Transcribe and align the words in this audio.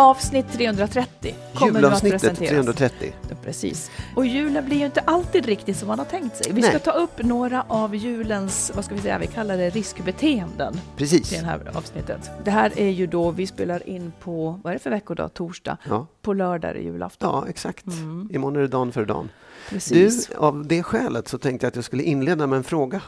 Avsnitt 0.00 0.52
330 0.52 1.34
kommer 1.54 1.80
nu 1.80 1.86
att 1.86 2.00
presenteras. 2.02 2.50
330. 2.50 3.12
Ja, 3.28 3.36
precis. 3.44 3.90
Och 4.16 4.26
julen 4.26 4.64
blir 4.64 4.76
ju 4.76 4.84
inte 4.84 5.00
alltid 5.00 5.46
riktigt 5.46 5.76
som 5.76 5.88
man 5.88 5.98
har 5.98 6.06
tänkt 6.06 6.36
sig. 6.44 6.52
Vi 6.52 6.62
ska 6.62 6.72
Nej. 6.72 6.80
ta 6.80 6.90
upp 6.90 7.22
några 7.22 7.64
av 7.68 7.94
julens, 7.96 8.72
vad 8.74 8.84
ska 8.84 8.94
vi 8.94 9.00
säga, 9.00 9.18
vi 9.18 9.26
kallar 9.26 9.56
det 9.56 9.70
riskbeteenden 9.70 10.80
Precis. 10.96 11.32
i 11.32 11.36
det 11.36 11.44
här 11.46 11.70
avsnittet. 11.74 12.30
Det 12.44 12.50
här 12.50 12.72
är 12.76 12.88
ju 12.88 13.06
då, 13.06 13.30
vi 13.30 13.46
spelar 13.46 13.88
in 13.88 14.12
på, 14.20 14.60
vad 14.64 14.70
är 14.70 14.74
det 14.74 14.82
för 14.82 14.90
veckodag? 14.90 15.34
Torsdag. 15.34 15.76
Ja. 15.88 16.06
På 16.22 16.32
lördag 16.32 16.70
är 16.70 16.74
det 16.74 16.80
julafton. 16.80 17.28
ja, 17.32 17.48
exakt. 17.48 17.84
Imorgon 18.30 18.56
är 18.56 18.60
det 18.60 18.68
dagen 18.68 18.92
för 18.92 19.04
dagen. 19.04 19.28
Du, 19.68 19.74
Precis. 19.74 20.30
av 20.30 20.66
det 20.66 20.82
skälet 20.82 21.28
så 21.28 21.38
tänkte 21.38 21.64
jag 21.66 21.68
att 21.70 21.76
jag 21.76 21.84
skulle 21.84 22.02
inleda 22.02 22.46
med 22.46 22.56
en 22.56 22.64
fråga 22.64 23.00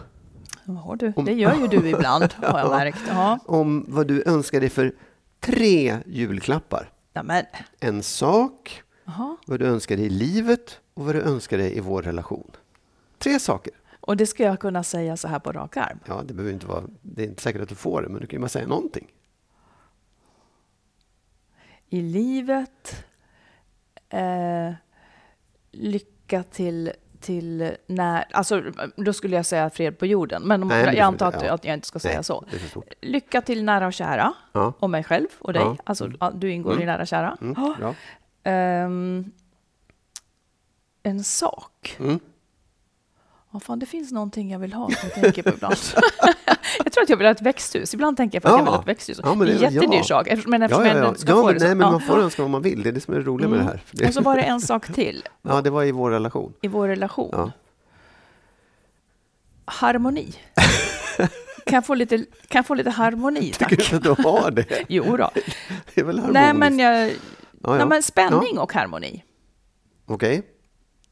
Ja, 0.64 0.96
du, 0.98 1.12
Om- 1.16 1.24
det 1.24 1.32
gör 1.32 1.54
ju 1.54 1.66
du 1.66 1.88
ibland, 1.88 2.28
har 2.42 2.58
jag 2.58 2.70
märkt. 2.70 2.98
Ja. 3.10 3.38
om 3.46 3.84
vad 3.88 4.06
du 4.06 4.22
önskar 4.26 4.60
dig 4.60 4.68
för 4.70 4.92
tre 5.42 5.98
julklappar. 6.06 6.92
Ja, 7.12 7.22
men, 7.22 7.44
En 7.80 8.02
sak, 8.02 8.82
Jaha. 9.04 9.36
vad 9.46 9.58
du 9.60 9.66
önskar 9.66 9.96
dig 9.96 10.06
i 10.06 10.10
livet 10.10 10.80
och 10.94 11.04
vad 11.04 11.14
du 11.14 11.20
önskar 11.22 11.58
dig 11.58 11.76
i 11.76 11.80
vår 11.80 12.02
relation. 12.02 12.50
Tre 13.18 13.40
saker. 13.40 13.72
Och 14.00 14.16
det 14.16 14.26
ska 14.26 14.42
jag 14.44 14.60
kunna 14.60 14.82
säga 14.82 15.16
så 15.16 15.28
här 15.28 15.38
på 15.38 15.52
rak 15.52 15.76
arm. 15.76 15.98
Ja, 16.06 16.22
det 16.26 16.34
behöver 16.34 16.52
inte 16.52 16.66
vara, 16.66 16.84
det 17.02 17.22
är 17.22 17.26
inte 17.26 17.42
säkert 17.42 17.62
att 17.62 17.68
du 17.68 17.74
får 17.74 18.02
det, 18.02 18.08
men 18.08 18.20
du 18.20 18.26
kan 18.26 18.36
ju 18.36 18.40
bara 18.40 18.48
säga 18.48 18.66
någonting. 18.66 19.12
I 21.88 22.00
livet, 22.02 23.04
eh, 24.08 24.72
lycka 25.72 26.42
till, 26.42 26.92
till 27.22 27.76
när... 27.86 28.24
Alltså, 28.32 28.62
då 28.96 29.12
skulle 29.12 29.36
jag 29.36 29.46
säga 29.46 29.70
fred 29.70 29.98
på 29.98 30.06
jorden, 30.06 30.42
men, 30.42 30.60
Nej, 30.60 30.84
men 30.84 30.94
jag 30.96 31.04
antar 31.04 31.28
att, 31.28 31.42
ja. 31.42 31.58
jag 31.62 31.74
inte 31.74 31.86
ska 31.86 31.98
säga 31.98 32.14
Nej, 32.14 32.24
så. 32.24 32.44
Lycka 33.00 33.40
till 33.40 33.64
nära 33.64 33.86
och 33.86 33.92
kära, 33.92 34.32
Ja. 34.52 34.72
och 34.78 34.90
mig 34.90 35.04
själv 35.04 35.26
och 35.38 35.52
dig. 35.52 35.62
Ja. 35.62 35.76
Alltså, 35.84 36.10
ja, 36.20 36.30
du 36.34 36.50
ingår 36.50 36.82
i 36.82 36.86
nära 36.86 37.02
och 37.02 37.08
kära. 37.08 37.36
Mm. 37.40 37.94
Ehm, 38.44 39.32
en 41.02 41.24
sak. 41.24 41.96
Mm. 42.00 42.20
Ja, 43.52 43.60
fan, 43.60 43.78
det 43.78 43.86
finns 43.86 44.12
någonting 44.12 44.50
jag 44.50 44.58
vill 44.58 44.72
ha 44.72 44.86
som 44.90 44.96
jag 45.14 45.14
tänker 45.22 45.42
på 45.42 45.48
ibland. 45.54 45.74
jag 46.84 46.92
tror 46.92 47.02
att 47.02 47.08
jag 47.10 47.16
vill 47.16 47.26
ha 47.26 47.32
ett 47.32 47.42
växthus. 47.42 47.94
Ibland 47.94 48.16
tänker 48.16 48.36
jag 48.36 48.42
på 48.42 48.48
att 48.48 48.52
jag 48.52 48.60
Ja. 48.60 48.64
vill 48.64 48.72
ha 48.74 48.80
ett 48.80 48.88
växthus. 48.88 49.20
Ja, 49.24 49.34
det 49.34 49.44
är 49.52 49.54
en 49.64 49.72
jättedyr 49.74 49.96
ja. 49.98 50.02
sak. 50.04 50.26
eftersom- 50.26 50.50
Men 50.50 50.62
eftersom 50.62 50.84
Ja, 50.86 50.92
ja, 50.92 50.98
jag 50.98 51.06
ja. 51.06 51.14
ska 51.14 51.32
få 51.32 51.46
men, 51.46 51.54
det 51.58 51.64
nej, 51.64 51.74
men 51.74 51.90
man 51.92 52.00
får 52.00 52.18
önska 52.18 52.42
vad 52.42 52.50
man 52.50 52.62
vill. 52.62 52.82
Det 52.82 52.88
är 52.88 52.92
det 52.92 53.00
som 53.00 53.14
är 53.14 53.18
det 53.18 53.24
roliga 53.24 53.48
med 53.48 53.58
det 53.58 53.64
här. 53.64 53.82
För 53.86 53.96
det, 53.96 54.06
Och 54.08 54.14
så 54.14 54.20
var 54.20 54.36
det 54.36 54.42
en 54.42 54.60
sak 54.60 54.92
till 54.92 55.28
ja, 55.42 55.60
det 55.62 55.70
var 55.70 55.84
i 55.84 55.92
vår 55.92 56.10
relation. 56.10 56.52
i 56.62 56.68
vår 56.68 56.88
relation. 56.88 57.30
Ja. 57.32 57.50
Harmoni. 59.64 60.34
kan, 61.66 61.74
jag 61.76 61.86
få 61.86 61.94
lite, 61.94 62.16
kan 62.18 62.58
jag 62.58 62.66
få 62.66 62.74
lite 62.74 62.90
harmoni, 62.90 63.40
Tycker 63.52 63.68
du 63.68 63.76
tack? 63.76 63.92
inte 63.92 64.08
du 64.08 64.22
har 64.22 64.50
det? 64.50 64.84
Jo 64.88 65.16
då. 65.16 65.30
Det 65.94 66.00
är 66.00 66.04
väl 66.04 66.18
harmoniskt? 66.18 66.32
Nej, 66.34 66.54
men, 66.54 66.78
jag, 66.78 67.08
ja, 67.10 67.14
ja. 67.62 67.74
nej, 67.76 67.86
men 67.86 68.02
spänning 68.02 68.58
och 68.58 68.72
harmoni. 68.72 69.24
Okej. 70.06 70.42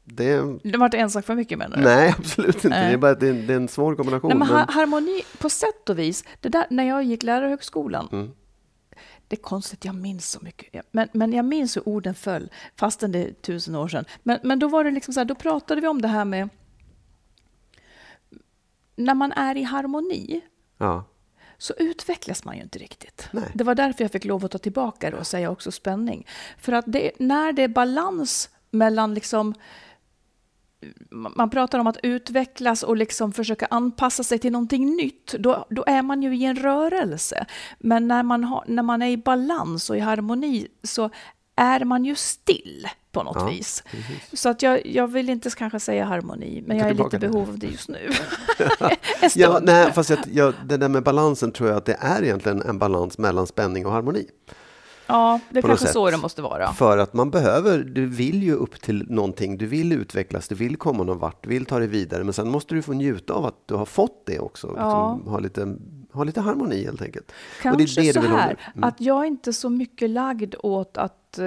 Det... 0.03 0.59
Det 0.63 0.77
var 0.77 0.85
inte 0.85 0.97
en 0.97 1.09
sak 1.09 1.25
för 1.25 1.35
mycket 1.35 1.57
menar 1.57 1.77
du? 1.77 1.83
Nej, 1.83 2.15
absolut 2.17 2.55
inte. 2.55 2.69
Det 2.69 2.75
är 2.93 2.97
bara 2.97 3.15
det 3.15 3.27
är, 3.27 3.33
det 3.33 3.53
är 3.53 3.57
en 3.57 3.67
svår 3.67 3.95
kombination. 3.95 4.29
Nej, 4.29 4.37
men 4.37 4.47
men- 4.47 4.57
ha- 4.57 4.71
harmoni, 4.71 5.21
på 5.39 5.49
sätt 5.49 5.89
och 5.89 5.99
vis, 5.99 6.23
det 6.39 6.49
där, 6.49 6.65
när 6.69 6.83
jag 6.83 7.03
gick 7.03 7.23
lärarhögskolan, 7.23 8.09
Mm. 8.11 8.31
det 9.27 9.35
är 9.35 9.41
konstigt, 9.41 9.85
jag 9.85 9.95
minns 9.95 10.29
så 10.31 10.39
mycket, 10.41 10.85
men, 10.91 11.07
men 11.13 11.33
jag 11.33 11.45
minns 11.45 11.77
hur 11.77 11.89
orden 11.89 12.15
föll, 12.15 12.51
fastän 12.75 13.11
det 13.11 13.19
är 13.27 13.33
tusen 13.33 13.75
år 13.75 13.87
sedan. 13.87 14.05
Men, 14.23 14.39
men 14.43 14.59
då 14.59 14.67
var 14.67 14.83
det 14.83 14.91
liksom 14.91 15.13
så 15.13 15.19
här, 15.19 15.25
då 15.25 15.35
pratade 15.35 15.81
vi 15.81 15.87
om 15.87 16.01
det 16.01 16.07
här 16.07 16.25
med, 16.25 16.49
när 18.95 19.13
man 19.15 19.31
är 19.31 19.57
i 19.57 19.63
harmoni, 19.63 20.41
Ja. 20.77 21.03
så 21.57 21.73
utvecklas 21.77 22.43
man 22.45 22.55
ju 22.55 22.61
inte 22.63 22.79
riktigt. 22.79 23.27
Nej. 23.31 23.51
Det 23.53 23.63
var 23.63 23.75
därför 23.75 24.03
jag 24.03 24.11
fick 24.11 24.25
lov 24.25 24.45
att 24.45 24.51
ta 24.51 24.57
tillbaka 24.57 25.11
det 25.11 25.17
och 25.17 25.27
säga 25.27 25.49
också 25.51 25.71
spänning. 25.71 26.27
För 26.57 26.71
att 26.73 26.85
det, 26.87 27.11
när 27.19 27.51
det 27.53 27.63
är 27.63 27.67
balans 27.67 28.49
mellan 28.71 29.13
liksom 29.13 29.53
man 31.09 31.49
pratar 31.49 31.79
om 31.79 31.87
att 31.87 31.97
utvecklas 32.03 32.83
och 32.83 32.97
liksom 32.97 33.33
försöka 33.33 33.67
anpassa 33.69 34.23
sig 34.23 34.39
till 34.39 34.51
någonting 34.51 34.95
nytt, 34.95 35.33
då, 35.39 35.65
då 35.69 35.83
är 35.87 36.01
man 36.01 36.23
ju 36.23 36.35
i 36.35 36.45
en 36.45 36.55
rörelse. 36.55 37.45
Men 37.79 38.07
när 38.07 38.23
man, 38.23 38.43
har, 38.43 38.63
när 38.67 38.83
man 38.83 39.01
är 39.01 39.09
i 39.09 39.17
balans 39.17 39.89
och 39.89 39.97
i 39.97 39.99
harmoni 39.99 40.67
så 40.83 41.09
är 41.55 41.85
man 41.85 42.05
ju 42.05 42.15
still 42.15 42.87
på 43.11 43.23
något 43.23 43.37
Ja, 43.39 43.45
vis. 43.45 43.83
Så 44.33 44.49
att 44.49 44.61
jag, 44.61 44.85
jag 44.85 45.07
vill 45.07 45.29
inte 45.29 45.49
kanske 45.49 45.79
säga 45.79 46.05
harmoni, 46.05 46.63
men 46.67 46.77
jag 46.77 46.89
är 46.89 46.93
lite 46.93 47.19
behov 47.19 47.49
av 47.49 47.59
det 47.59 47.67
just 47.67 47.89
nu. 47.89 48.09
Ja, 49.35 49.59
nej, 49.63 49.91
fast 49.91 50.09
jag, 50.09 50.19
jag, 50.31 50.53
det 50.65 50.77
där 50.77 50.89
med 50.89 51.03
balansen 51.03 51.51
tror 51.51 51.69
jag 51.69 51.77
att 51.77 51.85
det 51.85 51.97
är 51.99 52.23
egentligen 52.23 52.61
en 52.61 52.79
balans 52.79 53.17
mellan 53.17 53.47
spänning 53.47 53.85
och 53.85 53.91
harmoni. 53.91 54.25
Ja, 55.11 55.39
det 55.49 55.59
är 55.59 55.61
kanske 55.61 55.87
så 55.87 56.11
det 56.11 56.17
måste 56.17 56.41
vara. 56.41 56.73
För 56.73 56.97
att 56.97 57.13
man 57.13 57.29
behöver, 57.29 57.79
du 57.79 58.05
vill 58.05 58.43
ju 58.43 58.53
upp 58.53 58.81
till 58.81 59.05
någonting, 59.09 59.57
du 59.57 59.65
vill 59.65 59.91
utvecklas, 59.91 60.47
du 60.47 60.55
vill 60.55 60.77
komma 60.77 61.03
någon 61.03 61.19
vart, 61.19 61.43
du 61.43 61.49
vill 61.49 61.65
ta 61.65 61.79
dig 61.79 61.87
vidare, 61.87 62.23
men 62.23 62.33
sen 62.33 62.49
måste 62.49 62.75
du 62.75 62.81
få 62.81 62.93
njuta 62.93 63.33
av 63.33 63.45
att 63.45 63.67
du 63.67 63.73
har 63.73 63.85
fått 63.85 64.25
det 64.25 64.39
också. 64.39 64.73
Ja. 64.77 65.13
Liksom, 65.13 65.33
ha, 65.33 65.39
lite, 65.39 65.75
ha 66.13 66.23
lite 66.23 66.41
harmoni 66.41 66.85
helt 66.85 67.01
enkelt. 67.01 67.31
Kanske 67.61 67.83
och 67.83 68.03
det 68.03 68.09
är 68.09 68.13
det 68.13 68.21
så 68.21 68.35
här. 68.35 68.71
Mm. 68.75 68.83
att 68.83 69.01
jag 69.01 69.21
är 69.21 69.25
inte 69.25 69.53
så 69.53 69.69
mycket 69.69 70.09
lagd 70.09 70.55
åt 70.63 70.97
att... 70.97 71.39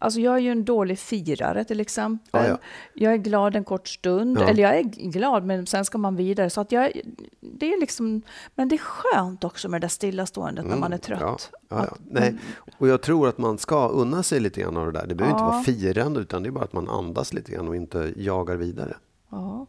Alltså 0.00 0.20
jag 0.20 0.34
är 0.34 0.38
ju 0.38 0.50
en 0.52 0.64
dålig 0.64 0.98
firare 0.98 1.64
till 1.64 1.80
exempel. 1.80 2.44
Ja, 2.44 2.48
ja. 2.48 2.58
Jag 2.94 3.12
är 3.12 3.16
glad 3.16 3.56
en 3.56 3.64
kort 3.64 3.88
stund, 3.88 4.38
Ja. 4.40 4.48
eller 4.48 4.62
jag 4.62 4.76
är 4.76 4.82
glad 5.10 5.44
men 5.44 5.66
sen 5.66 5.84
ska 5.84 5.98
man 5.98 6.16
vidare. 6.16 6.50
Så 6.50 6.60
att 6.60 6.72
jag, 6.72 6.92
det 7.40 7.72
är 7.72 7.80
liksom, 7.80 8.22
men 8.54 8.68
det 8.68 8.74
är 8.76 8.78
skönt 8.78 9.44
också 9.44 9.68
med 9.68 9.80
det 9.80 9.84
där 9.84 9.88
stillaståendet 9.88 10.66
när 10.66 10.76
man 10.76 10.92
är 10.92 10.98
trött. 10.98 11.20
Mm. 11.20 11.34
Ja. 11.68 11.76
Att- 11.76 11.98
Nej. 12.10 12.34
Och 12.78 12.88
jag 12.88 13.02
tror 13.02 13.28
att 13.28 13.38
man 13.38 13.58
ska 13.58 13.88
unna 13.88 14.22
sig 14.22 14.40
lite 14.40 14.60
grann 14.60 14.76
av 14.76 14.86
det 14.86 14.98
där. 14.98 15.06
Det 15.06 15.14
behöver 15.14 15.34
inte 15.36 15.44
vara 15.44 15.62
firande, 15.62 16.20
utan 16.20 16.42
det 16.42 16.48
är 16.48 16.50
bara 16.50 16.64
att 16.64 16.72
man 16.72 16.88
andas 16.88 17.32
lite 17.32 17.52
grann 17.52 17.68
och 17.68 17.76
inte 17.76 18.12
jagar 18.16 18.56
vidare. 18.56 18.96
Ja, 19.30 19.66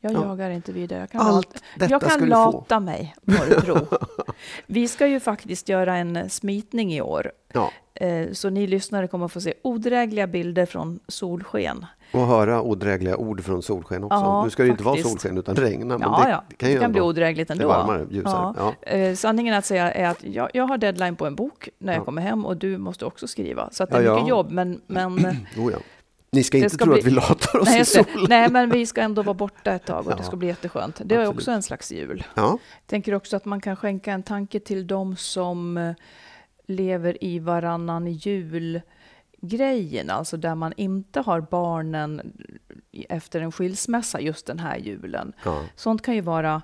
jag 0.00 0.12
Ja. 0.12 0.24
jagar 0.24 0.50
inte 0.50 0.72
vidare. 0.72 1.00
Jag 1.00 1.10
kan, 1.10 1.20
Allt 1.20 1.62
lata, 1.78 1.90
jag 1.92 2.02
kan 2.02 2.28
lata 2.28 2.80
mig, 2.80 3.14
må 3.22 3.34
du 3.48 3.60
tro. 3.60 3.76
Vi 4.66 4.88
ska 4.88 5.06
ju 5.06 5.20
faktiskt 5.20 5.68
göra 5.68 5.96
en 5.96 6.30
smitning 6.30 6.92
i 6.94 7.00
år. 7.00 7.32
Eh, 8.02 8.32
Så 8.32 8.50
ni 8.50 8.66
lyssnare 8.66 9.06
kommer 9.08 9.24
att 9.26 9.32
få 9.32 9.40
se 9.40 9.54
odrägliga 9.62 10.26
bilder 10.26 10.66
från 10.66 11.00
solsken. 11.08 11.86
Och 12.12 12.26
höra 12.26 12.62
odrägliga 12.62 13.16
ord 13.16 13.44
från 13.44 13.62
solsken 13.62 14.04
också. 14.04 14.16
Ja, 14.18 14.44
nu 14.44 14.50
ska 14.50 14.62
det 14.62 14.68
inte 14.68 14.82
vara 14.84 14.96
solsken 15.02 15.38
utan 15.38 15.56
regna. 15.56 15.98
Men 15.98 16.08
Ja, 16.10 16.22
det, 16.24 16.30
ja, 16.30 16.44
det 16.48 16.54
kan 16.56 16.68
ju 16.68 16.74
det 16.74 16.80
kan 16.80 16.92
bli 16.92 16.98
ändå- 16.98 17.08
odrägligt 17.08 17.48
det 17.48 17.52
är 17.54 17.56
ändå. 17.56 17.68
varmare, 17.68 18.06
ljusare. 18.10 18.54
Ja. 18.58 18.74
Eh, 18.90 19.14
sanningen 19.14 19.54
att 19.54 19.66
säga 19.66 19.92
är 19.92 20.08
att 20.08 20.24
jag, 20.24 20.50
jag 20.54 20.64
har 20.66 20.78
deadline 20.78 21.16
på 21.16 21.26
en 21.26 21.34
bok 21.34 21.68
när 21.78 21.92
jag 21.92 22.00
Ja. 22.00 22.04
kommer 22.04 22.22
hem 22.22 22.46
och 22.46 22.56
du 22.56 22.78
måste 22.78 23.04
också 23.04 23.26
skriva. 23.28 23.68
Så 23.72 23.84
det 23.84 23.96
är 23.96 24.14
mycket 24.14 24.28
jobb, 24.28 24.50
men... 24.50 24.80
men 24.86 25.18
Oh. 25.58 25.72
Ni 26.32 26.42
ska 26.42 26.56
inte 26.56 26.70
ska 26.70 26.84
tro 26.84 26.92
bli- 26.92 27.00
att 27.00 27.06
vi 27.06 27.10
latar 27.10 27.58
oss 27.60 27.68
nej, 27.68 27.80
i 27.80 27.84
solen. 27.84 28.26
nej, 28.28 28.50
men 28.50 28.70
vi 28.70 28.86
ska 28.86 29.00
ändå 29.00 29.22
vara 29.22 29.34
borta 29.34 29.72
ett 29.72 29.84
tag 29.86 30.06
och 30.06 30.16
det 30.16 30.22
ska 30.22 30.36
bli 30.36 30.48
jätteskönt. 30.48 31.00
Det 31.04 31.14
är 31.14 31.18
Absolut. 31.18 31.38
också 31.38 31.50
en 31.50 31.62
slags 31.62 31.92
jul. 31.92 32.24
Ja. 32.34 32.58
tänker 32.86 33.14
också 33.14 33.36
att 33.36 33.44
man 33.44 33.60
kan 33.60 33.76
skänka 33.76 34.12
en 34.12 34.22
tanke 34.22 34.60
till 34.60 34.86
de 34.86 35.16
som 35.16 35.76
eh, 35.76 35.92
lever 36.66 37.24
i 37.24 37.38
varannan 37.38 38.06
jul-grejen, 38.12 40.10
alltså 40.10 40.36
där 40.36 40.54
man 40.54 40.72
inte 40.76 41.20
har 41.20 41.40
barnen 41.40 42.32
efter 43.08 43.40
en 43.40 43.52
skilsmässa 43.52 44.20
just 44.20 44.46
den 44.46 44.58
här 44.58 44.76
julen. 44.76 45.32
Ja. 45.44 45.64
Sånt 45.76 46.02
kan 46.02 46.14
ju 46.14 46.20
vara 46.20 46.62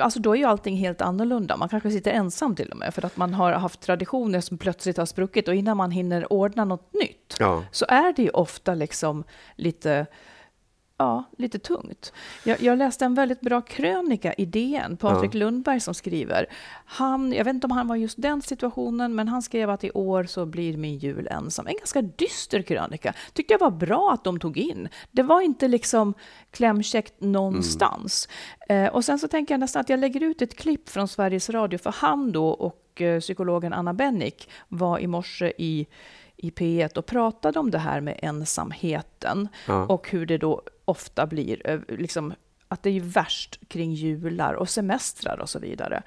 Alltså 0.00 0.20
då 0.20 0.32
är 0.32 0.36
ju 0.38 0.44
allting 0.44 0.76
helt 0.76 1.00
annorlunda. 1.00 1.56
Man 1.56 1.68
kanske 1.68 1.90
sitter 1.90 2.12
ensam 2.12 2.56
till 2.56 2.70
och 2.70 2.76
med 2.76 2.94
för 2.94 3.04
att 3.04 3.16
man 3.16 3.34
har 3.34 3.52
haft 3.52 3.80
traditioner 3.80 4.40
som 4.40 4.58
plötsligt 4.58 4.96
har 4.96 5.06
spruckit 5.06 5.48
och 5.48 5.54
innan 5.54 5.76
man 5.76 5.90
hinner 5.90 6.32
ordna 6.32 6.64
något 6.64 6.92
nytt 6.92 7.36
Ja. 7.38 7.64
så 7.70 7.86
är 7.88 8.12
det 8.12 8.22
ju 8.22 8.30
ofta 8.30 8.74
liksom 8.74 9.24
lite, 9.56 10.06
ja, 10.96 11.24
lite 11.38 11.58
tungt. 11.58 12.12
Jag, 12.44 12.60
jag 12.60 12.78
läste 12.78 13.04
en 13.04 13.14
väldigt 13.14 13.40
bra 13.40 13.60
krönika 13.60 14.32
i 14.32 14.44
DN, 14.44 14.96
Patrik 14.96 15.34
Lundberg 15.34 15.80
som 15.80 15.94
skriver. 15.94 16.46
Han, 16.84 17.32
jag 17.32 17.44
vet 17.44 17.54
inte 17.54 17.66
om 17.66 17.70
han 17.70 17.88
var 17.88 17.96
just 17.96 18.22
den 18.22 18.42
situationen, 18.42 19.14
men 19.14 19.28
han 19.28 19.42
skrev 19.42 19.70
att 19.70 19.84
i 19.84 19.90
år 19.90 20.24
så 20.24 20.46
blir 20.46 20.76
min 20.76 20.98
jul 20.98 21.28
ensam. 21.30 21.66
En 21.66 21.76
ganska 21.76 22.02
dyster 22.02 22.62
krönika. 22.62 23.14
Tyckte 23.32 23.54
jag 23.54 23.58
var 23.58 23.70
bra 23.70 24.12
att 24.12 24.24
de 24.24 24.40
tog 24.40 24.58
in. 24.58 24.88
Det 25.10 25.22
var 25.22 25.40
inte 25.40 25.68
liksom 25.68 26.14
klämkäckt 26.50 27.20
någonstans. 27.20 28.28
Eh, 28.68 28.86
och 28.86 29.04
sen 29.04 29.18
så 29.18 29.28
tänker 29.28 29.54
jag 29.54 29.60
nästan 29.60 29.80
att 29.80 29.88
jag 29.88 30.00
lägger 30.00 30.22
ut 30.22 30.42
ett 30.42 30.56
klipp 30.56 30.88
från 30.88 31.08
Sveriges 31.08 31.50
Radio, 31.50 31.78
för 31.78 31.92
han 31.92 32.32
då 32.32 32.48
och 32.48 33.02
eh, 33.02 33.20
psykologen 33.20 33.72
Anna 33.72 33.94
Bennick 33.94 34.48
var 34.68 34.98
i 34.98 35.06
morse 35.06 35.52
i 35.58 35.86
i 36.36 36.50
P1 36.50 36.98
och 36.98 37.06
pratade 37.06 37.58
om 37.58 37.70
det 37.70 37.78
här 37.78 38.00
med 38.00 38.18
ensamheten 38.22 39.48
Ja. 39.66 39.86
och 39.86 40.10
hur 40.10 40.26
det 40.26 40.38
då 40.38 40.62
ofta 40.84 41.26
blir 41.26 41.70
eh, 41.70 41.80
liksom, 41.88 42.34
att 42.68 42.82
det 42.82 42.90
är 42.90 43.00
värst 43.00 43.68
kring 43.68 43.94
jular 43.94 44.54
och 44.54 44.68
semestrar 44.68 45.40
och 45.40 45.48
så 45.48 45.58
vidare. 45.58 46.02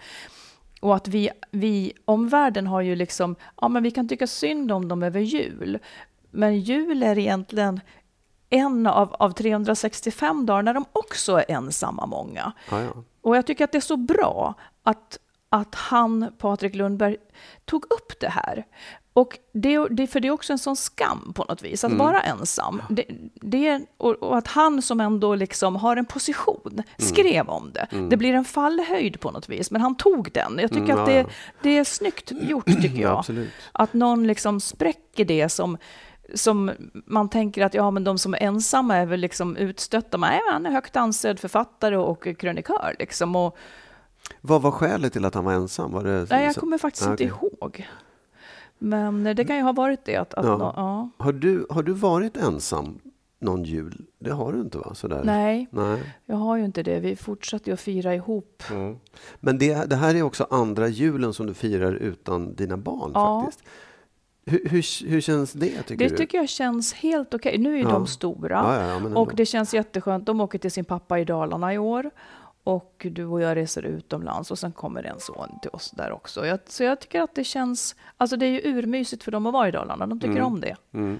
Och 0.81 0.95
att 0.95 1.07
vi, 1.07 1.29
vi, 1.51 1.93
omvärlden 2.05 2.67
har 2.67 2.81
ju 2.81 2.95
liksom, 2.95 3.35
ja 3.61 3.67
men 3.67 3.83
vi 3.83 3.91
kan 3.91 4.07
tycka 4.07 4.27
synd 4.27 4.71
om 4.71 4.87
dem 4.87 5.03
över 5.03 5.19
jul, 5.19 5.79
men 6.31 6.59
jul 6.59 7.03
är 7.03 7.17
egentligen 7.17 7.81
en 8.49 8.87
av, 8.87 9.13
av 9.13 9.31
365 9.31 10.45
dagar 10.45 10.63
när 10.63 10.73
de 10.73 10.85
också 10.91 11.37
är 11.37 11.45
ensamma 11.51 12.05
många. 12.05 12.51
Ja, 12.71 12.81
ja. 12.81 13.03
Och 13.21 13.37
jag 13.37 13.47
tycker 13.47 13.63
att 13.63 13.71
det 13.71 13.77
är 13.77 13.81
så 13.81 13.97
bra 13.97 14.53
att, 14.83 15.19
att 15.49 15.75
han, 15.75 16.33
Patrik 16.37 16.75
Lundberg, 16.75 17.17
tog 17.65 17.83
upp 17.83 18.19
det 18.19 18.29
här. 18.29 18.65
Och 19.17 19.39
det, 19.53 19.87
det, 19.87 20.07
för 20.07 20.19
det 20.19 20.27
är 20.27 20.31
också 20.31 20.53
en 20.53 20.59
sån 20.59 20.75
skam 20.75 21.31
på 21.35 21.43
något 21.43 21.61
vis, 21.63 21.83
att 21.83 21.91
vara 21.93 22.21
ensam. 22.21 22.81
Det, 22.89 23.05
det, 23.33 23.81
och, 23.97 24.11
och 24.13 24.37
att 24.37 24.47
han 24.47 24.81
som 24.81 25.01
ändå 25.01 25.35
liksom 25.35 25.75
har 25.75 25.97
en 25.97 26.05
position 26.05 26.81
skrev 26.97 27.49
om 27.49 27.71
det. 27.73 27.87
Det 28.09 28.17
blir 28.17 28.33
en 28.33 28.45
fallhöjd 28.45 29.19
på 29.19 29.31
något 29.31 29.49
vis, 29.49 29.71
men 29.71 29.81
han 29.81 29.95
tog 29.95 30.31
den. 30.33 30.57
Jag 30.59 30.69
tycker 30.71 30.83
Mm, 30.93 30.99
att 30.99 31.07
ja, 31.09 31.13
det, 31.13 31.19
ja. 31.19 31.25
det 31.61 31.77
är 31.77 31.83
snyggt 31.83 32.31
gjort, 32.31 32.65
tycker 32.81 32.87
Ja, 32.87 33.01
jag. 33.09 33.17
absolut. 33.19 33.49
Att 33.71 33.93
någon 33.93 34.27
liksom 34.27 34.59
spräcker 34.59 35.25
det 35.25 35.49
som, 35.49 35.77
som 36.33 36.71
man 37.05 37.29
tänker 37.29 37.65
att 37.65 37.73
ja, 37.73 37.91
men 37.91 38.03
de 38.03 38.17
som 38.17 38.33
är 38.33 38.43
ensamma 38.43 38.95
är 38.95 39.05
väl 39.05 39.19
liksom 39.19 39.57
utstötta. 39.57 40.17
Men 40.17 40.29
nej, 40.29 40.41
han 40.51 40.65
är 40.65 40.71
högt 40.71 40.95
ansedd 40.95 41.39
författare 41.39 41.97
och 41.97 42.27
krönikör. 42.39 42.95
Liksom. 42.99 43.35
Och, 43.35 43.57
Vad 44.41 44.61
var 44.61 44.71
skälet 44.71 45.13
till 45.13 45.25
att 45.25 45.35
han 45.35 45.45
var 45.45 45.53
ensam? 45.53 45.91
Var 45.91 46.03
det, 46.03 46.27
nej, 46.29 46.45
jag 46.45 46.55
kommer 46.55 46.77
faktiskt 46.77 47.07
Ah, 47.07 47.11
inte 47.11 47.31
okej. 47.31 47.49
ihåg. 47.61 47.87
Men 48.79 49.23
det 49.23 49.45
kan 49.45 49.55
ju 49.55 49.61
ha 49.61 49.71
varit 49.73 50.05
det. 50.05 50.15
Att, 50.15 50.33
att 50.33 50.45
Ja. 50.45 50.57
nå- 50.57 50.73
ja. 50.75 51.09
Har, 51.17 51.33
du, 51.33 51.65
har 51.69 51.83
du 51.83 51.93
varit 51.93 52.37
ensam 52.37 52.99
någon 53.39 53.63
jul? 53.63 54.05
Det 54.19 54.31
har 54.31 54.53
du 54.53 54.61
inte 54.61 54.77
va? 54.77 54.93
Sådär. 54.95 55.21
Nej, 55.23 55.67
Nej. 55.71 56.15
jag 56.25 56.35
har 56.35 56.57
ju 56.57 56.65
inte 56.65 56.83
det. 56.83 56.99
Vi 56.99 57.15
fortsatte 57.15 57.69
ju 57.69 57.73
att 57.73 57.79
fira 57.79 58.15
ihop. 58.15 58.63
Men 59.39 59.57
det, 59.57 59.89
det 59.89 59.95
här 59.95 60.15
är 60.15 60.21
också 60.23 60.47
andra 60.49 60.87
julen 60.87 61.33
som 61.33 61.45
du 61.47 61.53
firar 61.53 61.93
utan 61.93 62.55
dina 62.55 62.77
barn 62.77 63.11
Ja. 63.13 63.41
faktiskt. 63.41 63.65
Hur, 64.49 64.59
hur, 64.69 65.07
hur 65.09 65.21
känns 65.21 65.53
det 65.53 65.83
tycker 65.83 66.03
Det 66.05 66.09
du? 66.11 66.17
tycker 66.17 66.37
jag 66.37 66.49
känns 66.49 66.93
helt 66.93 67.33
okej. 67.33 67.57
Nu 67.57 67.73
är 67.73 67.77
ju 67.77 67.83
Ja. 67.83 67.89
de 67.89 68.07
stora. 68.07 68.55
Ja, 68.55 68.99
ja, 69.09 69.19
och 69.19 69.31
det 69.35 69.45
känns 69.45 69.73
jätteskönt. 69.73 70.25
De 70.25 70.41
åker 70.41 70.59
till 70.59 70.71
sin 70.71 70.85
pappa 70.85 71.19
i 71.19 71.25
Dalarna 71.25 71.73
i 71.73 71.77
år. 71.77 72.09
Och 72.67 73.07
du 73.11 73.25
och 73.25 73.41
jag 73.41 73.55
reser 73.57 73.85
utomlands 73.85 74.51
och 74.51 74.59
sen 74.59 74.71
kommer 74.71 75.03
en 75.03 75.19
son 75.19 75.59
till 75.61 75.71
oss 75.73 75.91
där 75.91 76.11
också. 76.11 76.45
Jag, 76.45 76.59
så 76.67 76.83
jag 76.83 76.99
tycker 76.99 77.21
att 77.21 77.35
det 77.35 77.43
känns, 77.43 77.95
alltså 78.17 78.37
det 78.37 78.45
är 78.45 78.49
ju 78.49 78.61
urmysigt 78.77 79.23
för 79.23 79.31
dem 79.31 79.45
att 79.45 79.53
vara 79.53 79.67
i 79.67 79.71
Dalarna. 79.71 80.07
De 80.07 80.19
tycker 80.19 80.41
om 80.41 80.59
det. 80.61 80.75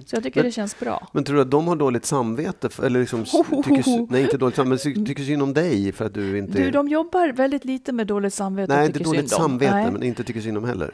Så 0.05 0.15
jag 0.15 0.23
tycker 0.23 0.39
Mm. 0.39 0.43
Men- 0.43 0.43
det 0.45 0.51
känns 0.51 0.79
bra. 0.79 1.07
Men 1.13 1.23
tror 1.23 1.35
du 1.35 1.41
att 1.41 1.51
de 1.51 1.67
har 1.67 1.75
dåligt 1.75 2.05
samvete? 2.05 2.69
För, 2.69 2.83
eller 2.85 2.99
liksom, 2.99 3.23
tycker, 3.25 4.11
nej, 4.11 4.21
inte 4.23 4.37
dåligt 4.37 4.55
samvete, 4.55 4.87
men 4.87 4.95
ty- 4.95 5.05
tycker 5.05 5.23
synd 5.23 5.43
om 5.43 5.53
dig 5.53 5.91
för 5.91 6.05
att 6.05 6.13
du 6.13 6.37
inte... 6.37 6.57
Du, 6.63 6.71
de 6.71 6.87
jobbar 6.87 7.27
väldigt 7.33 7.65
lite 7.65 7.91
med 7.91 8.07
dåligt 8.07 8.33
samvete 8.33 8.75
nej, 8.75 8.85
inte 8.85 8.99
dåligt 8.99 9.29
samvete, 9.29 9.73
Nej. 9.75 9.91
men 9.91 10.03
inte 10.03 10.23
tycker 10.23 10.41
synd 10.41 10.57
om 10.57 10.63
heller. 10.63 10.93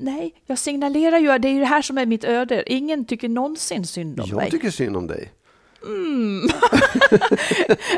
Nej, 0.00 0.34
jag 0.46 0.58
signalerar 0.58 1.18
ju, 1.18 1.38
det 1.38 1.48
är 1.48 1.52
ju 1.52 1.60
det 1.60 1.66
här 1.66 1.82
som 1.82 1.98
är 1.98 2.06
mitt 2.06 2.24
öde. 2.24 2.72
Ingen 2.72 3.04
tycker 3.04 3.28
någonsin 3.28 3.84
synd 3.86 4.20
om 4.20 4.26
Jag 4.28 4.36
mig. 4.36 4.50
tycker 4.50 4.70
synd 4.70 4.96
om 4.96 5.06
dig. 5.06 5.32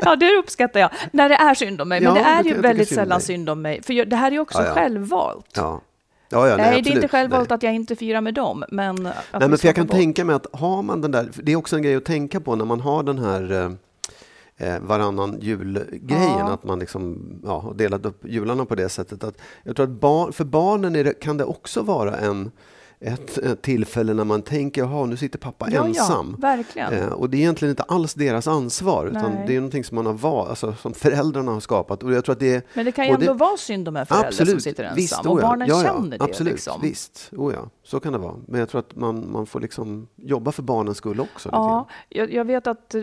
Ja, 0.03 0.17
det 0.17 0.37
uppskattar 0.39 0.81
jag. 0.81 0.91
När 1.13 1.29
det 1.29 1.35
är 1.35 1.55
synd 1.55 1.81
om 1.81 1.89
mig. 1.89 2.01
Men 2.01 2.15
Ja, 2.17 2.23
det 2.23 2.29
är 2.29 2.45
ju 2.45 2.61
väldigt 2.61 2.89
synd 2.89 2.97
sällan 3.01 3.21
synd 3.21 3.51
om 3.51 3.63
mig. 3.63 3.83
För 3.83 4.05
det 4.05 4.17
här 4.17 4.27
är 4.27 4.33
ju 4.33 4.41
också 4.41 4.59
Ja, 4.59 4.67
ja. 4.67 4.75
självvalt. 4.75 5.47
Ja. 5.55 5.81
Ja, 6.29 6.49
ja, 6.49 6.57
nej, 6.57 6.83
det 6.83 6.91
är 6.91 6.95
inte 6.95 7.09
självvalt 7.09 7.49
Nej. 7.51 7.55
att 7.57 7.63
jag 7.63 7.75
inte 7.75 7.97
firar 7.97 8.21
med 8.21 8.35
dem. 8.35 8.65
Men, 8.71 8.95
Nej, 8.97 9.13
men 9.33 9.59
för 9.59 9.69
jag 9.69 9.75
kan 9.75 9.87
bort- 9.87 9.97
tänka 9.97 10.25
mig 10.25 10.37
att 10.37 10.47
har 10.53 10.83
man 10.83 11.01
den 11.01 11.11
där, 11.11 11.29
det 11.43 11.53
är 11.53 11.57
också 11.57 11.77
en 11.77 11.83
grej 11.83 11.95
att 11.97 12.05
tänka 12.05 12.41
på 12.41 12.57
när 12.57 12.65
man 12.65 12.81
har 12.81 13.03
den 13.03 13.19
här 13.19 13.53
eh, 14.59 14.69
eh, 14.69 14.81
varannan 14.81 15.39
julgrejen, 15.41 16.39
Ja. 16.39 16.53
att 16.53 16.65
man 16.65 16.79
liksom, 16.79 17.19
ja, 17.45 17.59
har 17.61 17.75
delat 17.75 18.07
upp 18.07 18.21
jularna 18.25 18.65
på 18.65 18.75
det 18.75 18.89
sättet. 18.89 19.25
Att 19.25 19.35
jag 19.63 19.77
tror 19.77 19.85
att 19.85 19.93
bar, 20.01 20.33
för 20.33 20.45
barnen 20.45 20.93
det, 20.93 21.21
kan 21.21 21.37
det 21.37 21.45
också 21.45 21.83
vara 21.83 22.17
en, 22.17 22.51
ett, 23.05 23.39
ett 23.39 23.63
tillfälle 23.63 24.15
när 24.15 24.25
man 24.25 24.43
tänker, 24.43 24.81
jaha, 24.83 25.07
nu 25.07 25.17
sitter 25.17 25.39
pappa 25.39 25.69
Ja, 25.71 25.87
ensam. 25.87 26.37
ja, 26.41 26.49
verkligen. 26.49 26.93
Eh, 26.93 27.07
och 27.09 27.31
det 27.31 27.37
är 27.37 27.39
egentligen 27.39 27.71
inte 27.71 27.83
alls 27.83 28.15
deras 28.15 28.47
ansvar, 28.47 29.07
utan 29.07 29.31
Nej. 29.33 29.45
det 29.47 29.53
är 29.57 29.61
någonting 29.61 29.85
som 29.85 29.95
man 29.95 30.07
har 30.07 30.13
valt, 30.13 30.49
alltså, 30.49 30.75
som 30.83 30.95
föräldrarna 30.95 31.53
har 31.53 31.61
skapat. 31.61 32.03
Och 32.03 32.13
jag 32.13 32.25
tror 32.25 32.33
att 32.33 32.41
det 32.41 32.67
Men 32.75 32.85
det 32.85 32.93
kan 32.93 33.07
ju 33.07 33.13
och 33.15 33.19
det- 33.21 33.27
ändå 33.27 33.45
vara 33.45 33.57
synd 33.57 33.89
om 33.89 33.97
en 33.97 34.07
förälder 34.07 34.31
som 34.31 34.43
Absolut, 34.43 34.63
sitter 34.63 34.85
ensam. 34.85 34.97
visst, 34.97 35.27
och 35.27 35.37
barnen 35.37 35.69
ja, 35.69 35.83
känner 35.83 36.19
det. 36.19 36.25
Absolut, 36.25 36.53
liksom. 36.53 36.81
visst. 36.83 37.29
Oh 37.33 37.55
ja, 37.55 37.69
så 37.93 38.01
kan 38.01 38.13
det 38.13 38.19
vara. 38.19 38.35
Men 38.47 38.61
jag 38.61 38.69
tror 38.69 38.79
att 38.79 38.97
man, 38.97 39.33
man 39.33 39.47
får 39.47 39.61
liksom 39.61 40.09
jobba 40.17 40.53
för 40.53 40.63
barnens 40.63 40.97
skull 40.97 41.21
också. 41.21 41.49
Ja, 41.53 41.89
jag, 42.09 42.33
jag 42.33 42.45
vet 42.45 42.67
att, 42.67 42.95
eh, 42.95 43.03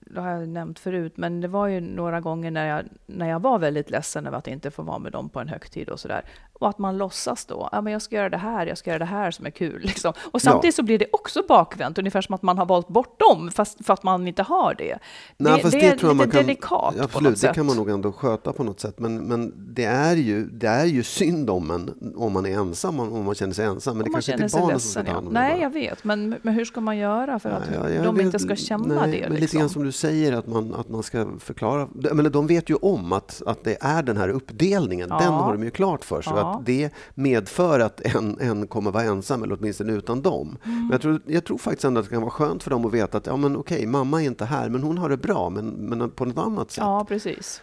det 0.00 0.20
har 0.20 0.30
jag 0.30 0.48
nämnt 0.48 0.78
förut, 0.78 1.12
men 1.16 1.40
det 1.40 1.48
var 1.48 1.66
ju 1.66 1.80
några 1.80 2.20
gånger 2.20 2.50
när 2.50 2.66
jag, 2.66 2.84
när 3.06 3.28
jag 3.28 3.40
var 3.40 3.58
väldigt 3.58 3.90
ledsen 3.90 4.26
över 4.26 4.38
att 4.38 4.46
inte 4.46 4.70
få 4.70 4.82
vara 4.82 4.98
med 4.98 5.12
dem 5.12 5.28
på 5.28 5.40
en 5.40 5.48
högtid 5.48 5.88
och 5.88 6.00
sådär. 6.00 6.24
Och 6.52 6.68
att 6.68 6.78
man 6.78 6.98
låtsas 6.98 7.44
då, 7.44 7.68
ja 7.72 7.80
men 7.80 7.92
jag 7.92 8.02
ska 8.02 8.16
göra 8.16 8.28
det 8.28 8.36
här, 8.36 8.66
jag 8.66 8.78
ska 8.78 8.90
göra 8.90 8.98
det 8.98 9.04
här 9.04 9.30
som 9.30 9.46
är 9.46 9.50
kul. 9.50 9.80
Liksom. 9.84 10.12
Och 10.30 10.42
samtidigt 10.42 10.74
så 10.74 10.82
blir 10.82 10.98
det 10.98 11.06
också 11.12 11.42
bakvänt, 11.48 11.98
ungefär 11.98 12.20
som 12.20 12.34
att 12.34 12.42
man 12.42 12.58
har 12.58 12.66
valt 12.66 12.88
bort 12.88 13.20
dem, 13.20 13.50
fast 13.50 13.86
för 13.86 13.92
att 13.94 14.02
man 14.02 14.28
inte 14.28 14.42
har 14.42 14.74
det. 14.74 14.98
Nej, 15.36 15.52
det, 15.56 15.62
fast 15.62 15.72
det 15.72 15.80
det 15.80 15.86
är 15.86 15.96
tror 15.96 16.10
lite 16.10 16.16
man 16.16 16.30
kan, 16.30 16.42
delikat 16.42 16.70
på 16.70 16.86
Absolut, 16.86 17.12
något 17.12 17.32
det 17.32 17.38
sätt. 17.38 17.54
kan 17.54 17.66
man 17.66 17.76
nog 17.76 17.90
ändå 17.90 18.12
sköta 18.12 18.52
på 18.52 18.64
något 18.64 18.80
sätt. 18.80 18.98
Men, 18.98 19.18
men 19.18 19.54
det, 19.74 19.84
är 19.84 20.16
ju, 20.16 20.44
det 20.44 20.68
är 20.68 20.86
ju 20.86 21.02
synd 21.02 21.50
om 21.50 21.70
en 21.70 22.14
om 22.16 22.32
man 22.32 22.46
är 22.46 22.58
ensam, 22.58 23.00
om 23.00 23.24
man 23.24 23.34
känner 23.34 23.54
sig 23.54 23.66
ensam. 23.66 23.98
Men 23.98 24.07
det 24.08 24.12
man 24.12 24.22
känner 24.22 24.48
sig 24.48 24.66
ledsen. 24.66 25.06
Ja. 25.08 25.20
Nej, 25.30 25.60
jag 25.60 25.70
vet. 25.70 26.04
Men, 26.04 26.34
men 26.42 26.54
hur 26.54 26.64
ska 26.64 26.80
man 26.80 26.96
göra 26.96 27.38
för 27.38 27.50
att 27.50 27.62
jag 27.94 28.04
de 28.04 28.16
vet- 28.16 28.24
inte 28.24 28.38
ska 28.38 28.56
känna 28.56 28.94
nej, 28.94 29.12
det? 29.12 29.20
Men 29.20 29.30
lite 29.30 29.40
liksom? 29.40 29.60
grann 29.60 29.68
som 29.68 29.84
du 29.84 29.92
säger, 29.92 30.32
att 30.32 30.46
man, 30.46 30.74
att 30.74 30.88
man 30.88 31.02
ska 31.02 31.26
förklara. 31.38 31.88
Men 32.12 32.32
de 32.32 32.46
vet 32.46 32.70
ju 32.70 32.74
om 32.74 33.12
att, 33.12 33.42
att 33.46 33.64
det 33.64 33.76
är 33.80 34.02
den 34.02 34.16
här 34.16 34.28
uppdelningen. 34.28 35.08
Ja. 35.10 35.18
Den 35.18 35.32
har 35.32 35.52
de 35.52 35.64
ju 35.64 35.70
klart 35.70 36.04
för 36.04 36.22
sig. 36.22 36.32
Ja. 36.36 36.54
Att 36.54 36.66
det 36.66 36.90
medför 37.14 37.80
att 37.80 38.00
en, 38.00 38.38
en 38.40 38.66
kommer 38.66 38.90
vara 38.90 39.04
ensam, 39.04 39.42
eller 39.42 39.56
åtminstone 39.60 39.92
utan 39.92 40.22
dem. 40.22 40.56
Mm. 40.64 40.78
Men 40.78 40.90
jag 40.90 41.00
tror, 41.00 41.20
jag 41.26 41.44
tror 41.44 41.58
faktiskt 41.58 41.84
ändå 41.84 42.00
att 42.00 42.06
det 42.06 42.12
kan 42.12 42.22
vara 42.22 42.30
skönt 42.30 42.62
för 42.62 42.70
dem 42.70 42.86
att 42.86 42.92
veta 42.92 43.18
att 43.18 43.26
ja, 43.26 43.36
men 43.36 43.56
okej, 43.56 43.86
mamma 43.86 44.22
är 44.22 44.26
inte 44.26 44.44
här, 44.44 44.68
men 44.68 44.82
hon 44.82 44.98
har 44.98 45.08
det 45.08 45.16
bra, 45.16 45.50
men, 45.50 45.66
men 45.66 46.10
på 46.10 46.24
något 46.24 46.46
annat 46.46 46.70
sätt. 46.70 46.84
Ja, 46.84 47.04
precis. 47.08 47.62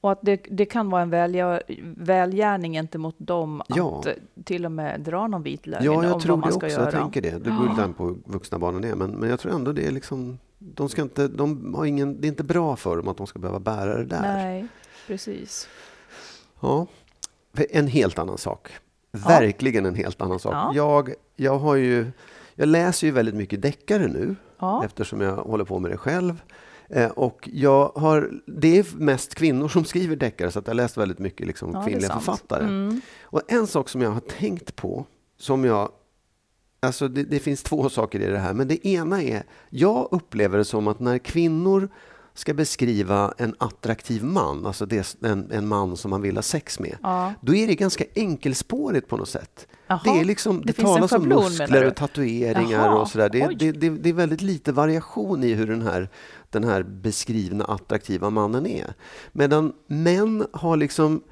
Och 0.00 0.12
att 0.12 0.18
det, 0.22 0.36
det 0.50 0.64
kan 0.66 0.90
vara 0.90 1.02
en 1.02 1.10
välgör, 1.10 1.62
välgärning 1.96 2.72
gentemot 2.72 3.14
dem 3.18 3.60
att 3.60 3.76
Ja. 3.76 4.02
eh, 4.06 4.12
till 4.44 4.64
och 4.64 4.72
med 4.72 5.00
dra 5.00 5.26
någon 5.26 5.42
vit 5.42 5.66
lögn 5.66 5.84
Ja, 5.84 5.92
om 5.98 6.04
jag 6.04 6.10
vad 6.12 6.22
tror 6.22 6.36
man 6.36 6.48
det 6.48 6.54
ska 6.54 6.66
också. 6.66 6.78
göra. 6.80 6.84
Jag 6.92 7.00
tänker 7.02 7.22
det. 7.22 7.30
Det 7.30 7.40
beror 7.40 7.68
lite 7.68 7.92
på 7.96 8.04
hur 8.06 8.16
vuxna 8.24 8.58
barnen 8.58 8.84
är. 8.84 8.94
Men, 8.94 9.10
men 9.10 9.30
jag 9.30 9.40
tror 9.40 9.52
ändå 9.54 9.72
det 9.72 9.86
är 9.86 9.90
liksom... 9.90 10.38
De 10.58 10.88
ska 10.88 11.02
inte, 11.02 11.28
de 11.28 11.74
har 11.74 11.84
ingen, 11.84 12.20
det 12.20 12.26
är 12.26 12.28
inte 12.28 12.44
bra 12.44 12.76
för 12.76 12.96
dem 12.96 13.08
att 13.08 13.16
de 13.16 13.26
ska 13.26 13.38
behöva 13.38 13.58
bära 13.60 13.96
det 13.98 14.04
där. 14.04 14.22
Nej, 14.22 14.66
precis. 15.06 15.68
Ja. 16.60 16.86
En 17.70 17.86
helt 17.86 18.18
annan 18.18 18.38
sak. 18.38 18.68
verkligen 19.12 19.86
en 19.86 19.94
helt 19.94 20.20
annan 20.22 20.38
sak. 20.38 20.54
Ja. 20.54 20.72
Jag, 20.74 21.14
jag, 21.36 21.58
har 21.58 21.74
ju, 21.74 22.06
jag 22.54 22.68
läser 22.68 23.06
ju 23.06 23.12
väldigt 23.12 23.34
mycket 23.34 23.62
deckare 23.62 24.06
nu 24.08 24.36
Ja. 24.58 24.84
eftersom 24.84 25.20
jag 25.20 25.36
håller 25.36 25.64
på 25.64 25.78
med 25.78 25.90
det 25.90 25.96
själv. 25.96 26.42
Eh, 26.92 27.10
och 27.10 27.48
jag 27.52 27.88
har, 27.94 28.30
det 28.46 28.78
är 28.78 28.86
mest 28.96 29.34
kvinnor 29.34 29.68
som 29.68 29.84
skriver 29.84 30.16
deckare 30.16 30.50
så 30.50 30.58
att 30.58 30.66
jag 30.66 30.70
har 30.70 30.76
läst 30.76 30.96
väldigt 30.96 31.18
mycket 31.18 31.46
liksom, 31.46 31.70
Ja, 31.74 31.82
kvinnliga 31.84 32.12
författare. 32.12 32.64
Mm. 32.64 33.00
Och 33.22 33.42
en 33.48 33.66
sak 33.66 33.88
som 33.88 34.02
jag 34.02 34.10
har 34.10 34.20
tänkt 34.20 34.76
på, 34.76 35.06
som 35.38 35.64
jag 35.64 35.90
Alltså 36.82 37.08
det, 37.08 37.22
det 37.22 37.38
finns 37.38 37.62
två 37.62 37.88
saker 37.88 38.20
i 38.20 38.26
det 38.26 38.38
här, 38.38 38.54
men 38.54 38.68
det 38.68 38.86
ena 38.86 39.22
är, 39.22 39.42
jag 39.70 40.08
upplever 40.10 40.58
det 40.58 40.64
som 40.64 40.88
att 40.88 41.00
när 41.00 41.18
kvinnor 41.18 41.88
ska 42.34 42.54
beskriva 42.54 43.34
en 43.38 43.54
attraktiv 43.58 44.24
man, 44.24 44.66
alltså 44.66 44.86
en, 45.22 45.50
en 45.52 45.68
man 45.68 45.96
som 45.96 46.10
man 46.10 46.22
vill 46.22 46.36
ha 46.36 46.42
sex 46.42 46.78
med, 46.78 46.96
Ja. 47.02 47.32
då 47.40 47.54
är 47.54 47.66
det 47.66 47.74
ganska 47.74 48.04
enkelspårigt 48.14 49.08
på 49.08 49.16
något 49.16 49.28
sätt. 49.28 49.66
Jaha, 49.90 50.00
det 50.04 50.20
är 50.20 50.24
liksom, 50.24 50.60
det, 50.60 50.72
det 50.76 50.82
talas 50.82 51.12
om 51.12 51.28
muskler 51.28 51.86
och 51.86 51.94
tatueringar 51.96 52.86
Jaha, 52.86 53.00
och 53.00 53.08
sådär. 53.08 53.28
Det, 53.28 53.54
det, 53.58 53.72
det, 53.72 53.90
det 53.90 54.08
är 54.08 54.12
väldigt 54.12 54.42
lite 54.42 54.72
variation 54.72 55.44
i 55.44 55.54
hur 55.54 55.66
den 55.66 55.82
här, 55.82 56.08
den 56.50 56.64
här 56.64 56.82
beskrivna 56.82 57.64
attraktiva 57.64 58.30
mannen 58.30 58.66
är. 58.66 58.94
Medan 59.32 59.72
män 59.86 60.46
har 60.52 60.76
liksom 60.76 61.22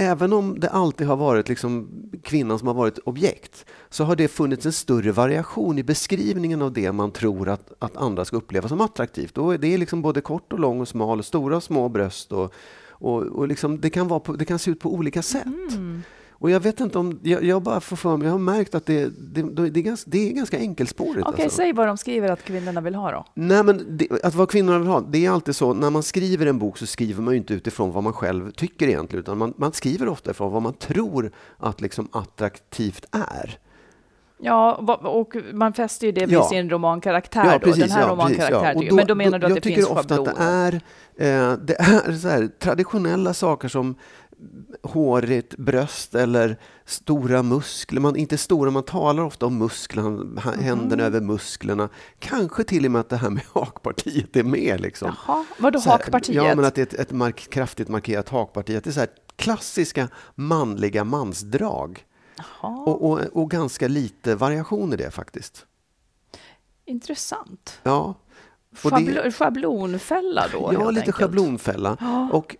Även 0.00 0.32
om 0.32 0.60
det 0.60 0.68
alltid 0.68 1.06
har 1.06 1.16
varit 1.16 1.48
liksom 1.48 1.88
kvinnan 2.22 2.58
som 2.58 2.68
har 2.68 2.74
varit 2.74 2.98
objekt 2.98 3.64
så 3.90 4.04
har 4.04 4.16
det 4.16 4.28
funnits 4.28 4.66
en 4.66 4.72
större 4.72 5.12
variation 5.12 5.78
i 5.78 5.82
beskrivningen 5.82 6.62
av 6.62 6.72
det 6.72 6.92
man 6.92 7.12
tror 7.12 7.48
att, 7.48 7.72
att 7.78 7.96
andra 7.96 8.24
ska 8.24 8.36
uppleva 8.36 8.68
som 8.68 8.80
attraktivt. 8.80 9.38
Och 9.38 9.60
det 9.60 9.74
är 9.74 9.78
liksom 9.78 10.02
både 10.02 10.20
kort 10.20 10.52
och 10.52 10.58
lång 10.58 10.80
och 10.80 10.88
smal, 10.88 11.24
stora 11.24 11.56
och 11.56 11.62
små 11.62 11.88
bröst 11.88 12.32
och, 12.32 12.54
och, 12.88 13.22
och 13.22 13.48
liksom 13.48 13.80
det, 13.80 13.90
kan 13.90 14.08
vara 14.08 14.20
på, 14.20 14.32
det 14.32 14.44
kan 14.44 14.58
se 14.58 14.70
ut 14.70 14.80
på 14.80 14.94
olika 14.94 15.22
sätt. 15.22 15.46
Mm. 15.46 16.02
Och 16.40 16.50
jag 16.50 16.60
vet 16.60 16.80
inte 16.80 16.98
om, 16.98 17.20
jag, 17.22 17.44
jag 17.44 17.62
bara 17.62 17.80
får 17.80 17.96
för 17.96 18.16
mig, 18.16 18.26
jag 18.26 18.32
har 18.32 18.38
märkt 18.38 18.74
att 18.74 18.86
det, 18.86 19.08
det, 19.34 19.42
det, 19.70 19.80
är, 19.80 19.82
ganska, 19.82 20.10
det 20.10 20.28
är 20.28 20.32
ganska 20.32 20.58
enkelspårigt. 20.58 21.26
Okej, 21.26 21.44
alltså. 21.44 21.56
säg 21.56 21.72
vad 21.72 21.86
de 21.86 21.96
skriver 21.96 22.28
att 22.28 22.44
kvinnorna 22.44 22.80
vill 22.80 22.94
ha 22.94 23.10
då. 23.10 23.24
Nej, 23.34 23.64
men 23.64 23.96
det, 23.96 24.08
att 24.24 24.34
vad 24.34 24.50
kvinnorna 24.50 24.78
vill 24.78 24.88
ha, 24.88 25.00
det 25.00 25.26
är 25.26 25.30
alltid 25.30 25.56
så, 25.56 25.74
när 25.74 25.90
man 25.90 26.02
skriver 26.02 26.46
en 26.46 26.58
bok 26.58 26.78
så 26.78 26.86
skriver 26.86 27.22
man 27.22 27.34
ju 27.34 27.38
inte 27.38 27.54
utifrån 27.54 27.92
vad 27.92 28.04
man 28.04 28.12
själv 28.12 28.50
tycker 28.50 28.88
egentligen, 28.88 29.22
utan 29.22 29.38
man, 29.38 29.54
man 29.56 29.72
skriver 29.72 30.08
ofta 30.08 30.30
ifrån 30.30 30.52
vad 30.52 30.62
man 30.62 30.74
tror 30.74 31.32
att 31.58 31.80
liksom 31.80 32.08
attraktivt 32.12 33.06
är. 33.10 33.58
Ja, 34.40 34.74
och 35.02 35.36
man 35.52 35.72
fäster 35.72 36.06
ju 36.06 36.12
det 36.12 36.26
vid 36.26 36.34
Ja. 36.34 36.48
sin 36.48 36.70
romankaraktär 36.70 37.58
då. 37.64 37.70
Den 37.72 37.90
här 37.90 38.08
ja, 38.08 38.16
ja. 38.18 38.28
Tycker 38.28 38.86
jag. 38.86 38.94
Men 38.94 39.06
då 39.06 39.14
menar 39.14 39.38
du 39.38 39.46
att 39.46 39.50
jag 39.50 39.56
det 39.56 39.60
tycker 39.60 39.76
finns 39.76 39.88
ofta 39.90 40.16
schabloner? 40.16 40.74
att 40.74 40.82
det 41.16 41.24
är, 41.24 41.52
eh, 41.52 41.58
det 41.58 41.74
är 41.74 42.12
så 42.12 42.28
här, 42.28 42.48
traditionella 42.58 43.34
saker 43.34 43.68
som 43.68 43.94
hårigt 44.82 45.56
bröst 45.56 46.14
eller 46.14 46.56
stora 46.84 47.42
muskler. 47.42 48.00
Man, 48.00 48.16
inte 48.16 48.38
stora, 48.38 48.70
man 48.70 48.82
talar 48.82 49.22
ofta 49.22 49.46
om 49.46 49.58
musklerna, 49.58 50.08
Mhm. 50.10 50.38
händerna 50.64 51.02
över 51.02 51.20
musklerna. 51.20 51.88
Kanske 52.18 52.64
till 52.64 52.84
och 52.84 52.90
med 52.90 53.00
att 53.00 53.08
det 53.08 53.16
här 53.16 53.30
med 53.30 53.42
hakpartiet 53.52 54.36
är 54.36 54.44
med. 54.44 54.80
Liksom. 54.80 55.14
Jaha, 55.26 55.44
vadå 55.58 55.78
här, 55.78 55.90
hakpartiet? 55.92 56.36
Ja, 56.36 56.54
men 56.54 56.64
att 56.64 56.74
det 56.74 56.80
är 56.80 56.86
ett, 56.86 56.94
ett 56.94 57.12
mark, 57.12 57.50
kraftigt 57.50 57.88
markerat 57.88 58.28
hakparti. 58.28 58.76
Att 58.76 58.84
det 58.84 58.90
är 58.90 58.92
så 58.92 59.00
här 59.00 59.08
klassiska 59.36 60.08
manliga 60.34 61.04
mansdrag. 61.04 62.04
Och, 62.60 63.10
och, 63.10 63.20
och 63.32 63.50
ganska 63.50 63.88
lite 63.88 64.34
variation 64.34 64.92
i 64.92 64.96
det 64.96 65.10
faktiskt. 65.10 65.66
intressant. 66.84 67.80
Ja. 67.82 68.14
Och 68.84 68.90
det- 68.90 68.96
Schablo- 68.96 69.30
Schablonfälla 69.30 70.44
då, 70.52 70.70
Ja, 70.72 70.90
lite 70.90 71.00
enkelt. 71.00 71.16
schablonfälla. 71.16 71.96
Och 72.32 72.56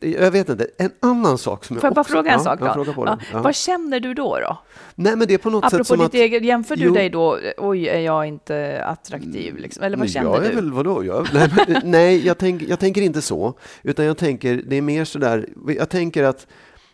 jag 0.00 0.30
vet 0.30 0.48
inte, 0.48 0.66
en 0.78 0.90
annan 1.00 1.38
sak 1.38 1.64
som 1.64 1.76
Får 1.76 1.84
jag 1.84 1.88
jag 1.90 1.94
bara 1.94 2.00
också... 2.00 2.12
fråga 2.12 2.30
en 2.30 2.38
ja, 2.38 2.44
sak 2.44 2.60
då? 2.60 3.04
Ja. 3.06 3.18
Ja. 3.32 3.42
Vad 3.42 3.54
känner 3.54 4.00
du 4.00 4.14
då? 4.14 4.38
då? 4.40 4.58
Nej, 4.94 5.16
men 5.16 5.28
det 5.28 5.34
är 5.34 5.38
på 5.38 5.50
något 5.50 5.64
sätt 5.64 5.74
Apropå 5.74 5.84
som 5.84 5.98
ditt 5.98 6.06
att... 6.06 6.14
eget, 6.14 6.44
jämför 6.44 6.76
du 6.76 6.84
Jo. 6.84 6.94
dig 6.94 7.10
då, 7.10 7.38
oj, 7.56 7.88
är 7.88 8.00
jag 8.00 8.26
inte 8.26 8.84
attraktiv? 8.84 9.56
Liksom? 9.56 9.84
Eller 9.84 9.96
vad 9.96 10.10
känner 10.10 10.30
jag 10.30 10.44
är 10.44 10.48
du? 10.48 10.54
Väl, 10.54 10.72
vadå? 10.72 11.04
Jag, 11.04 11.26
nej, 11.34 11.50
men, 11.68 11.80
nej 11.84 12.26
jag, 12.26 12.38
tänk, 12.38 12.62
jag 12.62 12.78
tänker 12.78 13.02
inte 13.02 13.22
så. 13.22 13.58
Utan 13.82 14.04
jag 14.04 14.18
tänker, 14.18 14.62
det 14.66 14.76
är 14.76 14.82
mer 14.82 15.04
sådär, 15.04 15.48
jag 15.68 15.88
tänker 15.88 16.24
att 16.24 16.46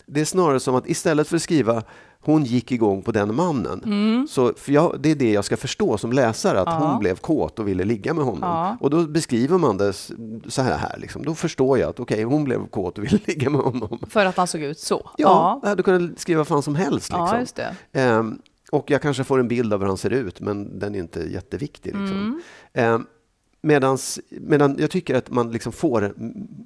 det 0.07 0.21
är 0.21 0.25
snarare 0.25 0.61
som 0.61 0.75
att 0.75 0.89
istället 0.89 1.29
för 1.29 1.37
att 1.37 1.43
skriva 1.43 1.83
hon 2.23 2.45
gick 2.45 2.73
igång 2.73 3.03
på 3.03 3.12
den 3.12 3.35
mannen. 3.35 3.83
Mm. 3.85 4.27
Så, 4.29 4.53
för 4.57 4.73
jag, 4.73 4.97
det 5.00 5.11
är 5.11 5.15
det 5.15 5.33
jag 5.33 5.45
ska 5.45 5.57
förstå 5.57 5.99
som 5.99 6.12
läsare, 6.12 6.61
att 6.61 6.67
Ja. 6.67 6.89
hon 6.91 6.99
blev 7.00 7.17
kåt 7.17 7.59
och 7.59 7.69
ville 7.69 7.85
ligga 7.85 8.15
med 8.15 8.25
honom. 8.25 8.41
Ja. 8.43 8.77
Och 8.81 8.91
då 8.91 9.07
beskriver 9.07 9.59
man 9.59 9.77
det 9.77 9.93
så 9.93 10.62
här. 10.62 10.79
här 10.79 10.99
liksom. 10.99 11.25
Då 11.25 11.35
förstår 11.35 11.79
jag 11.79 11.91
att 11.91 12.00
okej, 12.00 12.23
hon 12.23 12.45
blev 12.45 12.67
kåt 12.67 12.99
och 12.99 13.05
ville 13.05 13.19
ligga 13.27 13.50
med 13.50 13.61
honom. 13.61 13.99
För 14.09 14.27
att 14.27 14.37
han 14.37 14.47
såg 14.47 14.61
ut 14.62 14.79
så? 14.79 15.11
Ja, 15.17 15.61
jag 15.62 15.69
hade 15.69 15.83
kunnat 15.83 16.19
skriva 16.21 16.39
vad 16.39 16.47
fan 16.47 16.62
som 16.62 16.75
helst. 16.75 17.12
Liksom. 17.12 17.47
Ja. 17.93 18.00
Ehm, 18.00 18.39
och 18.73 18.91
jag 18.91 19.03
kanske 19.03 19.25
får 19.25 19.39
en 19.41 19.49
bild 19.49 19.73
av 19.73 19.81
hur 19.81 19.87
han 19.87 19.97
ser 19.97 20.11
ut, 20.11 20.41
men 20.41 20.79
den 20.79 20.95
är 20.95 20.99
inte 20.99 21.21
jätteviktig. 21.21 21.97
Liksom. 21.97 22.17
Mm. 22.19 22.41
Ehm, 22.73 23.07
medans, 23.62 24.21
medan 24.31 24.77
jag 24.79 24.91
tycker 24.91 25.15
att 25.15 25.31
man 25.31 25.53
liksom 25.53 25.73
får, 25.73 26.15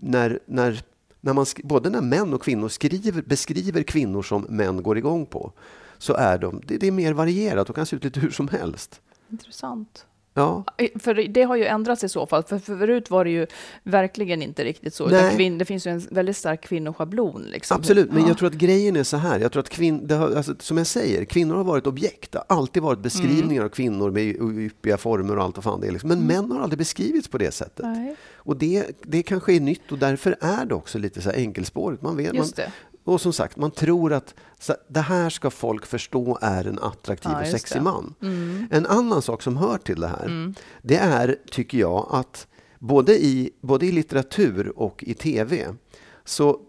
när, 0.00 0.38
när, 0.46 0.82
när 1.25 1.33
man, 1.33 1.47
både 1.62 1.90
när 1.90 2.00
män 2.00 2.35
och 2.35 2.43
kvinnor 2.43 2.69
skriver, 2.69 3.23
beskriver 3.23 3.83
kvinnor 3.83 4.23
som 4.23 4.43
män 4.43 4.83
går 4.83 4.99
igång 4.99 5.26
på, 5.26 5.52
så 5.99 6.14
är 6.14 6.38
de, 6.38 6.62
det, 6.66 6.76
det 6.76 6.87
är 6.87 6.93
mer 6.93 7.12
varierat 7.12 7.71
och 7.71 7.76
kan 7.76 7.87
se 7.87 7.97
ut 7.97 8.04
lite 8.04 8.21
hur 8.21 8.31
som 8.31 8.49
helst. 8.49 9.00
Intressant. 9.31 10.07
Ja, 10.36 10.64
För 11.00 11.14
det 11.14 11.42
har 11.42 11.56
ju 11.56 11.64
ändrats 11.64 12.04
i 12.04 12.08
så 12.08 12.26
fall. 12.26 12.42
För 12.42 12.58
förut 12.58 13.10
var 13.10 13.24
det 13.24 13.30
ju 13.30 13.46
verkligen 13.82 14.42
inte 14.42 14.64
riktigt 14.64 14.94
så. 14.94 15.08
Kvinn, 15.34 15.58
det 15.58 15.64
finns 15.64 15.86
ju 15.86 15.90
en 15.90 15.98
väldigt 16.10 16.36
stark 16.36 16.60
kvinnoschablon. 16.62 17.42
Liksom. 17.42 17.76
Absolut, 17.76 18.12
men 18.12 18.22
Ja. 18.22 18.28
jag 18.28 18.38
tror 18.38 18.48
att 18.48 18.54
grejen 18.54 18.96
är 18.96 19.02
så 19.02 19.16
här. 19.16 19.40
Jag 19.40 19.52
tror 19.52 19.60
att 19.62 19.68
kvin, 19.68 20.06
det 20.06 20.14
har, 20.14 20.30
alltså, 20.36 20.54
som 20.60 20.78
jag 20.78 20.86
säger, 20.86 21.24
kvinnor 21.24 21.54
har 21.54 21.64
varit 21.64 21.86
objekt. 21.86 22.32
Det 22.32 22.38
har 22.48 22.56
alltid 22.56 22.82
varit 22.82 22.98
beskrivningar 22.98 23.52
Mm. 23.52 23.64
av 23.64 23.68
kvinnor 23.68 24.10
med 24.10 24.24
yppiga 24.58 24.96
former 24.96 25.36
och 25.36 25.44
allt 25.44 25.56
vad 25.56 25.64
fan 25.64 25.80
det 25.80 25.86
är. 25.86 25.92
Liksom. 25.92 26.08
Men 26.08 26.26
män 26.26 26.50
har 26.50 26.60
aldrig 26.60 26.78
beskrivits 26.78 27.28
på 27.28 27.38
det 27.38 27.50
sättet. 27.54 27.84
Nej, 27.86 28.16
Och 28.36 28.56
det, 28.56 28.86
det 29.02 29.22
kanske 29.22 29.52
är 29.54 29.60
nytt 29.60 29.92
och 29.92 29.98
därför 29.98 30.36
är 30.40 30.64
det 30.64 30.74
också 30.74 30.98
lite 30.98 31.20
så 31.22 31.30
här 31.30 31.36
enkelspårigt. 31.36 32.02
Man 32.02 32.16
vet, 32.16 32.32
man. 32.34 32.46
Och 33.04 33.20
som 33.20 33.32
sagt, 33.32 33.56
man 33.56 33.70
tror 33.70 34.12
att 34.12 34.34
det 34.88 35.00
här 35.00 35.30
ska 35.30 35.50
folk 35.50 35.87
förstå 35.87 36.38
är 36.42 36.64
en 36.66 36.78
attraktiv 36.78 37.32
Ja, 37.32 37.40
och 37.40 37.46
sexig 37.46 37.82
man. 37.82 38.14
Mm. 38.23 38.66
En 38.70 38.87
annan 38.87 39.23
sak 39.23 39.42
som 39.42 39.56
hör 39.56 39.78
till 39.78 40.00
det 40.00 40.08
här, 40.08 40.25
Mm. 40.25 40.54
det 40.82 40.96
är, 40.96 41.37
tycker 41.50 41.78
jag, 41.78 42.08
att 42.11 42.46
både 42.78 43.25
i, 43.25 43.50
både 43.61 43.87
i 43.87 43.92
litteratur 43.92 44.78
och 44.78 45.04
i 45.04 45.14
tv 45.14 45.75
så 46.25 46.61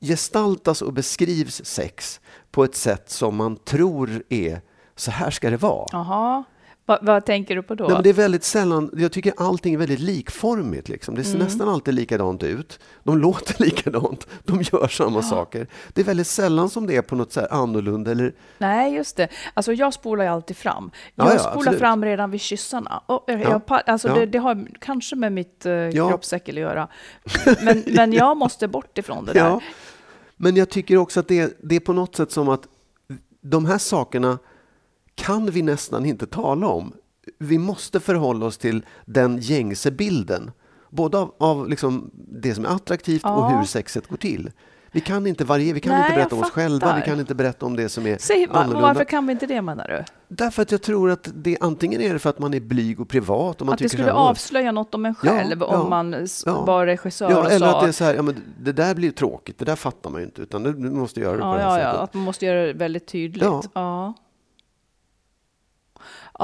gestaltas 0.00 0.82
och 0.82 0.92
beskrivs 0.92 1.64
sex 1.64 2.20
på 2.50 2.64
ett 2.64 2.74
sätt 2.74 3.10
som 3.10 3.36
man 3.36 3.56
tror 3.56 4.22
är 4.28 4.60
så 4.96 5.10
här 5.10 5.30
ska 5.30 5.50
det 5.50 5.56
vara. 5.56 5.86
Jaha, 5.92 6.44
Va, 6.86 6.98
vad 7.02 7.24
tänker 7.26 7.56
du 7.56 7.62
på 7.62 7.74
då? 7.74 7.84
Nej, 7.84 7.92
men 7.94 8.02
det 8.02 8.08
är 8.08 8.14
väldigt 8.14 8.44
sällan, 8.44 8.90
jag 8.96 9.12
tycker 9.12 9.32
allting 9.36 9.74
är 9.74 9.78
väldigt 9.78 10.00
likformigt. 10.00 10.88
Liksom. 10.88 11.14
Det 11.14 11.24
ser 11.24 11.34
Mm. 11.34 11.44
nästan 11.46 11.68
alltid 11.68 11.94
likadant 11.94 12.42
ut. 12.42 12.80
De 13.04 13.18
låter 13.18 13.62
likadant, 13.64 14.26
de 14.44 14.62
gör 14.62 14.88
samma 14.88 15.22
saker. 15.22 15.66
Det 15.92 16.00
är 16.00 16.04
väldigt 16.04 16.26
sällan 16.26 16.70
som 16.70 16.86
det 16.86 16.96
är 16.96 17.02
på 17.02 17.16
något 17.16 17.32
så 17.32 17.46
annorlunda. 17.50 18.10
Eller, 18.10 18.34
Nej, 18.58 18.94
just 18.94 19.16
det. 19.16 19.28
Alltså 19.54 19.72
jag 19.72 19.94
spolar 19.94 20.24
ju 20.24 20.30
alltid 20.30 20.56
fram. 20.56 20.90
Ja, 21.14 21.24
Jag 21.24 21.34
ja, 21.34 21.38
spolar 21.38 21.56
absolut. 21.56 21.78
fram 21.80 22.04
redan 22.04 22.30
vid 22.30 22.40
kyssarna. 22.40 23.02
Och 23.06 23.24
jag, 23.26 23.40
Ja, 23.40 23.60
jag, 23.68 23.80
alltså 23.86 24.08
ja. 24.08 24.14
det, 24.14 24.26
det 24.26 24.38
har 24.38 24.66
kanske 24.80 25.16
med 25.16 25.32
mitt 25.32 25.66
uh, 25.66 25.72
Ja. 25.72 26.08
kroppsäckel 26.08 26.54
att 26.56 26.60
göra. 26.60 26.88
Men, 27.62 27.82
men 27.96 28.12
jag 28.12 28.36
måste 28.36 28.68
bort 28.68 28.98
ifrån 28.98 29.24
det 29.24 29.32
där. 29.32 29.40
ja. 29.40 29.60
Men 30.36 30.56
jag 30.56 30.68
tycker 30.70 30.96
också 30.96 31.20
att 31.20 31.28
det, 31.28 31.56
det 31.62 31.76
är 31.76 31.80
på 31.80 31.92
något 31.92 32.16
sätt 32.16 32.32
som 32.32 32.48
att 32.48 32.66
de 33.40 33.66
här 33.66 33.78
sakerna 33.78 34.38
kan 35.22 35.46
vi 35.50 35.62
nästan 35.62 36.06
inte 36.06 36.26
tala 36.26 36.66
om. 36.66 36.92
Vi 37.38 37.58
måste 37.58 38.00
förhålla 38.00 38.46
oss 38.46 38.58
till 38.58 38.84
den 39.06 39.38
gängse 39.38 39.90
bilden. 39.90 40.50
Både 40.90 41.18
av, 41.18 41.34
av 41.38 41.68
liksom 41.68 42.10
det 42.14 42.54
som 42.54 42.64
är 42.64 42.68
attraktivt 42.68 43.24
och 43.24 43.30
Ja. 43.30 43.48
hur 43.58 43.64
sexet 43.64 44.06
går 44.06 44.16
till. 44.16 44.50
Vi 44.94 45.00
kan 45.00 45.26
inte 45.26 45.44
variera, 45.44 45.74
vi 45.74 45.80
kan 45.80 45.92
Nej, 45.92 46.02
inte 46.02 46.14
berätta 46.14 46.34
om 46.36 46.42
oss 46.42 46.50
själva, 46.50 46.96
vi 46.96 47.02
kan 47.02 47.20
inte 47.20 47.34
berätta 47.34 47.66
om 47.66 47.76
det 47.76 47.88
som 47.88 48.06
är 48.06 48.18
Säg, 48.18 48.46
annorlunda. 48.50 48.80
varför 48.80 49.04
kan 49.04 49.26
vi 49.26 49.32
inte 49.32 49.46
det 49.46 49.62
menar 49.62 49.88
du? 49.88 50.04
Därför 50.28 50.62
att 50.62 50.70
jag 50.72 50.82
tror 50.82 51.10
att 51.10 51.28
det 51.34 51.56
antingen 51.60 52.00
är 52.00 52.12
det 52.12 52.18
för 52.18 52.30
att 52.30 52.38
man 52.38 52.54
är 52.54 52.60
blyg 52.60 53.00
och 53.00 53.08
privat. 53.08 53.60
Och 53.60 53.66
man 53.66 53.72
Att 53.72 53.78
det 53.78 53.88
skulle 53.88 54.12
avslöja 54.12 54.72
något 54.72 54.94
om 54.94 55.04
en 55.06 55.14
Ja, 55.22 55.30
själv 55.30 55.56
ja, 55.60 55.66
om 55.66 55.90
man 55.90 56.14
s- 56.14 56.42
ja. 56.46 56.64
var 56.64 56.86
regissör 56.86 57.30
Ja, 57.30 57.38
och 57.38 57.50
eller 57.52 57.66
sa 57.70 57.76
att 57.78 57.82
det 57.82 57.88
är 57.88 57.92
så 57.92 58.04
här, 58.04 58.14
ja, 58.14 58.22
men 58.22 58.36
det 58.60 58.72
där 58.72 58.94
blir 58.94 59.10
tråkigt, 59.10 59.58
det 59.58 59.64
där 59.64 59.76
fattar 59.76 60.10
man 60.10 60.20
ju 60.20 60.24
inte, 60.24 60.42
utan 60.42 60.62
du 60.62 60.72
måste 60.90 61.20
göra 61.20 61.32
det 61.36 61.42
på 61.42 61.46
Ja, 61.48 61.52
det 61.54 61.58
här 61.62 61.68
ja, 61.68 61.74
sättet. 61.76 61.94
ja, 61.96 62.02
att 62.02 62.14
man 62.14 62.22
måste 62.22 62.46
göra 62.46 62.66
det 62.66 62.72
väldigt 62.72 63.06
tydligt. 63.06 63.44
Ja. 63.74 64.14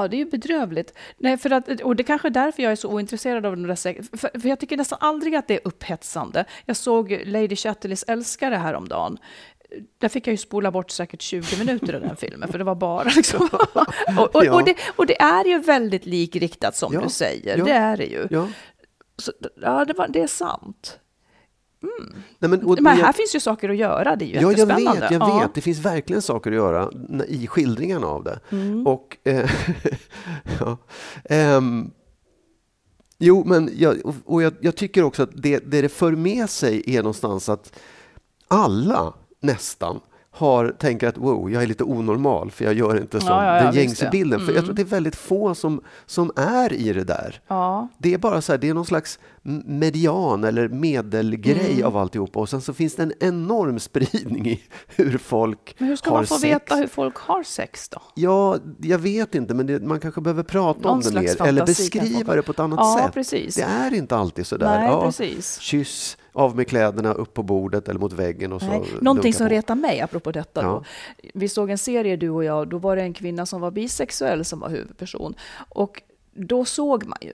Ja. 0.03 0.09
Det 0.09 0.17
är 0.17 0.19
ju 0.19 0.31
bedrövligt. 0.31 0.95
Nej, 1.19 1.37
för 1.37 1.51
att, 1.51 1.81
och 1.81 1.97
det 1.97 2.03
kanske 2.03 2.29
är 2.29 2.31
därför 2.31 2.63
jag 2.63 2.73
är 2.73 2.77
så 2.77 2.89
ointresserad 2.89 3.47
av 3.47 3.57
den 3.57 3.67
där. 3.67 3.77
För, 4.17 4.41
för 4.41 4.49
jag 4.49 4.61
tycker 4.61 4.77
nästan 4.77 4.99
aldrig 5.03 5.35
att 5.35 5.49
det 5.49 5.55
är 5.55 5.61
upphetsande. 5.65 6.45
Jag 6.65 6.77
såg 6.77 7.23
Lady 7.25 7.57
Chatterleys 7.57 8.05
älskare 8.09 8.55
häromdagen. 8.55 9.19
Där 9.99 10.09
fick 10.09 10.27
jag 10.27 10.33
ju 10.33 10.37
spola 10.37 10.71
bort 10.71 10.91
säkert 10.91 11.23
20 11.23 11.59
minuter 11.59 11.95
av 11.95 12.01
den 12.01 12.17
filmen, 12.27 12.49
för 12.49 12.59
det 12.59 12.65
var 12.65 12.75
bara 12.75 13.11
liksom... 13.17 13.49
och, 14.19 14.37
och, 14.37 14.45
Ja. 14.45 14.55
och, 14.55 14.65
det, 14.65 14.75
och 14.97 15.07
det 15.07 15.21
är 15.21 15.45
ju 15.45 15.59
väldigt 15.59 16.07
likriktat 16.07 16.77
som 16.77 16.93
Ja, 16.95 17.01
du 17.01 17.09
säger, 17.09 17.59
ja. 17.59 17.65
det 17.65 17.73
är 17.73 17.97
det 17.97 18.07
ju. 18.07 18.27
Ja, 18.31 18.49
Så, 19.17 19.33
ja, 19.63 19.85
det, 19.85 19.93
var, 19.95 20.09
det 20.09 20.23
är 20.23 20.27
sant. 20.27 20.99
Nej, 22.39 22.51
men, 22.51 22.63
och- 22.65 22.81
Men 22.83 22.99
jag- 22.99 23.05
här 23.07 23.13
finns 23.13 23.35
ju 23.35 23.41
saker 23.41 23.69
att 23.69 23.77
göra, 23.77 24.17
det 24.17 24.25
är 24.25 24.27
ju 24.27 24.35
Ja, 24.35 24.41
jag 24.41 24.51
jättespännande. 24.51 25.01
vet, 25.01 25.11
jag 25.11 25.23
Ja. 25.23 25.39
vet. 25.39 25.55
Det 25.55 25.61
finns 25.61 25.79
verkligen 25.79 26.23
saker 26.23 26.51
att 26.51 26.57
göra 26.57 26.91
i 27.29 27.47
skildringarna 27.47 28.07
av 28.07 28.25
det. 28.25 28.41
Mm. 28.51 28.87
Och, 28.87 29.17
eh, 29.25 29.51
ja, 30.61 30.77
ehm, 31.25 31.91
jo, 33.19 33.45
men 33.47 33.71
jag, 33.77 33.97
och- 34.05 34.15
och 34.25 34.43
jag, 34.43 34.53
jag 34.61 34.77
tycker 34.77 35.03
också 35.03 35.23
att 35.23 35.31
det, 35.35 35.59
det 35.59 35.83
det 35.83 35.89
för 35.89 36.13
med 36.13 36.51
sig 36.51 36.83
är 36.87 37.03
någonstans 37.03 37.49
att 37.49 37.73
alla 38.49 39.13
nästan 39.41 40.01
har, 40.31 40.69
tänker 40.79 41.09
att 41.09 41.19
wow, 41.19 41.51
jag 41.51 41.63
är 41.63 41.67
lite 41.67 41.85
onormal 41.85 42.51
för 42.51 42.65
jag 42.65 42.75
gör 42.75 43.01
inte 43.01 43.21
som 43.21 43.29
Ja, 43.29 43.45
ja, 43.45 43.57
ja, 43.57 43.63
den 43.63 43.75
gängse 43.75 44.09
bilden. 44.13 44.41
För 44.41 44.47
jag 44.47 44.53
Mm. 44.53 44.63
tror 44.65 44.73
att 44.73 44.77
det 44.77 44.83
är 44.83 44.97
väldigt 44.97 45.17
få 45.17 45.55
som, 45.55 45.81
som 46.07 46.31
är 46.37 46.73
i 46.73 46.93
det 46.93 47.05
där. 47.05 47.41
Det 47.99 48.15
är 48.15 48.19
bara 48.19 48.41
så 48.41 48.53
här, 48.53 48.59
det 48.59 48.69
är 48.69 48.75
någon 48.75 48.87
slags 48.87 49.19
median 49.65 50.45
eller 50.45 50.69
medelgrej 50.69 51.73
Mm. 51.73 51.87
av 51.87 51.97
alltihopa 51.97 52.41
och 52.41 52.49
sen 52.49 52.61
så 52.61 52.75
finns 52.75 52.95
det 52.97 53.03
en 53.03 53.13
enorm 53.21 53.79
spridning 53.89 54.47
i 54.49 54.61
hur 54.87 55.19
folk 55.19 55.75
Men 55.79 55.89
hur 55.89 55.97
ska 55.97 56.11
har 56.11 56.17
man 56.17 56.27
få 56.27 56.35
sex. 56.35 56.45
veta 56.55 56.75
hur 56.75 56.87
folk 56.87 57.17
har 57.17 57.43
sex 57.43 57.89
då? 57.89 58.03
Ja, 58.15 58.57
jag 58.81 58.99
vet 58.99 59.35
inte, 59.35 59.55
men 59.55 59.67
det, 59.67 59.81
man 59.83 60.01
kanske 60.01 60.21
behöver 60.21 60.43
prata 60.43 60.81
Någon 60.81 60.93
om 60.93 61.01
det 61.01 61.21
mer 61.21 61.43
eller 61.43 61.67
beskriva 61.67 62.35
det 62.37 62.43
på 62.43 62.53
ett 62.53 62.59
annat 62.59 62.79
Ja, 62.83 63.01
sätt. 63.05 63.15
precis. 63.15 63.55
Det 63.55 63.63
är 63.63 63.95
inte 63.95 64.17
alltid 64.17 64.47
så 64.47 64.57
där. 64.57 64.79
Nej, 64.79 64.89
ja, 64.89 65.05
precis. 65.05 65.59
Kyss, 65.61 66.17
av 66.33 66.57
med 66.57 66.69
kläderna, 66.69 67.13
upp 67.13 67.35
på 67.35 67.43
bordet 67.43 67.89
eller 67.89 68.01
mot 68.01 68.13
väggen 68.13 68.53
och 68.53 68.61
så 68.61 68.67
Nej. 68.67 68.83
Någonting 69.01 69.35
som 69.35 69.47
på. 69.47 69.53
retar 69.53 69.75
mig, 69.75 70.01
apropå 70.01 70.33
detta. 70.33 70.63
Ja. 70.63 70.69
Då. 70.69 70.85
Vi 71.35 71.49
såg 71.49 71.71
en 71.71 71.79
serie, 71.79 72.17
du 72.17 72.31
och 72.31 72.45
jag, 72.45 72.69
då 72.69 72.79
var 72.79 72.97
det 72.97 73.03
en 73.03 73.15
kvinna 73.15 73.47
som 73.47 73.61
var 73.61 73.71
bisexuell 73.71 74.45
som 74.45 74.61
var 74.61 74.69
huvudperson. 74.69 75.35
Och 75.69 76.03
då 76.35 76.65
såg 76.65 77.07
man 77.07 77.19
ju 77.21 77.33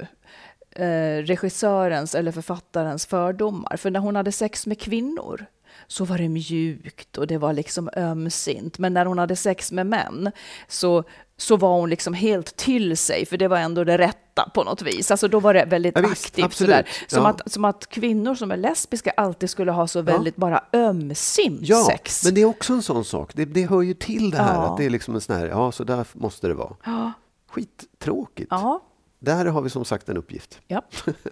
eh, 0.74 1.22
regissörens 1.22 2.14
eller 2.14 2.32
författarens 2.32 3.06
fördomar. 3.06 3.76
För 3.76 3.90
när 3.90 4.00
hon 4.00 4.16
hade 4.16 4.32
sex 4.32 4.66
med 4.66 4.80
kvinnor 4.80 5.46
så 5.86 6.04
var 6.04 6.18
det 6.18 6.28
mjukt 6.28 7.18
och 7.18 7.26
det 7.26 7.38
var 7.38 7.52
liksom 7.52 7.90
ömsint. 7.96 8.78
Men 8.78 8.94
när 8.94 9.06
hon 9.06 9.18
hade 9.18 9.36
sex 9.36 9.72
med 9.72 9.86
män 9.86 10.30
så, 10.68 11.04
så 11.36 11.56
var 11.56 11.68
hon 11.80 11.90
liksom 11.90 12.14
helt 12.14 12.56
till 12.56 12.96
sig, 12.96 13.26
för 13.26 13.36
det 13.36 13.48
var 13.48 13.58
ändå 13.58 13.84
det 13.84 13.98
rätta 13.98 14.50
på 14.54 14.64
något 14.64 14.82
vis. 14.82 15.10
Alltså 15.10 15.28
då 15.28 15.40
var 15.40 15.54
det 15.54 15.64
väldigt 15.64 15.94
Ja, 15.98 16.08
visst, 16.08 16.26
aktivt. 16.26 16.44
absolut. 16.44 16.70
Sådär. 16.76 16.88
Som, 17.08 17.22
Ja. 17.22 17.28
att, 17.30 17.52
som 17.52 17.64
att 17.64 17.86
kvinnor 17.86 18.34
som 18.34 18.50
är 18.50 18.56
lesbiska 18.56 19.10
alltid 19.16 19.50
skulle 19.50 19.72
ha 19.72 19.86
så 19.86 20.02
väldigt 20.02 20.36
bara 20.36 20.64
ömsint 20.72 21.60
Ja, 21.62 21.84
sex. 21.90 22.24
men 22.24 22.34
det 22.34 22.40
är 22.40 22.44
också 22.46 22.72
en 22.72 22.82
sån 22.82 23.04
sak. 23.04 23.30
Det, 23.34 23.44
det 23.44 23.66
hör 23.70 23.82
ju 23.82 23.94
till 23.94 24.30
det 24.30 24.38
här 24.38 24.54
Ja. 24.54 24.62
att 24.72 24.76
det 24.76 24.84
är 24.84 24.90
liksom 24.90 25.14
en 25.14 25.20
sån 25.20 25.36
här, 25.36 25.46
ja 25.46 25.72
så 25.72 25.84
där 25.84 26.06
måste 26.12 26.48
det 26.48 26.54
vara. 26.54 26.76
Ja. 26.84 27.12
Skittråkigt. 27.50 28.48
Ja, 28.50 28.80
Där 29.24 29.44
har 29.44 29.62
vi 29.62 29.70
som 29.70 29.84
sagt 29.84 30.08
en 30.08 30.16
uppgift. 30.16 30.60
ja, 30.66 30.82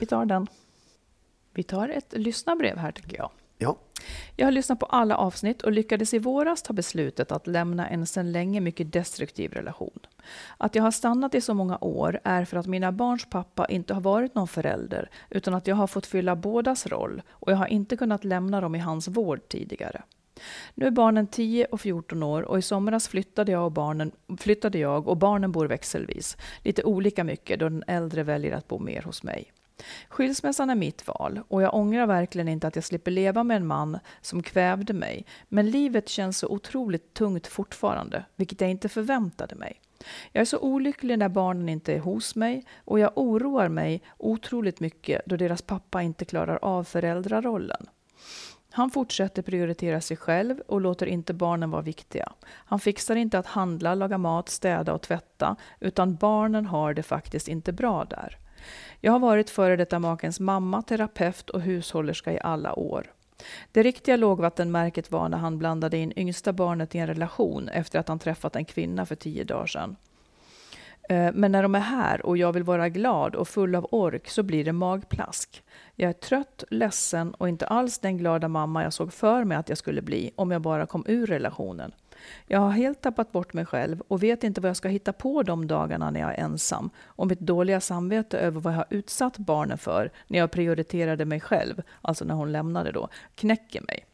vi 0.00 0.06
tar 0.06 0.24
den. 0.24 0.46
Vi 1.54 1.62
tar 1.62 1.88
ett 1.88 2.12
lyssnarbrev 2.12 2.76
här 2.76 2.92
tycker 2.92 3.16
jag. 3.16 3.30
Ja, 3.58 3.76
Jag 4.36 4.46
har 4.46 4.52
lyssnat 4.52 4.80
på 4.80 4.86
alla 4.86 5.16
avsnitt 5.16 5.62
och 5.62 5.72
lyckades 5.72 6.14
i 6.14 6.18
våras 6.18 6.62
ta 6.62 6.72
beslutet 6.72 7.32
att 7.32 7.46
lämna 7.46 7.88
en 7.88 8.06
sedan 8.06 8.32
länge 8.32 8.60
mycket 8.60 8.92
destruktiv 8.92 9.52
relation. 9.52 9.98
Att 10.58 10.74
jag 10.74 10.82
har 10.82 10.90
stannat 10.90 11.34
i 11.34 11.40
så 11.40 11.54
många 11.54 11.78
år 11.80 12.20
är 12.24 12.44
för 12.44 12.56
att 12.56 12.66
mina 12.66 12.92
barns 12.92 13.30
pappa 13.30 13.66
inte 13.66 13.94
har 13.94 14.00
varit 14.00 14.34
någon 14.34 14.48
förälder 14.48 15.10
utan 15.30 15.54
att 15.54 15.66
jag 15.66 15.76
har 15.76 15.86
fått 15.86 16.06
fylla 16.06 16.36
bådas 16.36 16.86
roll 16.86 17.22
och 17.30 17.52
jag 17.52 17.56
har 17.56 17.66
inte 17.66 17.96
kunnat 17.96 18.24
lämna 18.24 18.60
dem 18.60 18.74
i 18.74 18.78
hans 18.78 19.08
vård 19.08 19.48
tidigare. 19.48 20.02
Nu 20.74 20.86
är 20.86 20.90
barnen 20.90 21.26
10 21.26 21.64
och 21.64 21.80
14 21.80 22.22
år 22.22 22.42
och 22.42 22.58
i 22.58 22.62
somras 22.62 23.08
flyttade 23.08 23.52
jag 23.52 23.64
och, 23.64 23.72
barnen, 23.72 24.12
flyttade 24.38 24.78
jag 24.78 25.08
och 25.08 25.16
barnen 25.16 25.52
bor 25.52 25.66
växelvis. 25.66 26.36
Lite 26.62 26.84
olika 26.84 27.24
mycket 27.24 27.60
då 27.60 27.68
den 27.68 27.84
äldre 27.86 28.22
väljer 28.22 28.56
att 28.56 28.68
bo 28.68 28.78
mer 28.78 29.02
hos 29.02 29.22
mig. 29.22 29.52
Skilsmässan 30.08 30.70
är 30.70 30.74
mitt 30.74 31.06
val 31.06 31.40
och 31.48 31.62
jag 31.62 31.74
ångrar 31.74 32.06
verkligen 32.06 32.48
inte 32.48 32.66
att 32.66 32.76
jag 32.76 32.84
slipper 32.84 33.10
leva 33.10 33.44
med 33.44 33.56
en 33.56 33.66
man 33.66 33.98
som 34.20 34.42
kvävde 34.42 34.92
mig. 34.92 35.26
Men 35.48 35.70
livet 35.70 36.08
känns 36.08 36.38
så 36.38 36.48
otroligt 36.48 37.14
tungt 37.14 37.46
fortfarande, 37.46 38.24
vilket 38.36 38.60
jag 38.60 38.70
inte 38.70 38.88
förväntade 38.88 39.54
mig. 39.54 39.80
Jag 40.32 40.40
är 40.40 40.44
så 40.44 40.58
olycklig 40.58 41.18
när 41.18 41.28
barnen 41.28 41.68
inte 41.68 41.94
är 41.94 41.98
hos 41.98 42.36
mig 42.36 42.64
och 42.84 42.98
jag 42.98 43.12
oroar 43.14 43.68
mig 43.68 44.02
otroligt 44.18 44.80
mycket 44.80 45.22
då 45.26 45.36
deras 45.36 45.62
pappa 45.62 46.02
inte 46.02 46.24
klarar 46.24 46.58
av 46.62 46.84
föräldrarollen. 46.84 47.86
Han 48.72 48.90
fortsätter 48.90 49.42
prioritera 49.42 50.00
sig 50.00 50.16
själv 50.16 50.60
och 50.66 50.80
låter 50.80 51.06
inte 51.06 51.34
barnen 51.34 51.70
vara 51.70 51.82
viktiga. 51.82 52.32
Han 52.46 52.80
fixar 52.80 53.16
inte 53.16 53.38
att 53.38 53.46
handla, 53.46 53.94
laga 53.94 54.18
mat, 54.18 54.48
städa 54.48 54.94
och 54.94 55.02
tvätta, 55.02 55.56
utan 55.80 56.14
barnen 56.14 56.66
har 56.66 56.94
det 56.94 57.02
faktiskt 57.02 57.48
inte 57.48 57.72
bra 57.72 58.04
där. 58.04 58.38
Jag 59.00 59.12
har 59.12 59.18
varit 59.18 59.50
före 59.50 59.76
detta 59.76 59.98
makens 59.98 60.40
mamma, 60.40 60.82
terapeut 60.82 61.50
och 61.50 61.60
hushållerska 61.60 62.32
i 62.32 62.40
alla 62.40 62.74
år. 62.74 63.12
Det 63.72 63.82
riktiga 63.82 64.16
lågvattenmärket 64.16 65.10
var 65.10 65.28
när 65.28 65.38
han 65.38 65.58
blandade 65.58 65.98
in 65.98 66.12
yngsta 66.16 66.52
barnet 66.52 66.94
i 66.94 66.98
en 66.98 67.06
relation 67.06 67.68
efter 67.68 67.98
att 67.98 68.08
han 68.08 68.18
träffat 68.18 68.56
en 68.56 68.64
kvinna 68.64 69.06
för 69.06 69.14
tio 69.14 69.44
dagar 69.44 69.66
sedan. 69.66 69.96
Eh, 71.12 71.30
men 71.34 71.52
när 71.52 71.62
de 71.62 71.74
är 71.74 71.80
här 71.80 72.26
och 72.26 72.36
jag 72.36 72.52
vill 72.52 72.62
vara 72.62 72.88
glad 72.88 73.34
och 73.34 73.48
full 73.48 73.74
av 73.74 73.86
ork 73.90 74.28
så 74.28 74.42
blir 74.42 74.64
det 74.64 74.72
magplask. 74.72 75.62
Jag 75.94 76.08
är 76.08 76.12
trött, 76.12 76.64
ledsen 76.70 77.34
och 77.34 77.48
inte 77.48 77.66
alls 77.66 77.98
den 77.98 78.18
glada 78.18 78.48
mamma 78.48 78.82
jag 78.82 78.92
såg 78.92 79.12
för 79.12 79.44
mig 79.44 79.56
att 79.56 79.68
jag 79.68 79.78
skulle 79.78 80.02
bli 80.02 80.30
om 80.36 80.50
jag 80.50 80.62
bara 80.62 80.86
kom 80.86 81.04
ur 81.08 81.26
relationen. 81.26 81.92
Jag 82.46 82.60
har 82.60 82.70
helt 82.70 83.00
tappat 83.00 83.32
bort 83.32 83.52
mig 83.52 83.66
själv 83.66 84.02
och 84.08 84.22
vet 84.22 84.44
inte 84.44 84.60
vad 84.60 84.68
jag 84.68 84.76
ska 84.76 84.88
hitta 84.88 85.12
på 85.12 85.42
de 85.42 85.66
dagarna 85.66 86.10
när 86.10 86.20
jag 86.20 86.34
är 86.34 86.44
ensam. 86.44 86.90
Och 87.04 87.26
mitt 87.26 87.40
dåliga 87.40 87.80
samvete 87.80 88.38
över 88.38 88.60
vad 88.60 88.72
jag 88.72 88.78
har 88.78 88.86
utsatt 88.90 89.38
barnen 89.38 89.78
för 89.78 90.10
när 90.26 90.38
jag 90.38 90.50
prioriterade 90.50 91.24
mig 91.24 91.40
själv, 91.40 91.82
alltså 92.00 92.24
när 92.24 92.34
hon 92.34 92.52
lämnade 92.52 92.92
då, 92.92 93.08
knäcker 93.34 93.80
mig. 93.80 94.04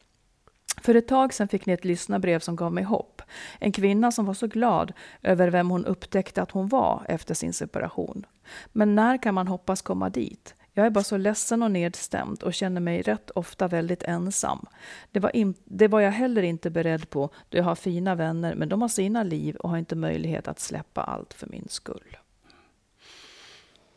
För 0.81 0.95
ett 0.95 1.07
tag 1.07 1.33
sedan 1.33 1.47
fick 1.47 1.65
ni 1.65 1.73
ett 1.73 1.85
lyssnarbrev 1.85 2.39
som 2.39 2.55
gav 2.55 2.73
mig 2.73 2.83
hopp. 2.83 3.21
En 3.59 3.71
kvinna 3.71 4.11
som 4.11 4.25
var 4.25 4.33
så 4.33 4.47
glad 4.47 4.93
över 5.21 5.47
vem 5.47 5.69
hon 5.69 5.85
upptäckte 5.85 6.41
att 6.41 6.51
hon 6.51 6.67
var 6.67 7.05
efter 7.09 7.33
sin 7.33 7.53
separation. 7.53 8.25
Men 8.67 8.95
när 8.95 9.21
kan 9.21 9.33
man 9.33 9.47
hoppas 9.47 9.81
komma 9.81 10.09
dit? 10.09 10.55
Jag 10.73 10.85
är 10.85 10.89
bara 10.89 11.03
så 11.03 11.17
ledsen 11.17 11.63
och 11.63 11.71
nedstämd 11.71 12.43
och 12.43 12.53
känner 12.53 12.81
mig 12.81 13.01
rätt 13.01 13.29
ofta 13.29 13.67
väldigt 13.67 14.03
ensam. 14.03 14.65
Det 15.11 15.19
var, 15.19 15.35
in, 15.35 15.53
det 15.65 15.87
var 15.87 15.99
jag 15.99 16.11
heller 16.11 16.41
inte 16.41 16.69
beredd 16.69 17.09
på 17.09 17.29
då 17.49 17.57
jag 17.57 17.63
har 17.63 17.75
fina 17.75 18.15
vänner 18.15 18.55
men 18.55 18.69
de 18.69 18.81
har 18.81 18.89
sina 18.89 19.23
liv 19.23 19.55
och 19.55 19.69
har 19.69 19.77
inte 19.77 19.95
möjlighet 19.95 20.47
att 20.47 20.59
släppa 20.59 21.03
allt 21.03 21.33
för 21.33 21.47
min 21.47 21.67
skull. 21.69 22.17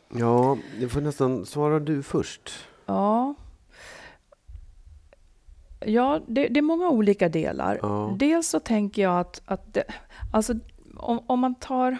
ja 0.09 0.57
det 0.79 0.89
får 0.89 1.01
nästan 1.01 1.45
svara 1.45 1.79
du 1.79 2.03
först. 2.03 2.67
Ja. 2.85 3.35
Ja, 5.85 6.19
det, 6.27 6.47
det 6.47 6.59
är 6.59 6.61
många 6.61 6.89
olika 6.89 7.29
delar. 7.29 7.79
Ja. 7.81 8.15
Dels 8.19 8.47
så 8.47 8.59
tänker 8.59 9.01
jag 9.01 9.19
att, 9.19 9.41
att 9.45 9.73
det, 9.73 9.83
alltså, 10.33 10.53
om, 10.97 11.19
om 11.27 11.39
man 11.39 11.55
tar... 11.55 11.97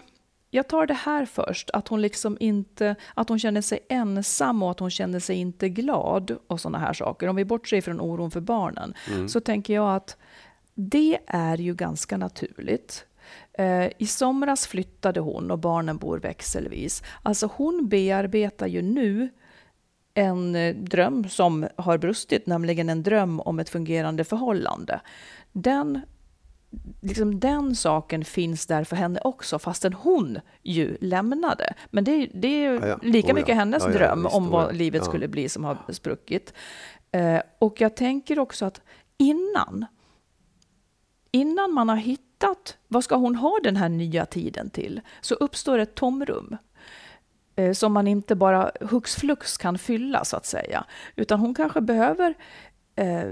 Jag 0.50 0.68
tar 0.68 0.86
det 0.86 0.94
här 0.94 1.26
först, 1.26 1.70
att 1.70 1.88
hon 1.88 2.02
liksom 2.02 2.38
inte, 2.40 2.96
att 3.14 3.30
hon 3.30 3.40
känner 3.40 3.62
sig 3.62 3.80
ensam 3.90 4.64
och 4.64 4.72
att 4.72 4.80
hon 4.80 4.92
känner 4.92 5.20
sig 5.20 5.36
inte 5.36 5.70
glad 5.70 6.38
och 6.48 6.60
sådana 6.60 6.78
här 6.78 6.94
saker. 6.94 7.28
Om 7.28 7.36
vi 7.36 7.46
bortser 7.46 7.82
från 7.82 8.02
oron 8.02 8.32
för 8.32 8.42
barnen, 8.42 8.94
så 9.28 9.40
tänker 9.40 9.74
jag 9.74 9.96
att 9.96 10.18
det 10.74 11.20
är 11.28 11.58
ju 11.58 11.76
ganska 11.76 12.18
naturligt. 12.18 13.06
Eh, 13.54 13.86
I 13.98 14.08
somras 14.08 14.68
flyttade 14.68 15.20
hon 15.20 15.52
och 15.52 15.60
barnen 15.60 15.98
bor 15.98 16.20
växelvis. 16.20 17.04
Alltså 17.24 17.50
hon 17.56 17.88
bearbetar 17.88 18.68
ju 18.68 18.82
nu 18.82 19.30
en 20.14 20.56
eh, 20.56 20.76
dröm 20.76 21.30
som 21.30 21.68
har 21.76 21.98
brustit, 21.98 22.48
nämligen 22.48 22.90
en 22.90 23.04
dröm 23.04 23.40
om 23.40 23.60
ett 23.60 23.70
fungerande 23.70 24.24
förhållande. 24.24 25.02
Den, 25.52 26.02
liksom 27.02 27.40
den 27.40 27.76
saken 27.76 28.26
finns 28.26 28.66
där 28.66 28.84
för 28.84 28.96
henne 28.96 29.20
också, 29.24 29.60
fastän 29.60 29.94
hon 29.94 30.40
ju 30.62 30.98
lämnade. 31.02 31.74
Men 31.92 32.04
det, 32.04 32.30
det 32.34 32.48
är 32.48 32.72
ju 32.72 32.80
Ja, 32.80 32.88
ja. 32.88 33.00
lika 33.02 33.32
Oh, 33.32 33.36
mycket 33.36 33.56
hennes 33.56 33.84
Ja, 33.84 33.90
ja, 33.92 33.98
dröm 33.98 34.26
om 34.26 34.46
oh, 34.46 34.52
vad 34.52 34.76
livet 34.76 35.06
skulle 35.06 35.28
bli 35.28 35.50
som 35.50 35.64
har 35.64 35.78
spruckit. 35.90 36.54
Eh, 37.12 37.42
och 37.60 37.82
jag 37.82 37.96
tänker 37.96 38.40
också 38.40 38.66
att 38.66 38.82
innan, 39.18 39.86
innan 41.32 41.74
man 41.74 41.90
har 41.90 41.96
hittat 41.96 42.78
vad 42.88 43.04
ska 43.04 43.16
hon 43.16 43.36
ha 43.36 43.60
den 43.64 43.76
här 43.76 43.90
nya 43.90 44.26
tiden 44.26 44.70
till, 44.70 45.02
så 45.22 45.36
uppstår 45.36 45.80
ett 45.80 45.96
tomrum 45.96 46.58
Eh, 47.56 47.74
som 47.74 47.94
man 47.94 48.08
inte 48.08 48.36
bara 48.36 48.72
hux 48.82 49.16
flux 49.16 49.58
kan 49.58 49.78
fylla 49.78 50.26
så 50.26 50.38
att 50.38 50.46
säga. 50.46 50.86
Utan 51.16 51.40
hon 51.40 51.54
kanske 51.54 51.82
behöver 51.82 52.34
eh, 52.96 53.32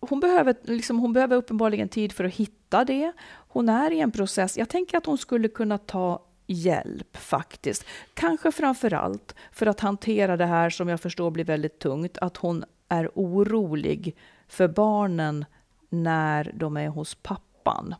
hon 0.00 0.20
behöver, 0.20 0.54
liksom, 0.62 0.98
hon 0.98 1.12
behöver 1.12 1.36
uppenbarligen 1.36 1.88
tid 1.88 2.12
för 2.12 2.24
att 2.24 2.34
hitta 2.34 2.84
det. 2.84 3.12
Hon 3.48 3.68
är 3.68 3.90
i 3.90 4.00
en 4.00 4.12
process. 4.12 4.58
Jag 4.58 4.68
tänker 4.68 4.98
att 4.98 5.06
hon 5.06 5.18
skulle 5.18 5.48
kunna 5.48 5.78
ta 5.78 6.22
hjälp 6.46 7.16
faktiskt. 7.16 7.84
Kanske 8.14 8.52
framför 8.52 8.94
allt 8.94 9.34
för 9.52 9.66
att 9.66 9.80
hantera 9.80 10.36
det 10.36 10.46
här 10.46 10.70
som 10.70 10.88
jag 10.88 11.00
förstår 11.00 11.30
blir 11.30 11.44
väldigt 11.44 11.78
tungt. 11.78 12.18
Att 12.18 12.36
hon 12.36 12.64
är 12.88 13.10
orolig 13.14 14.16
för 14.48 14.68
barnen 14.68 15.44
när 15.88 16.52
de 16.54 16.76
är 16.76 16.88
hos 16.88 17.14
pappan. 17.14 17.94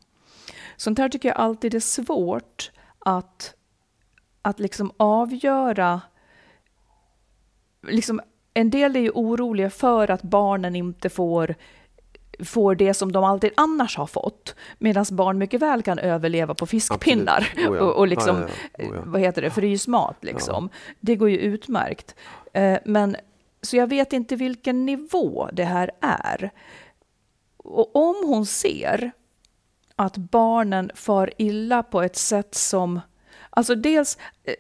Sånt 0.76 0.98
här 0.98 1.09
tycker 1.09 1.29
jag 1.29 1.38
alltid 1.38 1.74
är 1.74 1.81
svårt 1.81 2.70
att, 2.98 3.55
att 4.46 4.61
liksom 4.61 4.92
avgöra 4.96 6.00
liksom 7.82 8.20
en 8.54 8.70
del 8.70 8.96
är 8.96 9.00
ju 9.00 9.11
oroliga 9.11 9.70
för 9.70 10.11
att 10.11 10.22
barnen 10.22 10.76
inte 10.76 11.09
får 11.09 11.54
får 12.44 12.74
det 12.74 12.94
som 12.94 13.12
de 13.12 13.24
alltid 13.24 13.50
annars 13.56 13.96
har 13.96 14.06
fått. 14.06 14.54
Medan 14.78 15.04
barn 15.11 15.38
mycket 15.38 15.62
väl 15.62 15.82
kan 15.82 15.98
överleva 15.98 16.54
på 16.54 16.66
fiskpinnar 16.66 17.52
oh 17.56 17.62
ja. 17.62 17.68
och, 17.80 17.96
och, 17.96 18.06
liksom, 18.06 18.37
ja, 18.37 18.48
ja, 18.78 18.85
oh 18.85 19.02
vad 19.04 19.20
heter 19.20 19.42
det, 19.42 19.50
frysmat. 19.50 20.16
Liksom. 20.20 20.68
Det 21.00 21.16
går 21.16 21.30
ju 21.30 21.38
utmärkt. 21.38 22.14
Eh, 22.52 22.78
men, 22.85 23.16
så 23.62 23.76
jag 23.76 23.87
vet 23.87 24.12
inte 24.12 24.37
vilken 24.37 24.87
nivå 24.87 25.48
det 25.52 25.64
här 25.64 25.90
är. 26.00 26.50
Och 27.56 27.96
om 27.96 28.16
hon 28.24 28.46
ser 28.46 29.12
att 29.96 30.16
barnen 30.16 30.90
far 30.94 31.30
illa 31.37 31.82
på 31.82 32.02
ett 32.02 32.16
sätt 32.16 32.54
som... 32.54 33.00
Alltså 33.57 33.75
dels, 33.75 34.19
eh, 34.45 34.55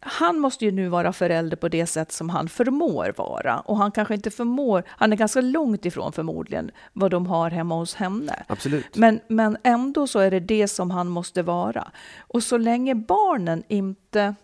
han 0.00 0.38
måste 0.38 0.64
ju 0.64 0.72
nu 0.72 0.88
vara 0.88 1.12
förälder 1.12 1.56
på 1.56 1.68
det 1.68 1.86
sätt 1.86 2.12
som 2.12 2.30
han 2.30 2.48
förmår 2.48 3.14
vara. 3.16 3.60
Och 3.60 3.76
han 3.76 3.92
kanske 3.92 4.14
inte 4.14 4.30
förmår, 4.30 4.82
han 4.88 5.12
är 5.12 5.16
ganska 5.16 5.40
långt 5.40 5.86
ifrån 5.86 6.12
förmodligen 6.12 6.70
vad 6.92 7.10
de 7.10 7.26
har 7.26 7.50
hemma 7.50 7.74
hos 7.74 7.94
henne. 7.94 8.44
Absolut. 8.46 8.96
Men, 8.96 9.20
men 9.28 9.56
ändå 9.62 10.06
så 10.06 10.18
är 10.18 10.30
det 10.30 10.40
det 10.40 10.68
som 10.68 10.90
han 10.90 11.08
måste 11.08 11.42
vara. 11.42 11.90
Och 12.18 12.42
så 12.42 12.56
länge 12.56 12.94
barnen 12.94 13.62
inte 13.68 14.34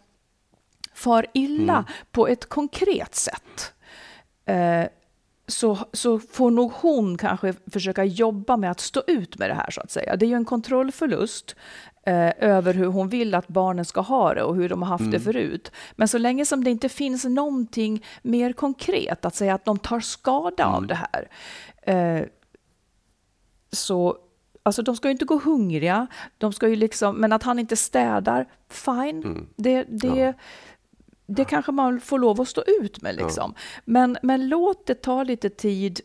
far 0.95 1.27
illa 1.35 1.73
mm. 1.73 1.85
på 2.11 2.29
ett 2.29 2.49
konkret 2.49 3.15
sätt 3.15 3.73
eh, 4.47 4.85
så, 5.47 5.79
så 5.93 6.19
får 6.19 6.51
nog 6.51 6.73
hon 6.73 7.19
kanske 7.19 7.55
försöka 7.73 8.05
jobba 8.05 8.57
med 8.57 8.71
att 8.71 8.81
stå 8.81 9.03
ut 9.07 9.39
med 9.39 9.51
det 9.51 9.55
här 9.55 9.71
så 9.71 9.81
att 9.81 9.91
säga. 9.91 10.17
Det 10.17 10.27
är 10.27 10.29
ju 10.29 10.35
en 10.35 10.45
kontrollförlust 10.45 11.57
eh, 12.09 12.33
över 12.39 12.75
hur 12.75 12.87
hon 12.87 13.09
vill 13.09 13.35
att 13.35 13.49
barnen 13.49 13.85
ska 13.85 14.01
ha 14.01 14.35
det 14.35 14.43
och 14.43 14.57
hur 14.57 14.69
de 14.69 14.83
har 14.83 14.89
haft 14.89 15.01
mm. 15.01 15.13
det 15.13 15.21
förut. 15.21 15.73
Men 15.97 16.09
så 16.09 16.19
länge 16.19 16.45
som 16.45 16.65
det 16.65 16.71
inte 16.71 16.89
finns 16.89 17.25
någonting 17.25 18.05
mer 18.23 18.53
konkret, 18.53 19.25
att 19.25 19.35
säga 19.35 19.55
att 19.55 19.65
de 19.65 19.79
tar 19.79 20.01
skada 20.01 20.65
mm. 20.65 20.75
av 20.75 20.87
det 20.87 20.95
här, 20.95 21.29
eh, 21.83 22.27
så 23.73 24.19
Alltså 24.63 24.83
de 24.83 24.97
ska 24.97 25.09
ju 25.09 25.13
inte 25.13 25.25
gå 25.25 25.39
hungriga, 25.39 26.07
de 26.39 26.53
ska 26.53 26.69
ju 26.69 26.77
liksom, 26.77 27.17
men 27.17 27.33
att 27.33 27.43
han 27.43 27.59
inte 27.59 27.77
städar, 27.77 28.47
fine. 28.69 29.23
Mm. 29.25 29.47
Det, 29.57 29.85
det, 29.89 30.19
ja. 30.19 30.33
det 31.27 31.45
kanske 31.45 31.73
man 31.73 32.01
får 32.01 32.19
lov 32.19 32.41
att 32.41 32.49
stå 32.49 32.63
ut 32.83 33.03
med. 33.03 33.17
Liksom. 33.17 33.53
Ja. 33.57 33.63
Men, 33.85 34.17
men 34.23 34.49
låt 34.49 34.87
det 34.87 34.95
ta 34.95 35.23
lite 35.23 35.51
tid. 35.51 36.01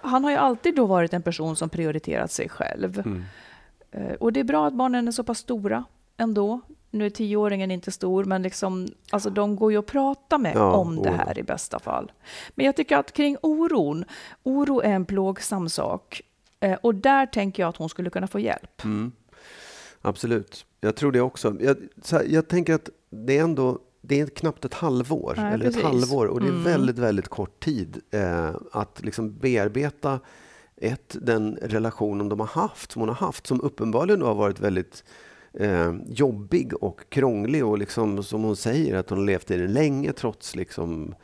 Han 0.00 0.24
har 0.24 0.30
ju 0.30 0.36
alltid 0.36 0.74
då 0.74 0.86
varit 0.86 1.12
en 1.12 1.22
person 1.22 1.56
som 1.56 1.68
prioriterat 1.68 2.30
sig 2.30 2.48
själv. 2.48 2.98
Mm. 2.98 3.24
Eh, 3.92 4.12
och 4.12 4.32
det 4.32 4.40
är 4.40 4.44
bra 4.44 4.66
att 4.66 4.74
barnen 4.74 5.08
är 5.08 5.12
så 5.12 5.24
pass 5.24 5.38
stora 5.38 5.84
ändå. 6.16 6.60
Nu 6.90 7.06
är 7.06 7.10
tioåringen 7.10 7.70
inte 7.70 7.92
stor, 7.92 8.24
men 8.24 8.42
liksom, 8.42 8.88
alltså 9.10 9.30
de 9.30 9.56
går 9.56 9.72
ju 9.72 9.78
att 9.78 9.86
prata 9.86 10.38
med 10.38 10.56
ja, 10.56 10.72
om 10.72 11.02
det 11.02 11.10
här 11.10 11.38
i 11.38 11.42
bästa 11.42 11.78
fall. 11.78 12.12
Men 12.54 12.66
jag 12.66 12.76
tycker 12.76 12.96
att 12.96 13.12
kring 13.12 13.36
oron, 13.42 14.04
oro 14.42 14.80
är 14.80 14.92
en 14.92 15.04
plågsam 15.04 15.68
sak. 15.68 16.22
Eh, 16.60 16.78
och 16.82 16.94
där 16.94 17.26
tänker 17.26 17.62
jag 17.62 17.68
att 17.68 17.76
hon 17.76 17.88
skulle 17.88 18.10
kunna 18.10 18.26
få 18.26 18.40
hjälp. 18.40 18.84
Mm. 18.84 19.12
Absolut, 20.02 20.66
jag 20.80 20.96
tror 20.96 21.12
det 21.12 21.20
också. 21.20 21.56
Jag, 21.60 21.76
här, 22.10 22.24
jag 22.28 22.48
tänker 22.48 22.74
att 22.74 22.88
det 23.10 23.38
är 23.38 23.42
ändå 23.42 23.78
det 24.00 24.20
är 24.20 24.26
knappt 24.26 24.64
ett 24.64 24.74
halvår, 24.74 25.34
Nej, 25.36 25.54
eller 25.54 25.64
precis. 25.64 25.80
ett 25.80 25.86
halvår, 25.86 26.26
och 26.26 26.40
det 26.40 26.46
är 26.46 26.50
mm. 26.50 26.64
väldigt, 26.64 26.98
väldigt 26.98 27.28
kort 27.28 27.64
tid 27.64 28.00
eh, 28.10 28.50
att 28.72 29.04
liksom 29.04 29.38
bearbeta 29.38 30.20
ett, 30.82 31.16
den 31.20 31.58
relationen 31.62 32.28
de 32.28 32.40
har 32.40 32.46
haft, 32.46 32.92
som 32.92 33.00
hon 33.00 33.08
har 33.08 33.16
haft, 33.16 33.46
som 33.46 33.60
uppenbarligen 33.60 34.22
har 34.22 34.34
varit 34.34 34.60
väldigt 34.60 35.04
eh, 35.52 35.94
jobbig 36.06 36.74
och 36.74 37.00
krånglig 37.08 37.64
och 37.64 37.78
liksom, 37.78 38.22
som 38.22 38.42
hon 38.42 38.56
säger, 38.56 38.96
att 38.96 39.10
hon 39.10 39.18
har 39.18 39.26
levt 39.26 39.50
i 39.50 39.56
den 39.56 39.72
länge 39.72 40.12
trots 40.12 40.56
liksom, 40.56 41.14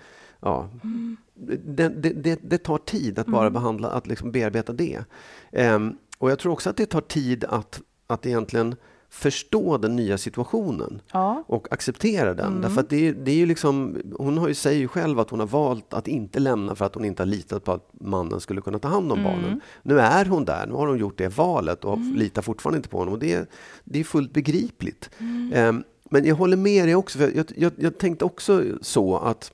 ja, 0.40 0.68
mm. 0.84 1.16
det, 1.34 1.88
det, 1.88 2.10
det, 2.10 2.40
det, 2.42 2.58
tar 2.58 2.78
tid 2.78 3.18
att 3.18 3.26
bara 3.26 3.46
mm. 3.46 3.52
behandla, 3.52 3.88
att 3.88 4.06
liksom 4.06 4.32
bearbeta 4.32 4.72
det. 4.72 5.04
Eh, 5.52 5.78
och 6.18 6.30
jag 6.30 6.38
tror 6.38 6.52
också 6.52 6.70
att 6.70 6.76
det 6.76 6.86
tar 6.86 7.00
tid 7.00 7.44
att, 7.44 7.80
att 8.06 8.26
egentligen 8.26 8.76
förstå 9.10 9.78
den 9.78 9.96
nya 9.96 10.18
situationen 10.18 11.00
ja. 11.12 11.44
och 11.46 11.72
acceptera 11.72 12.34
den. 12.34 12.46
Mm. 12.46 12.60
Därför 12.60 12.80
att 12.80 12.90
det, 12.90 13.12
det 13.12 13.30
är 13.30 13.36
ju 13.36 13.46
liksom, 13.46 13.96
hon 14.18 14.38
har 14.38 14.48
ju, 14.48 14.54
säger 14.54 14.80
ju 14.80 14.88
själv 14.88 15.20
att 15.20 15.30
hon 15.30 15.40
har 15.40 15.46
valt 15.46 15.94
att 15.94 16.08
inte 16.08 16.38
lämna 16.38 16.74
för 16.74 16.84
att 16.84 16.94
hon 16.94 17.04
inte 17.04 17.22
har 17.22 17.26
litat 17.26 17.64
på 17.64 17.72
att 17.72 17.90
mannen 18.00 18.40
skulle 18.40 18.60
kunna 18.60 18.78
ta 18.78 18.88
hand 18.88 19.12
om 19.12 19.18
mm. 19.18 19.32
barnen. 19.32 19.60
Nu 19.82 20.00
är 20.00 20.24
hon 20.24 20.44
där, 20.44 20.66
nu 20.66 20.72
har 20.72 20.86
hon 20.86 20.98
gjort 20.98 21.18
det 21.18 21.28
valet 21.28 21.84
och 21.84 21.96
mm. 21.96 22.14
litar 22.14 22.42
fortfarande 22.42 22.76
inte 22.76 22.88
på 22.88 22.98
honom. 22.98 23.14
Och 23.14 23.20
det, 23.20 23.50
det 23.84 24.00
är 24.00 24.04
fullt 24.04 24.32
begripligt. 24.32 25.10
Um, 25.54 25.84
men 26.10 26.24
jag 26.24 26.34
håller 26.34 26.56
med 26.56 26.88
dig 26.88 26.94
också, 26.94 27.18
för 27.18 27.32
jag, 27.36 27.46
jag, 27.56 27.72
jag 27.76 27.98
tänkte 27.98 28.24
också 28.24 28.64
så 28.80 29.16
att 29.16 29.52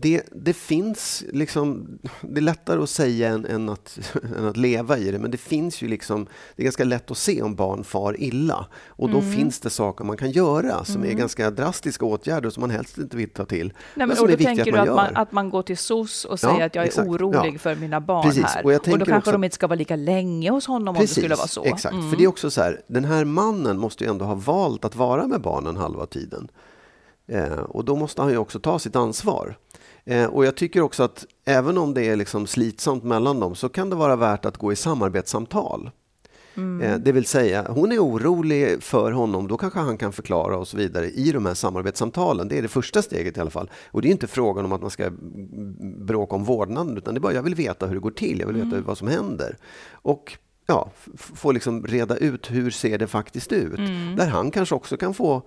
det, 0.00 0.22
det 0.32 0.52
finns 0.52 1.24
liksom, 1.32 1.98
det 2.20 2.40
är 2.40 2.42
lättare 2.42 2.82
att 2.82 2.90
säga 2.90 3.28
än, 3.28 3.46
än, 3.46 3.68
att, 3.68 3.98
än 4.36 4.46
att 4.46 4.56
leva 4.56 4.98
i 4.98 5.10
det, 5.10 5.18
men 5.18 5.30
det 5.30 5.36
finns 5.36 5.82
ju 5.82 5.88
liksom, 5.88 6.26
det 6.56 6.62
är 6.62 6.64
ganska 6.64 6.84
lätt 6.84 7.10
att 7.10 7.18
se 7.18 7.42
om 7.42 7.54
barn 7.54 7.84
far 7.84 8.20
illa. 8.20 8.66
Och 8.86 9.10
då 9.10 9.18
mm. 9.18 9.32
finns 9.32 9.60
det 9.60 9.70
saker 9.70 10.04
man 10.04 10.16
kan 10.16 10.30
göra 10.30 10.84
som 10.84 10.96
mm. 10.96 11.10
är 11.10 11.14
ganska 11.14 11.50
drastiska 11.50 12.04
åtgärder 12.04 12.50
som 12.50 12.60
man 12.60 12.70
helst 12.70 12.98
inte 12.98 13.16
vill 13.16 13.30
ta 13.30 13.44
till. 13.44 13.66
Nej, 13.66 13.74
men, 13.94 14.08
men 14.08 14.16
som 14.16 14.24
och 14.24 14.28
då 14.28 14.34
är 14.34 14.44
tänker 14.44 14.78
att 14.78 14.84
du 14.84 14.90
att 14.90 14.96
man, 14.96 15.16
att 15.16 15.32
man 15.32 15.50
går 15.50 15.62
till 15.62 15.78
SOS 15.78 16.24
och 16.24 16.40
säger 16.40 16.60
ja, 16.60 16.66
att 16.66 16.74
jag 16.74 16.82
är 16.82 16.88
exakt. 16.88 17.08
orolig 17.08 17.54
ja. 17.54 17.58
för 17.58 17.76
mina 17.76 18.00
barn 18.00 18.22
Precis. 18.22 18.44
här. 18.44 18.66
Och, 18.66 18.72
och 18.72 18.98
då 18.98 19.04
kanske 19.04 19.16
också, 19.16 19.32
de 19.32 19.44
inte 19.44 19.54
ska 19.54 19.66
vara 19.66 19.78
lika 19.78 19.96
länge 19.96 20.50
hos 20.50 20.66
honom 20.66 20.94
Precis, 20.94 21.16
om 21.16 21.20
det 21.20 21.20
skulle 21.20 21.34
vara 21.34 21.48
så. 21.48 21.64
Exakt, 21.64 21.94
mm. 21.94 22.10
för 22.10 22.16
det 22.16 22.24
är 22.24 22.28
också 22.28 22.50
så 22.50 22.62
här, 22.62 22.80
den 22.86 23.04
här 23.04 23.24
mannen 23.24 23.78
måste 23.78 24.04
ju 24.04 24.10
ändå 24.10 24.24
ha 24.24 24.34
valt 24.34 24.84
att 24.84 24.96
vara 24.96 25.26
med 25.26 25.40
barnen 25.40 25.76
halva 25.76 26.06
tiden. 26.06 26.48
Eh, 27.28 27.58
och 27.58 27.84
då 27.84 27.96
måste 27.96 28.22
han 28.22 28.30
ju 28.30 28.36
också 28.36 28.60
ta 28.60 28.78
sitt 28.78 28.96
ansvar. 28.96 29.56
Eh, 30.08 30.26
och 30.26 30.46
jag 30.46 30.56
tycker 30.56 30.80
också 30.80 31.02
att 31.02 31.26
även 31.44 31.78
om 31.78 31.94
det 31.94 32.08
är 32.08 32.16
liksom 32.16 32.46
slitsamt 32.46 33.04
mellan 33.04 33.40
dem 33.40 33.54
så 33.54 33.68
kan 33.68 33.90
det 33.90 33.96
vara 33.96 34.16
värt 34.16 34.44
att 34.44 34.56
gå 34.56 34.72
i 34.72 34.76
samarbetssamtal. 34.76 35.90
Mm. 36.54 36.80
Eh, 36.80 36.98
det 36.98 37.12
vill 37.12 37.24
säga, 37.24 37.66
hon 37.68 37.92
är 37.92 37.98
orolig 37.98 38.82
för 38.82 39.12
honom, 39.12 39.48
då 39.48 39.56
kanske 39.56 39.78
han 39.78 39.96
kan 39.96 40.12
förklara 40.12 40.58
och 40.58 40.68
så 40.68 40.76
vidare 40.76 41.10
i 41.10 41.32
de 41.32 41.46
här 41.46 41.54
samarbetssamtalen. 41.54 42.48
Det 42.48 42.58
är 42.58 42.62
det 42.62 42.68
första 42.68 43.02
steget 43.02 43.36
i 43.36 43.40
alla 43.40 43.50
fall. 43.50 43.70
Och 43.90 44.02
det 44.02 44.08
är 44.08 44.10
inte 44.10 44.26
frågan 44.26 44.64
om 44.64 44.72
att 44.72 44.80
man 44.80 44.90
ska 44.90 45.10
bråka 46.06 46.36
om 46.36 46.44
vårdnaden, 46.44 46.96
utan 46.96 47.14
det 47.14 47.18
är 47.18 47.22
bara, 47.22 47.34
jag 47.34 47.42
vill 47.42 47.54
veta 47.54 47.86
hur 47.86 47.94
det 47.94 48.00
går 48.00 48.10
till, 48.10 48.40
jag 48.40 48.46
vill 48.46 48.56
veta 48.56 48.76
mm. 48.76 48.84
vad 48.84 48.98
som 48.98 49.08
händer. 49.08 49.56
Och 49.92 50.38
ja, 50.66 50.90
få 51.16 51.52
liksom 51.52 51.86
reda 51.86 52.16
ut 52.16 52.50
hur 52.50 52.70
ser 52.70 52.98
det 52.98 53.06
faktiskt 53.06 53.52
ut. 53.52 53.78
Mm. 53.78 54.16
Där 54.16 54.26
han 54.26 54.50
kanske 54.50 54.74
också 54.74 54.96
kan 54.96 55.14
få 55.14 55.42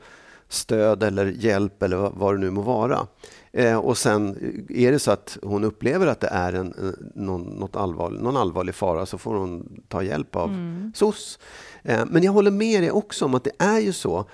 stöd 0.53 1.03
eller 1.03 1.25
hjälp 1.25 1.83
eller 1.83 1.97
vad 1.97 2.35
det 2.35 2.39
nu 2.39 2.49
må 2.49 2.61
vara. 2.61 3.07
Eh, 3.53 3.77
och 3.77 3.97
sen 3.97 4.37
är 4.69 4.91
det 4.91 4.99
så 4.99 5.11
att 5.11 5.37
hon 5.43 5.63
upplever 5.63 6.07
att 6.07 6.19
det 6.19 6.27
är 6.27 6.53
en, 6.53 6.95
någon, 7.15 7.41
något 7.41 7.75
allvarlig, 7.75 8.21
någon 8.21 8.37
allvarlig 8.37 8.75
fara 8.75 9.05
så 9.05 9.17
får 9.17 9.35
hon 9.35 9.81
ta 9.87 10.03
hjälp 10.03 10.35
av 10.35 10.49
mm. 10.49 10.91
SOS. 10.95 11.39
Eh, 11.83 12.05
men 12.07 12.23
jag 12.23 12.31
håller 12.31 12.51
med 12.51 12.83
dig 12.83 12.91
också 12.91 13.25
om 13.25 13.35
att 13.35 13.43
det 13.43 13.51
är 13.59 13.79
ju 13.79 13.93
så. 13.93 14.25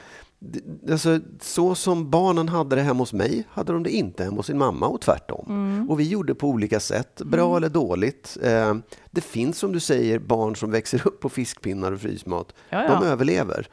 Alltså, 0.91 1.19
så 1.41 1.75
som 1.75 2.09
barnen 2.09 2.49
hade 2.49 2.75
det 2.75 2.81
hemma 2.81 2.99
hos 2.99 3.13
mig 3.13 3.43
hade 3.49 3.73
de 3.73 3.83
det 3.83 3.89
inte 3.89 4.23
hemma 4.23 4.37
hos 4.37 4.45
sin 4.45 4.57
mamma 4.57 4.87
och 4.87 5.01
tvärtom. 5.01 5.45
Mm. 5.49 5.89
Och 5.89 5.99
vi 5.99 6.03
gjorde 6.09 6.35
på 6.35 6.47
olika 6.47 6.79
sätt, 6.79 7.21
bra 7.25 7.45
mm. 7.45 7.57
eller 7.57 7.69
dåligt. 7.69 8.37
Eh, 8.41 8.75
det 9.11 9.21
finns 9.21 9.57
som 9.57 9.71
du 9.71 9.79
säger 9.79 10.19
barn 10.19 10.55
som 10.55 10.71
växer 10.71 11.07
upp 11.07 11.19
på 11.19 11.29
fiskpinnar 11.29 11.91
och 11.91 12.01
frysmat. 12.01 12.53
Ja, 12.69 12.87
De 12.87 13.03
överlever. 13.03 13.67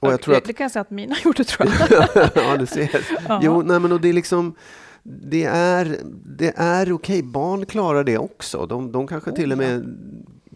Och 0.00 0.12
jag 0.12 0.20
tror 0.20 0.32
det, 0.32 0.38
att, 0.38 0.44
det 0.44 0.52
kan 0.52 0.64
jag 0.64 0.70
säga 0.70 0.80
att 0.80 0.90
mina 0.90 1.16
gjorde, 1.24 1.44
tror 1.44 1.68
jag. 1.90 2.08
ja, 2.34 2.56
du 2.56 2.66
ser. 2.66 3.06
Jo, 3.42 3.62
nej, 3.62 3.80
men 3.80 3.92
och 3.92 4.00
det 4.00 4.08
är 4.08 4.12
liksom... 4.12 4.54
Det 5.02 5.44
är, 5.44 5.98
det 6.38 6.52
är 6.56 6.92
okej, 6.92 7.18
okay. 7.18 7.22
barn 7.22 7.66
klarar 7.66 8.04
det 8.04 8.18
också. 8.18 8.66
De, 8.66 8.92
de 8.92 9.06
kanske 9.06 9.30
oh, 9.30 9.34
till 9.34 9.52
och 9.52 9.58
med 9.58 9.96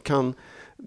kan 0.02 0.34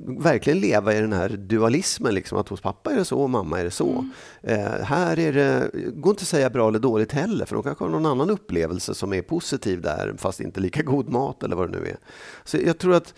verkligen 0.07 0.59
leva 0.59 0.93
i 0.93 1.01
den 1.01 1.13
här 1.13 1.29
dualismen, 1.29 2.15
liksom, 2.15 2.37
att 2.37 2.49
hos 2.49 2.61
pappa 2.61 2.91
är 2.91 2.95
det 2.95 3.05
så 3.05 3.19
och 3.19 3.29
mamma 3.29 3.59
är 3.59 3.63
det 3.63 3.71
så. 3.71 3.89
Mm. 3.89 4.11
Eh, 4.41 4.83
här 4.83 5.19
är 5.19 5.33
det, 5.33 5.69
går 5.93 6.11
inte 6.11 6.21
att 6.21 6.27
säga 6.27 6.49
bra 6.49 6.67
eller 6.67 6.79
dåligt 6.79 7.11
heller, 7.11 7.45
för 7.45 7.55
de 7.55 7.63
kanske 7.63 7.83
har 7.83 7.91
någon 7.91 8.05
annan 8.05 8.29
upplevelse 8.29 8.95
som 8.95 9.13
är 9.13 9.21
positiv 9.21 9.81
där, 9.81 10.15
fast 10.17 10.39
inte 10.39 10.59
lika 10.59 10.83
god 10.83 11.09
mat 11.09 11.43
eller 11.43 11.55
vad 11.55 11.71
det 11.71 11.79
nu 11.79 11.87
är. 11.87 11.97
Så 12.43 12.57
jag 12.65 12.77
tror 12.77 12.93
att 12.93 13.13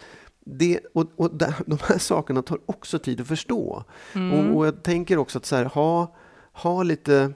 det, 0.47 0.79
och, 0.93 1.05
och 1.15 1.31
de 1.65 1.77
här 1.83 1.97
sakerna 1.97 2.41
tar 2.41 2.59
också 2.65 2.99
tid 2.99 3.21
att 3.21 3.27
förstå. 3.27 3.83
Mm. 4.13 4.33
Och, 4.33 4.57
och, 4.57 4.67
jag 4.67 4.83
tänker 4.83 5.17
också 5.17 5.37
att 5.37 5.45
så 5.45 5.55
här, 5.55 5.65
ha, 5.65 6.15
ha 6.51 6.83
lite 6.83 7.33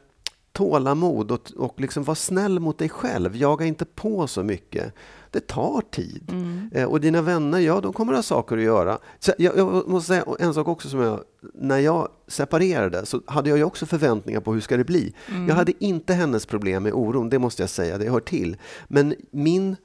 tålamod 0.51 1.31
och, 1.31 1.51
och 1.57 1.81
liksom 1.81 2.03
vara 2.03 2.15
snäll 2.15 2.59
mot 2.59 2.77
dig 2.77 2.89
själv. 2.89 3.35
Jaga 3.35 3.65
inte 3.65 3.85
på 3.85 4.27
så 4.27 4.43
mycket. 4.43 4.93
Det 5.31 5.47
tar 5.47 5.81
tid. 5.91 6.29
Mm. 6.29 6.69
Eh, 6.73 6.85
och 6.85 7.01
dina 7.01 7.21
vänner, 7.21 7.59
ja, 7.59 7.81
de 7.81 7.93
kommer 7.93 8.13
ha 8.13 8.23
saker 8.23 8.57
att 8.57 8.63
göra. 8.63 8.99
Så 9.19 9.31
jag, 9.37 9.57
jag, 9.57 9.87
måste 9.87 10.07
säga 10.07 10.25
en 10.39 10.53
sak 10.53 10.67
också 10.67 10.89
som 10.89 10.99
jag, 10.99 11.23
när 11.53 11.79
jag 11.79 12.09
separerade 12.27 13.05
så 13.05 13.21
hade 13.25 13.49
jag 13.49 13.57
ju 13.57 13.63
också 13.63 13.85
förväntningar 13.85 14.39
på 14.39 14.53
hur 14.53 14.61
ska 14.61 14.77
det 14.77 14.83
bli. 14.83 15.13
Mm. 15.27 15.47
Jag 15.47 15.55
hade 15.55 15.73
inte 15.79 16.13
hennes 16.13 16.45
problem 16.45 16.83
med 16.83 16.93
oron, 16.93 17.29
det 17.29 17.39
måste 17.39 17.63
jag 17.63 17.69
säga, 17.69 17.97
det 17.97 18.09
hör 18.09 18.19
till. 18.19 18.57
Men 18.87 19.15
min 19.31 19.75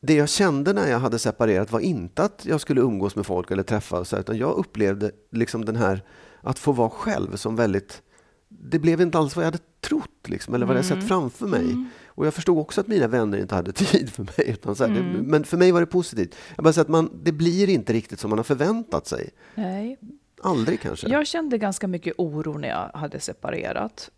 det 0.00 0.14
jag 0.14 0.28
kände 0.28 0.72
när 0.72 0.90
jag 0.90 0.98
hade 0.98 1.18
separerat 1.18 1.72
var 1.72 1.80
inte 1.80 2.22
att 2.22 2.46
jag 2.46 2.60
skulle 2.60 2.80
umgås 2.80 3.16
med 3.16 3.26
folk 3.26 3.50
eller 3.50 3.62
träffas, 3.62 4.14
utan 4.14 4.36
jag 4.38 4.56
upplevde 4.56 5.10
liksom 5.32 5.64
den 5.64 5.76
här 5.76 6.04
att 6.40 6.58
få 6.58 6.72
vara 6.72 6.90
själv 6.90 7.36
som 7.36 7.56
väldigt... 7.56 8.02
Det 8.48 8.78
blev 8.78 9.00
inte 9.00 9.18
alls 9.18 9.36
vad 9.36 9.44
jag 9.44 9.46
hade 9.46 9.64
trott, 9.80 10.28
liksom, 10.28 10.54
eller 10.54 10.66
vad 10.66 10.76
jag 10.76 10.84
sett 10.84 10.94
mm. 10.94 11.08
framför 11.08 11.46
mig. 11.46 11.64
Mm. 11.64 11.86
Och 12.06 12.26
jag 12.26 12.34
förstod 12.34 12.58
också 12.58 12.80
att 12.80 12.86
mina 12.86 13.06
vänner 13.06 13.38
inte 13.38 13.54
hade 13.54 13.72
tid 13.72 14.10
för 14.10 14.22
mig. 14.22 14.50
Utan 14.50 14.76
så 14.76 14.86
här, 14.86 14.94
det, 14.94 15.22
men 15.22 15.44
för 15.44 15.56
mig 15.56 15.72
var 15.72 15.80
det 15.80 15.86
positivt. 15.86 16.34
Jag 16.56 16.64
bara 16.64 16.80
att 16.80 16.88
man, 16.88 17.20
det 17.22 17.32
blir 17.32 17.68
inte 17.68 17.92
riktigt 17.92 18.20
som 18.20 18.30
man 18.30 18.38
har 18.38 18.44
förväntat 18.44 19.06
sig. 19.06 19.30
Nej. 19.54 19.98
Aldrig 20.42 20.80
kanske. 20.80 21.08
Jag 21.08 21.26
kände 21.26 21.58
ganska 21.58 21.88
mycket 21.88 22.14
oro 22.18 22.58
när 22.58 22.68
jag 22.68 22.90
hade 22.94 23.20
separerat. 23.20 24.10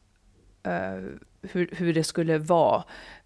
Eh, 0.62 1.02
hur, 1.42 1.68
hur 1.72 1.94
det 1.94 2.04
skulle 2.04 2.38
vara. 2.38 2.84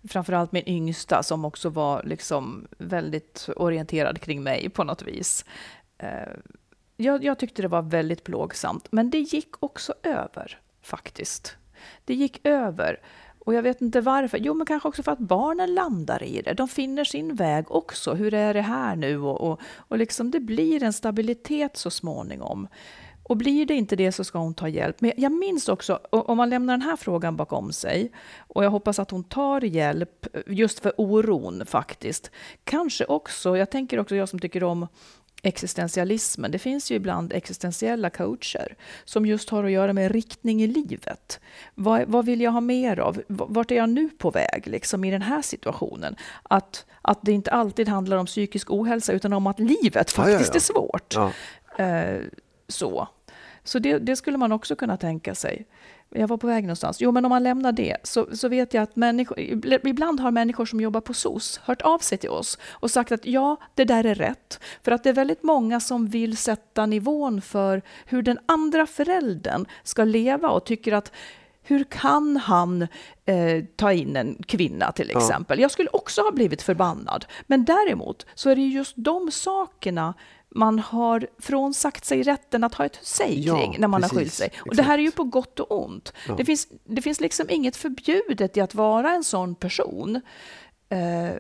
Framförallt 0.09 0.53
min 0.53 0.69
yngsta 0.69 1.23
som 1.23 1.45
också 1.45 1.69
var 1.69 2.03
liksom 2.03 2.67
väldigt 2.79 3.49
orienterad 3.57 4.21
kring 4.21 4.43
mig 4.43 4.69
på 4.69 4.85
något 4.85 5.03
vis. 5.03 5.45
Eh, 5.99 6.33
jag, 6.97 7.25
jag 7.25 7.39
tyckte 7.39 7.63
det 7.63 7.69
var 7.69 7.83
väldigt 7.83 8.25
plågsamt, 8.25 8.93
men 8.93 9.11
det 9.11 9.19
gick 9.19 9.55
också 9.61 9.95
över 10.03 10.59
faktiskt. 10.83 11.57
Det 12.05 12.15
gick 12.15 12.41
över. 12.47 13.01
Och 13.39 13.55
jag 13.55 13.63
vet 13.63 13.81
inte 13.81 14.01
varför. 14.01 14.39
Jo, 14.39 14.55
men 14.55 14.67
kanske 14.67 14.89
också 14.89 15.03
för 15.03 15.13
att 15.13 15.19
barnen 15.19 15.75
landar 15.75 16.23
i 16.23 16.43
det. 16.43 16.55
De 16.55 16.69
finner 16.69 17.05
sin 17.05 17.35
väg 17.35 17.71
också. 17.71 18.15
Hur 18.15 18.35
är 18.35 18.55
det 18.55 18.61
här 18.61 18.97
nu? 18.97 19.19
Och, 19.19 19.41
och, 19.41 19.61
och 19.77 19.99
liksom 19.99 20.31
det 20.31 20.41
blir 20.41 20.83
en 20.83 20.93
stabilitet 20.93 21.77
så 21.77 21.91
småningom. 21.91 22.69
Och 23.29 23.37
blir 23.37 23.67
det 23.67 23.75
inte 23.75 23.97
det 23.97 24.13
så 24.13 24.25
ska 24.25 24.39
hon 24.39 24.55
ta 24.55 24.69
hjälp. 24.69 25.01
Men 25.01 25.13
jag 25.17 25.33
minns 25.33 25.69
också, 25.69 26.01
om 26.11 26.37
man 26.37 26.51
lämnar 26.51 26.75
den 26.75 26.83
här 26.83 26.97
frågan 26.97 27.37
bakom 27.37 27.73
sig, 27.73 28.13
och 28.39 28.65
jag 28.65 28.71
hoppas 28.71 28.99
att 28.99 29.11
hon 29.11 29.25
tar 29.25 29.61
hjälp 29.61 30.27
just 30.47 30.81
för 30.81 30.93
oron 30.97 31.67
faktiskt. 31.67 32.31
Kanske 32.65 33.05
också, 33.05 33.57
jag 33.57 33.71
tänker 33.71 34.01
också 34.01 34.17
jag 34.17 34.29
som 34.29 34.39
tycker 34.39 34.65
om 34.65 34.87
existentialismen. 35.43 36.51
Det 36.51 36.59
finns 36.59 36.91
ju 36.91 36.95
ibland 36.95 37.33
existentiella 37.33 38.11
coacher 38.11 38.77
som 39.05 39.27
just 39.27 39.51
har 39.51 39.65
att 39.65 39.71
göra 39.71 39.93
med 39.93 40.13
riktning 40.13 40.63
i 40.63 40.67
livet. 40.67 41.41
Vad, 41.75 42.09
vad 42.09 42.27
vill 42.27 42.41
jag 42.41 42.51
ha 42.51 42.61
mer 42.61 42.99
av? 42.99 43.23
Vart 43.29 43.71
är 43.71 43.77
jag 43.77 43.89
nu 43.89 44.09
på 44.09 44.31
väg 44.31 44.63
liksom, 44.67 45.05
i 45.05 45.11
den 45.11 45.23
här 45.23 45.43
situationen? 45.43 46.17
Att, 46.43 46.85
att 47.03 47.19
det 47.23 47.33
inte 47.33 47.51
alltid 47.51 47.89
handlar 47.89 48.17
om 48.17 48.27
psykisk 48.27 48.71
ohälsa 48.71 49.13
utan 49.13 49.33
om 49.33 49.47
att 49.47 49.59
livet 49.59 50.11
faktiskt 50.11 50.55
ja, 50.55 50.61
ja, 50.75 50.93
ja. 51.15 51.29
är 51.29 51.33
svårt. 51.33 51.33
Eh, 51.79 52.29
så. 52.69 53.09
Så 53.67 53.79
det, 53.79 53.99
det, 53.99 54.17
skulle 54.17 54.39
man 54.39 54.53
också 54.53 54.77
kunna 54.77 54.97
tänka 54.97 55.35
sig. 55.35 55.67
Jag 56.11 56.29
var 56.29 56.37
på 56.37 56.47
väg 56.47 56.65
någonstans. 56.65 57.01
Jo, 57.01 57.13
men 57.13 57.25
om 57.25 57.29
man 57.29 57.43
lämnar 57.43 57.73
det 57.73 57.97
så, 58.03 58.37
så 58.37 58.49
vet 58.49 58.75
jag 58.75 58.83
att 58.83 58.97
människor, 58.97 59.39
ibland 59.87 60.21
har 60.21 60.31
människor 60.31 60.67
som 60.67 60.81
jobbar 60.81 61.01
på 61.01 61.15
SOS 61.15 61.61
hört 61.65 61.83
av 61.83 61.99
sig 61.99 62.19
till 62.19 62.31
oss 62.31 62.59
och 62.71 62.91
sagt 62.91 63.13
att 63.13 63.27
ja, 63.27 63.57
det 63.75 63.85
där 63.85 64.05
är 64.05 64.15
rätt. 64.15 64.61
För 64.83 64.93
att 64.93 65.03
det 65.03 65.09
är 65.09 65.15
väldigt 65.15 65.43
många 65.43 65.81
som 65.81 66.07
vill 66.07 66.37
sätta 66.37 66.87
nivån 66.87 67.41
för 67.41 67.83
hur 68.07 68.23
den 68.23 68.39
andra 68.47 68.87
föräldern 68.87 69.67
ska 69.83 70.05
leva 70.05 70.49
och 70.49 70.65
tycker 70.65 70.93
att 70.93 71.13
hur 71.69 71.85
kan 71.85 72.37
han 72.37 72.83
eh, 73.25 73.65
ta 73.77 73.93
in 73.93 74.17
en 74.17 74.43
kvinna 74.47 74.93
till 74.93 75.11
exempel? 75.11 75.59
Ja. 75.59 75.63
Jag 75.63 75.71
skulle 75.71 75.89
också 75.93 76.23
ha 76.23 76.31
blivit 76.31 76.63
förbannad. 76.63 77.27
Men 77.47 77.65
däremot 77.65 78.27
så 78.35 78.51
är 78.51 78.57
det 78.57 78.63
just 78.63 78.93
de 78.97 79.31
sakerna 79.31 80.15
man 80.57 80.79
har 80.79 81.27
frånsagt 81.39 82.05
sig 82.05 82.23
rätten 82.23 82.65
att 82.65 82.75
ha 82.75 82.85
ett 82.85 82.99
säg 83.03 83.35
kring 83.35 83.73
ja, 83.73 83.75
när 83.79 83.89
man 83.89 84.01
precis, 84.01 84.13
har 84.15 84.21
skilt 84.21 84.33
sig. 84.33 84.47
Och 84.47 84.67
exakt. 84.67 84.77
det 84.77 84.83
här 84.83 84.99
är 84.99 85.03
ju 85.03 85.11
på 85.11 85.25
gott 85.25 85.61
och 85.61 85.85
ont. 85.85 86.13
Ja. 86.29 86.35
Det, 86.37 86.45
finns, 86.45 86.69
det 86.85 87.03
finns 87.03 87.21
liksom 87.21 87.47
inget 87.51 87.77
förbjudet 87.77 88.57
i 88.57 88.61
att 88.61 88.75
vara 88.75 89.13
en 89.13 89.25
sån 89.25 89.55
person. 89.55 90.21
Uh, 90.93 91.39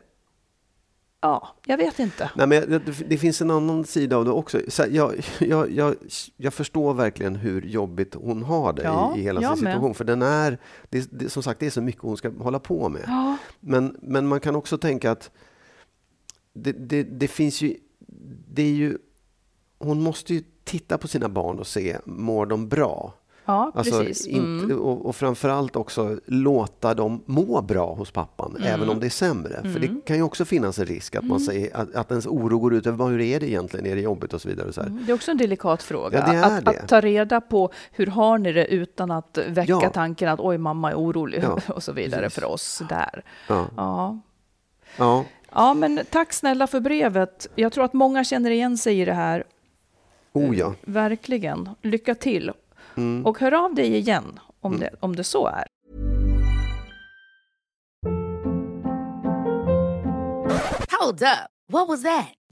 ja, 1.21 1.49
jag 1.67 1.77
vet 1.77 1.99
inte. 1.99 2.31
Nej, 2.35 2.47
men 2.47 2.71
det, 2.71 3.09
det, 3.09 3.19
finns 3.19 3.41
en 3.41 3.51
annan 3.51 3.85
sida 3.85 4.17
av 4.17 4.25
det 4.25 4.31
också. 4.31 4.61
Så 4.69 4.85
jag, 4.91 5.15
jag, 5.39 5.71
jag, 5.71 5.95
jag 6.37 6.55
förstår 6.55 6.95
verkligen 6.95 7.37
hur 7.37 7.63
jobbigt 7.63 8.15
hon 8.15 8.43
har 8.43 8.73
det 8.73 8.83
ja, 8.83 9.17
i, 9.17 9.21
i 9.21 9.23
hela 9.23 9.41
sin 9.41 9.57
situation. 9.57 9.89
Med. 9.89 9.97
För 9.97 10.05
den 10.05 10.23
är, 10.23 10.59
det, 10.89 11.09
det, 11.13 11.31
som 11.31 11.43
sagt, 11.43 11.61
det 11.61 11.67
är 11.67 11.71
så 11.71 11.83
mycket 11.83 12.03
hon 12.03 12.17
ska 12.17 12.31
hålla 12.31 12.59
på 12.59 12.89
med. 12.89 13.05
Ja. 13.07 13.37
Men, 13.61 13.97
men 14.03 14.27
man 14.27 14.41
kan 14.41 14.57
också 14.57 14.79
tänka 14.79 15.11
att 15.11 15.31
det, 16.53 16.73
det, 16.73 17.03
det 17.03 17.29
finns 17.29 17.63
ju 17.63 17.77
det 18.57 18.63
är 18.63 18.73
ju, 18.73 18.99
hon 19.79 20.03
måste 20.03 20.35
ju 20.35 20.43
titta 20.65 20.99
på 20.99 21.09
sina 21.09 21.29
barn 21.29 21.59
och 21.59 21.67
se, 21.67 21.97
mår 22.05 22.47
de 22.47 22.69
bra? 22.69 23.15
Ja, 23.47 23.73
alltså, 23.75 24.05
precis. 24.05 24.37
Mm. 24.37 24.81
och, 24.81 25.07
och 25.07 25.17
framförallt 25.17 25.77
också 25.77 26.19
låta 26.27 26.95
dem 26.95 27.23
må 27.27 27.63
bra 27.63 27.95
hos 27.95 28.11
pappan, 28.11 28.57
mm. 28.57 28.75
även 28.75 28.89
om 28.89 29.01
det 29.01 29.07
är 29.07 29.11
sämre. 29.11 29.55
Mm. 29.55 29.73
För 29.73 29.81
det 29.81 29.87
mm. 29.87 30.01
kan 30.07 30.17
ju 30.17 30.23
också 30.23 30.45
finnas 30.45 30.79
en 30.79 30.87
risk 30.87 31.15
att 31.15 31.25
man 31.25 31.37
mm. 31.37 31.47
säger 31.47 31.77
att, 31.77 31.95
att 31.95 32.11
ens 32.11 32.27
oro 32.27 32.59
går 32.59 32.75
ut 32.75 32.87
över 32.87 33.07
hur 33.07 33.21
är 33.21 33.41
det 33.41 33.49
egentligen, 33.49 33.87
är 33.87 33.95
det 33.95 34.01
jobbigt 34.01 34.33
och 34.33 34.43
så 34.43 34.49
vidare. 34.49 34.69
Och 34.69 34.75
så 34.75 34.81
mm. 34.81 35.05
Det 35.07 35.13
är 35.13 35.15
också 35.15 35.31
en 35.31 35.37
delikat 35.37 35.83
fråga. 35.83 36.35
Ja, 36.35 36.45
att, 36.45 36.69
att, 36.69 36.89
ta 36.89 37.01
reda 37.01 37.41
på 37.41 37.73
hur 37.91 38.07
har 38.07 38.39
ni 38.39 38.53
det 38.53 38.67
utan 38.67 39.11
att 39.11 39.39
väcka 39.49 39.79
ja. 39.83 39.91
tanken 39.91 40.29
att 40.29 40.41
oj, 40.41 40.59
mamma 40.59 40.91
är 40.91 40.95
orolig 40.95 41.43
ja, 41.43 41.59
och 41.75 41.83
så 41.83 41.93
vidare 41.93 42.23
precis. 42.23 42.41
för 42.41 42.49
oss 42.49 42.83
där. 42.89 43.25
Ja. 43.49 43.67
ja. 44.99 45.25
Ja, 45.53 45.75
men 45.75 46.01
tack 46.11 46.33
snälla 46.33 46.67
för 46.67 46.81
brevet. 46.81 47.49
Jag 47.55 47.73
tror 47.73 47.85
att 47.85 47.93
många 47.93 48.25
känner 48.25 48.51
igen 48.51 48.79
sig 48.79 49.01
i 49.01 49.05
det 49.05 49.13
här. 49.13 49.45
Oh 50.37 50.57
ja. 50.57 50.75
Verkligen. 50.83 51.71
Lycka 51.83 52.15
till. 52.15 52.53
Mm. 52.97 53.27
Och 53.27 53.39
hör 53.39 53.65
av 53.65 53.75
dig 53.75 53.97
igen 53.97 54.41
om, 54.61 54.73
mm. 54.73 54.81
det, 54.81 54.97
om 55.01 55.17
det 55.17 55.25
så 55.25 55.47
är. 55.47 55.65
Hold 61.01 61.23
up. 61.23 61.51
What 61.73 61.89
was 61.89 62.03
that? 62.03 62.27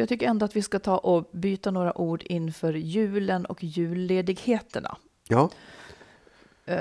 Jag 0.00 0.08
tycker 0.08 0.26
ändå 0.26 0.44
att 0.44 0.56
vi 0.56 0.62
ska 0.62 0.78
ta 0.78 0.98
och 0.98 1.28
byta 1.32 1.70
några 1.70 1.98
ord 1.98 2.22
inför 2.22 2.72
julen 2.72 3.46
och 3.46 3.64
julledigheterna. 3.64 4.96
Ja. 5.28 5.50
Uh, 6.70 6.76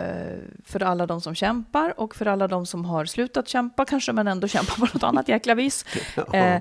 för 0.66 0.84
alla 0.84 1.06
de 1.06 1.22
som 1.22 1.36
kämpar 1.36 2.00
och 2.00 2.16
för 2.16 2.26
alla 2.26 2.48
de 2.48 2.66
som 2.66 2.86
har 2.86 3.06
slutat 3.06 3.48
kämpa 3.48 3.86
kanske, 3.86 4.14
men 4.14 4.28
ändå 4.28 4.48
kämpar 4.48 4.76
på 4.76 4.82
något 4.94 5.04
annat 5.04 5.30
jäkla 5.30 5.56
vis. 5.56 5.86
Uh, 6.18 6.58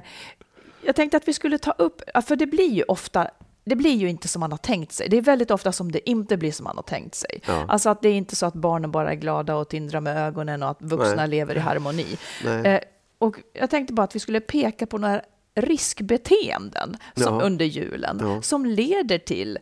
jag 0.87 0.97
tänkte 0.97 1.17
att 1.17 1.29
vi 1.29 1.33
skulle 1.33 1.59
ta 1.59 1.71
upp, 1.71 2.03
för 2.27 2.37
det 2.37 2.47
blir 2.47 2.71
ju 2.71 2.83
ofta 2.83 3.31
det 3.65 3.77
blir 3.77 3.95
ju 3.95 4.09
inte 4.09 4.29
som 4.29 4.41
man 4.41 4.51
har 4.51 4.59
tänkt 4.59 4.93
sig. 4.93 5.09
Det 5.09 5.17
är 5.17 5.23
väldigt 5.23 5.51
ofta 5.51 5.73
som 5.73 5.93
det 5.93 6.11
inte 6.11 6.37
blir 6.37 6.53
som 6.53 6.65
man 6.65 6.77
har 6.77 6.83
tänkt 6.83 7.15
sig. 7.15 7.41
Ja. 7.47 7.65
Alltså 7.69 7.91
att 7.91 8.03
det 8.03 8.09
är 8.09 8.15
inte 8.15 8.37
så 8.37 8.47
att 8.47 8.55
barnen 8.55 8.91
bara 8.91 9.11
är 9.11 9.15
glada 9.15 9.57
och 9.57 9.69
tindrar 9.69 10.01
med 10.01 10.17
ögonen 10.17 10.63
och 10.63 10.71
att 10.71 10.83
vuxna 10.83 11.15
Nej. 11.17 11.29
lever 11.29 11.57
i 11.57 11.59
harmoni. 11.59 12.19
Eh, 12.65 12.81
och 13.19 13.37
jag 13.53 13.71
tänkte 13.71 13.95
bara 13.95 14.03
att 14.03 14.15
vi 14.15 14.21
skulle 14.21 14.41
peka 14.41 14.87
på 14.87 14.99
några 14.99 15.23
riskbeteenden 15.55 16.97
som, 17.17 17.35
ja. 17.39 17.45
under 17.47 17.65
julen 17.65 18.19
ja. 18.23 18.43
som 18.43 18.67
leder 18.67 19.19
till 19.19 19.59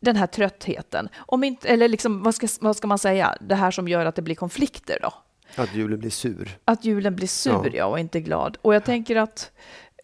den 0.00 0.16
här 0.16 0.26
tröttheten. 0.26 1.08
Om 1.16 1.44
inte, 1.44 1.68
eller 1.68 1.88
liksom, 1.88 2.22
vad, 2.22 2.34
ska, 2.34 2.48
vad 2.60 2.76
ska 2.76 2.86
man 2.86 2.98
säga, 2.98 3.36
det 3.40 3.54
här 3.54 3.70
som 3.70 3.88
gör 3.88 4.06
att 4.06 4.14
det 4.14 4.22
blir 4.22 4.34
konflikter 4.34 4.98
då. 5.02 5.12
Att 5.56 5.74
julen 5.74 5.98
blir 5.98 6.10
sur. 6.10 6.58
Att 6.64 6.84
julen 6.84 7.16
blir 7.16 7.26
sur, 7.28 7.52
ja, 7.64 7.70
Ja. 7.74 7.86
och 7.86 7.98
inte 7.98 8.20
glad. 8.20 8.58
Och 8.62 8.74
jag 8.74 8.84
tänker 8.84 9.16
att 9.16 9.50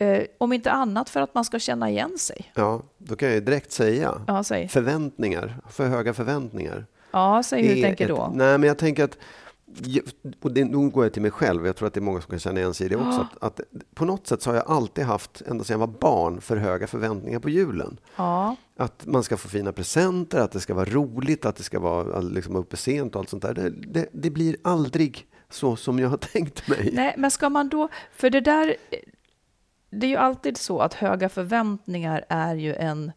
eh, 0.00 0.22
om 0.38 0.52
inte 0.52 0.70
annat 0.70 1.10
för 1.10 1.20
att 1.20 1.34
man 1.34 1.44
ska 1.44 1.58
känna 1.58 1.90
igen 1.90 2.18
sig. 2.18 2.52
Ja, 2.54 2.82
då 2.98 3.16
kan 3.16 3.28
jag 3.28 3.34
ju 3.34 3.40
direkt 3.40 3.72
säga 3.72 4.20
Ja, 4.26 4.44
säg. 4.44 4.68
förväntningar, 4.68 5.56
för 5.70 5.86
höga 5.88 6.14
förväntningar. 6.14 6.86
Ja, 7.10 7.42
säg 7.42 7.66
hur 7.66 7.74
du 7.76 7.82
tänker 7.82 8.04
ett- 8.04 8.10
då. 8.10 8.32
Nej, 8.34 8.58
men 8.58 8.68
jag 8.68 8.78
tänker 8.78 9.04
att 9.04 9.18
och 10.42 10.52
det, 10.52 10.64
nu 10.64 10.88
går 10.90 11.04
jag 11.04 11.12
till 11.12 11.22
mig 11.22 11.30
själv, 11.30 11.66
jag 11.66 11.76
tror 11.76 11.88
att 11.88 11.94
det 11.94 12.00
är 12.00 12.02
många 12.02 12.20
som 12.20 12.30
kan 12.30 12.38
känna 12.38 12.60
igen 12.60 12.74
sig 12.74 12.86
i 12.86 12.88
det 12.88 12.96
också. 12.96 13.20
Att, 13.40 13.42
att 13.44 13.60
på 13.94 14.04
något 14.04 14.26
sätt 14.26 14.42
så 14.42 14.50
har 14.50 14.54
jag 14.56 14.70
alltid 14.70 15.04
haft, 15.04 15.40
ända 15.46 15.64
sedan 15.64 15.80
jag 15.80 15.86
var 15.86 15.94
barn, 16.00 16.40
för 16.40 16.56
höga 16.56 16.86
förväntningar 16.86 17.38
på 17.38 17.48
julen. 17.50 17.98
Ja, 18.16 18.56
Att 18.76 19.06
man 19.06 19.22
ska 19.22 19.36
få 19.36 19.48
fina 19.48 19.72
presenter, 19.72 20.40
att 20.40 20.52
det 20.52 20.60
ska 20.60 20.74
vara 20.74 20.84
roligt, 20.90 21.44
att 21.46 21.56
det 21.56 21.62
ska 21.62 21.80
vara 21.80 22.20
liksom, 22.20 22.56
uppe 22.56 22.76
sent 22.76 23.14
och 23.14 23.20
allt 23.20 23.28
sånt 23.28 23.42
där. 23.42 23.54
Det, 23.54 23.70
det, 23.70 24.08
det 24.12 24.30
blir 24.30 24.56
aldrig 24.64 25.26
så 25.50 25.76
som 25.76 25.98
jag 25.98 26.08
har 26.08 26.16
tänkt 26.32 26.68
mig. 26.68 26.90
nej, 26.94 27.14
men 27.18 27.30
ska 27.30 27.48
man 27.48 27.68
då, 27.68 27.88
för 28.16 28.30
det 28.30 28.40
där, 28.40 28.76
det 29.90 30.06
är 30.06 30.10
ju 30.10 30.16
alltid 30.16 30.56
så 30.56 30.78
att 30.78 30.94
höga 30.94 31.28
förväntningar 31.28 32.24
är 32.28 32.54
ju 32.54 32.74
en, 32.74 33.12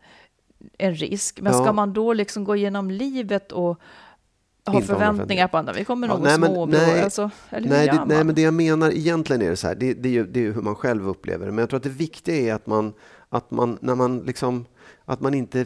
en 0.77 0.95
risk. 0.95 1.41
Men 1.41 1.53
Ja. 1.53 1.63
ska 1.63 1.73
man 1.73 1.93
då 1.93 2.13
liksom 2.13 2.43
gå 2.43 2.55
igenom 2.55 2.91
livet 2.91 3.51
och 3.51 3.79
ha 4.71 4.81
förväntningar 4.81 5.47
på 5.47 5.57
andra? 5.57 5.73
Vi 5.73 5.85
kommer 5.85 6.07
Ja, 6.07 6.13
nog 6.13 6.23
nej, 6.23 6.33
att 6.33 6.39
men- 6.39 6.49
småbrå, 6.53 6.77
nej, 6.79 7.01
alltså, 7.03 7.29
eller 7.49 7.69
Nej, 7.69 7.87
det, 7.87 8.03
nej, 8.05 8.23
men 8.23 8.35
det 8.35 8.41
jag 8.41 8.53
menar 8.53 8.91
egentligen 8.91 9.41
är 9.41 9.49
det 9.49 9.55
så 9.55 9.67
här, 9.67 9.75
det, 9.75 9.93
det, 9.93 10.09
är 10.09 10.13
ju, 10.13 10.25
det 10.27 10.39
är 10.39 10.43
ju 10.43 10.53
hur 10.53 10.61
man 10.61 10.75
själv 10.75 11.07
upplever 11.07 11.45
det. 11.45 11.51
Men 11.51 11.59
jag 11.59 11.69
tror 11.69 11.77
att 11.77 11.83
det 11.83 11.89
viktiga 11.89 12.35
är 12.35 12.53
att 12.53 12.67
man, 12.67 12.93
att 13.29 13.51
man 13.51 13.77
när 13.81 13.95
man 13.95 14.19
liksom, 14.19 14.65
att 15.05 15.21
man 15.21 15.33
inte 15.33 15.65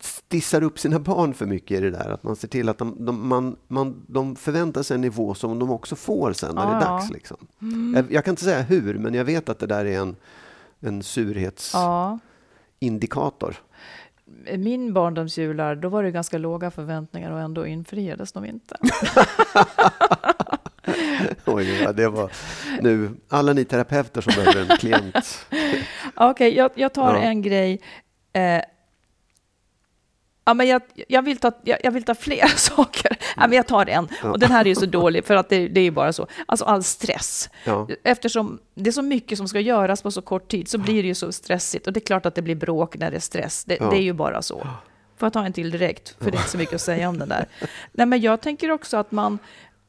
stissar 0.00 0.62
upp 0.62 0.78
sina 0.78 0.98
barn 1.00 1.34
för 1.34 1.46
mycket 1.46 1.78
i 1.78 1.80
det 1.80 1.90
där. 1.90 2.10
Att 2.10 2.22
man 2.22 2.36
ser 2.36 2.48
till 2.48 2.68
att 2.68 2.78
de, 2.78 2.96
de, 3.06 3.28
man, 3.28 3.56
man, 3.68 4.02
de 4.06 4.36
förväntar 4.36 4.82
sig 4.82 4.94
en 4.94 5.00
nivå 5.00 5.34
som 5.34 5.58
de 5.58 5.70
också 5.70 5.96
får 5.96 6.32
sen 6.32 6.54
när 6.54 6.66
det 6.66 6.72
är 6.72 6.74
Ja, 6.74 6.80
ja. 6.82 6.88
dags. 6.88 7.10
Liksom. 7.10 7.36
Jag, 7.94 8.12
jag 8.12 8.24
kan 8.24 8.32
inte 8.32 8.44
säga 8.44 8.62
hur, 8.62 8.98
men 8.98 9.14
jag 9.14 9.24
vet 9.24 9.48
att 9.48 9.58
det 9.58 9.66
där 9.66 9.84
är 9.84 9.98
en, 10.00 10.16
en 10.80 11.02
surhetsindikator. 11.02 13.56
Ja. 13.60 13.69
Min 14.58 14.92
barndomsjular, 14.92 15.74
då 15.74 15.88
var 15.88 16.02
det 16.02 16.10
ganska 16.10 16.38
låga 16.38 16.70
förväntningar 16.70 17.30
och 17.30 17.40
ändå 17.40 17.66
infriades 17.66 18.32
de 18.32 18.44
inte. 18.44 18.76
Oj, 21.44 21.64
det 21.64 21.84
var, 21.86 21.92
det 21.92 22.08
var 22.08 22.30
nu, 22.80 23.10
alla 23.28 23.52
ni 23.52 23.64
terapeuter 23.64 24.20
som 24.20 24.32
behöver 24.36 24.70
en 24.72 24.76
klient. 24.78 25.46
Okej, 26.14 26.56
jag, 26.56 26.70
jag 26.74 26.94
tar 26.94 27.14
Ja. 27.14 27.20
en 27.22 27.42
grej. 27.42 27.80
Eh, 28.32 28.62
ja, 30.50 30.54
men 30.54 30.68
jag, 30.68 30.82
jag, 31.08 31.22
vill 31.22 31.36
ta, 31.36 31.52
jag, 31.64 31.78
jag 31.82 31.90
vill 31.90 32.02
ta 32.02 32.14
flera 32.14 32.48
saker. 32.56 33.16
Ja, 33.36 33.46
men 33.46 33.52
jag 33.52 33.66
tar 33.66 33.86
en. 33.86 34.08
Och 34.22 34.38
den 34.38 34.50
här 34.50 34.60
är 34.64 34.68
ju 34.68 34.74
så 34.74 34.86
dålig, 34.86 35.24
för 35.24 35.36
att 35.36 35.48
det, 35.48 35.68
det 35.68 35.80
är 35.80 35.84
ju 35.84 35.90
bara 35.90 36.12
så. 36.12 36.26
Alltså 36.46 36.64
all 36.64 36.82
stress. 36.82 37.48
Ja. 37.64 37.88
Eftersom 38.04 38.58
det 38.74 38.90
är 38.90 38.92
så 38.92 39.02
mycket 39.02 39.38
som 39.38 39.48
ska 39.48 39.60
göras 39.60 40.02
på 40.02 40.10
så 40.10 40.22
kort 40.22 40.50
tid 40.50 40.68
så 40.68 40.78
blir 40.78 41.02
det 41.02 41.08
ju 41.08 41.14
så 41.14 41.32
stressigt. 41.32 41.86
Och 41.86 41.92
det 41.92 41.98
är 42.00 42.04
klart 42.04 42.26
att 42.26 42.34
det 42.34 42.42
blir 42.42 42.54
bråk 42.54 42.96
när 42.98 43.10
det 43.10 43.16
är 43.16 43.20
stress. 43.20 43.64
Det, 43.64 43.76
Ja. 43.80 43.90
det 43.90 43.96
är 43.96 44.02
ju 44.02 44.12
bara 44.12 44.42
så. 44.42 44.58
Får 45.16 45.26
jag 45.26 45.32
ta 45.32 45.44
en 45.44 45.52
till 45.52 45.70
direkt? 45.70 46.14
För 46.18 46.24
det 46.30 46.36
är 46.36 46.38
inte 46.38 46.50
så 46.50 46.58
mycket 46.58 46.74
att 46.74 46.80
säga 46.80 47.08
om 47.08 47.18
den 47.18 47.28
där. 47.28 47.46
Nej, 47.92 48.06
men 48.06 48.20
jag 48.20 48.40
tänker 48.40 48.70
också 48.70 48.96
att 48.96 49.12
man, 49.12 49.38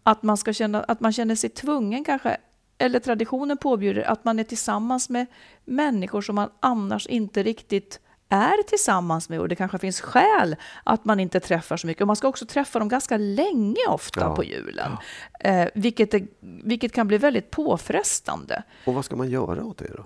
att 0.04 0.24
man 0.24 0.38
ska 0.38 0.54
känna 0.54 0.84
att 0.84 1.00
man 1.00 1.14
känner 1.14 1.36
sig 1.36 1.50
tvungen 1.50 2.04
kanske, 2.04 2.38
eller 2.78 3.00
traditionen 3.00 3.58
påbjuder 3.58 4.02
att 4.02 4.26
man 4.26 4.40
är 4.40 4.44
tillsammans 4.44 5.10
med 5.10 5.26
människor 5.66 6.22
som 6.22 6.36
man 6.36 6.50
annars 6.60 7.08
inte 7.08 7.44
riktigt 7.44 8.00
är 8.32 8.64
tillsammans 8.64 9.30
med 9.30 9.40
och 9.40 9.50
det 9.50 9.56
kanske 9.56 9.78
finns 9.78 10.02
skäl 10.02 10.56
att 10.84 11.06
man 11.06 11.20
inte 11.20 11.40
träffar 11.40 11.78
så 11.78 11.88
mycket. 11.88 12.02
Och 12.02 12.08
man 12.08 12.16
ska 12.16 12.28
också 12.28 12.46
träffa 12.46 12.80
dem 12.80 12.88
ganska 12.90 13.18
länge 13.18 13.88
ofta 13.88 14.20
Ja. 14.22 14.36
på 14.36 14.44
julen, 14.44 14.92
eh, 15.40 15.68
vilket, 15.76 16.14
är, 16.14 16.28
vilket 16.64 16.94
kan 16.94 17.08
bli 17.08 17.18
väldigt 17.18 17.52
påfrestande. 17.52 18.64
Och 18.86 18.94
vad 18.94 19.06
ska 19.06 19.16
man 19.16 19.30
göra 19.30 19.64
åt 19.64 19.78
det 19.78 19.88
då? 19.98 20.06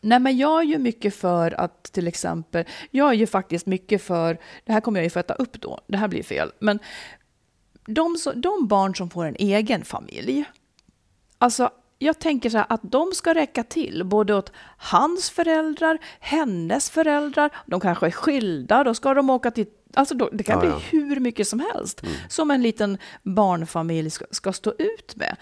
Nej, 0.00 0.18
men 0.18 0.36
jag 0.38 0.60
är 0.60 0.64
ju 0.64 0.78
mycket 0.78 1.14
för 1.14 1.60
att 1.60 1.82
till 1.82 2.08
exempel, 2.08 2.64
jag 2.90 3.08
är 3.08 3.14
ju 3.14 3.26
faktiskt 3.26 3.66
mycket 3.66 4.02
för, 4.02 4.38
det 4.64 4.72
här 4.72 4.80
kommer 4.80 5.00
jag 5.00 5.04
ju 5.04 5.10
få 5.10 5.18
äta 5.18 5.34
upp 5.34 5.60
då, 5.60 5.80
det 5.86 5.96
här 5.96 6.08
blir 6.08 6.22
fel, 6.22 6.52
men 6.58 6.78
de, 7.86 8.16
de 8.34 8.66
barn 8.68 8.94
som 8.94 9.10
får 9.10 9.24
en 9.24 9.36
egen 9.38 9.84
familj, 9.84 10.44
alltså 11.38 11.70
jag 12.04 12.18
tänker 12.18 12.50
så 12.50 12.56
här 12.58 12.66
att 12.68 12.80
de 12.82 13.12
ska 13.14 13.34
räcka 13.34 13.62
till 13.64 14.04
både 14.04 14.34
åt 14.34 14.52
hans 14.76 15.30
föräldrar, 15.30 15.98
hennes 16.20 16.90
föräldrar, 16.90 17.50
de 17.66 17.80
kanske 17.80 18.06
är 18.06 18.10
skilda, 18.10 18.84
då 18.84 18.94
ska 18.94 19.14
de 19.14 19.30
åka 19.30 19.50
till 19.50 19.66
Alltså 19.96 20.14
då, 20.14 20.28
det 20.32 20.44
kan 20.44 20.54
Ja, 20.54 20.60
bli 20.60 20.70
ja. 20.70 20.80
hur 20.90 21.20
mycket 21.20 21.48
som 21.48 21.60
helst 21.74 22.02
som 22.28 22.50
en 22.50 22.62
liten 22.62 22.98
barnfamilj 23.22 24.10
ska, 24.10 24.24
ska 24.30 24.52
stå 24.52 24.72
ut 24.78 25.16
med 25.16 25.36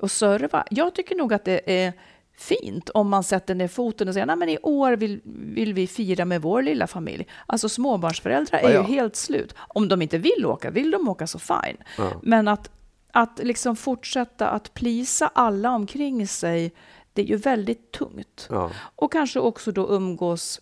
och 0.00 0.10
serva. 0.10 0.64
Jag 0.70 0.94
tycker 0.94 1.14
nog 1.16 1.34
att 1.34 1.44
det 1.44 1.84
är 1.86 1.92
fint 2.38 2.88
om 2.90 3.08
man 3.08 3.24
sätter 3.24 3.54
ner 3.54 3.68
foten 3.68 4.08
och 4.08 4.14
säger 4.14 4.26
Nej, 4.26 4.36
men 4.36 4.48
i 4.48 4.58
år 4.62 4.92
vill, 4.92 5.20
vill 5.54 5.74
vi 5.74 5.86
fira 5.86 6.24
med 6.24 6.42
vår 6.42 6.62
lilla 6.62 6.86
familj. 6.86 7.26
Alltså 7.46 7.68
småbarnsföräldrar 7.68 8.58
är 8.58 8.70
Ja, 8.74 8.80
ju 8.80 8.82
helt 8.94 9.16
slut. 9.16 9.54
Om 9.58 9.88
de 9.88 10.02
inte 10.02 10.18
vill 10.18 10.46
åka, 10.46 10.70
vill 10.70 10.90
de 10.90 11.08
åka 11.08 11.26
så 11.26 11.38
fine. 11.38 11.76
Ja. 11.98 12.12
Men 12.22 12.48
att, 12.48 12.70
att 13.16 13.38
liksom 13.42 13.76
fortsätta 13.76 14.48
att 14.50 14.74
plisa 14.74 15.30
alla 15.34 15.70
omkring 15.70 16.28
sig, 16.28 16.72
det 17.12 17.22
är 17.22 17.26
ju 17.26 17.36
väldigt 17.36 17.92
tungt. 17.92 18.48
Ja. 18.50 18.70
Och 18.96 19.12
kanske 19.12 19.40
också 19.40 19.72
då 19.72 19.88
umgås 19.88 20.60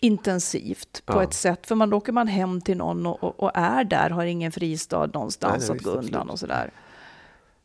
intensivt 0.00 1.02
på 1.06 1.12
Ja. 1.12 1.22
ett 1.22 1.34
sätt. 1.34 1.66
För 1.66 1.74
man 1.74 1.92
åker 1.92 2.12
man 2.12 2.28
hem 2.28 2.60
till 2.60 2.76
någon 2.76 3.06
och, 3.06 3.24
och, 3.24 3.42
och 3.42 3.50
är 3.54 3.84
där, 3.84 4.10
har 4.10 4.24
ingen 4.24 4.52
fristad 4.52 5.06
någonstans 5.06 5.68
Nej, 5.68 5.68
nej, 5.68 5.76
att 5.76 5.82
gå 5.82 5.90
undan 5.90 6.30
och 6.30 6.38
sådär. 6.38 6.70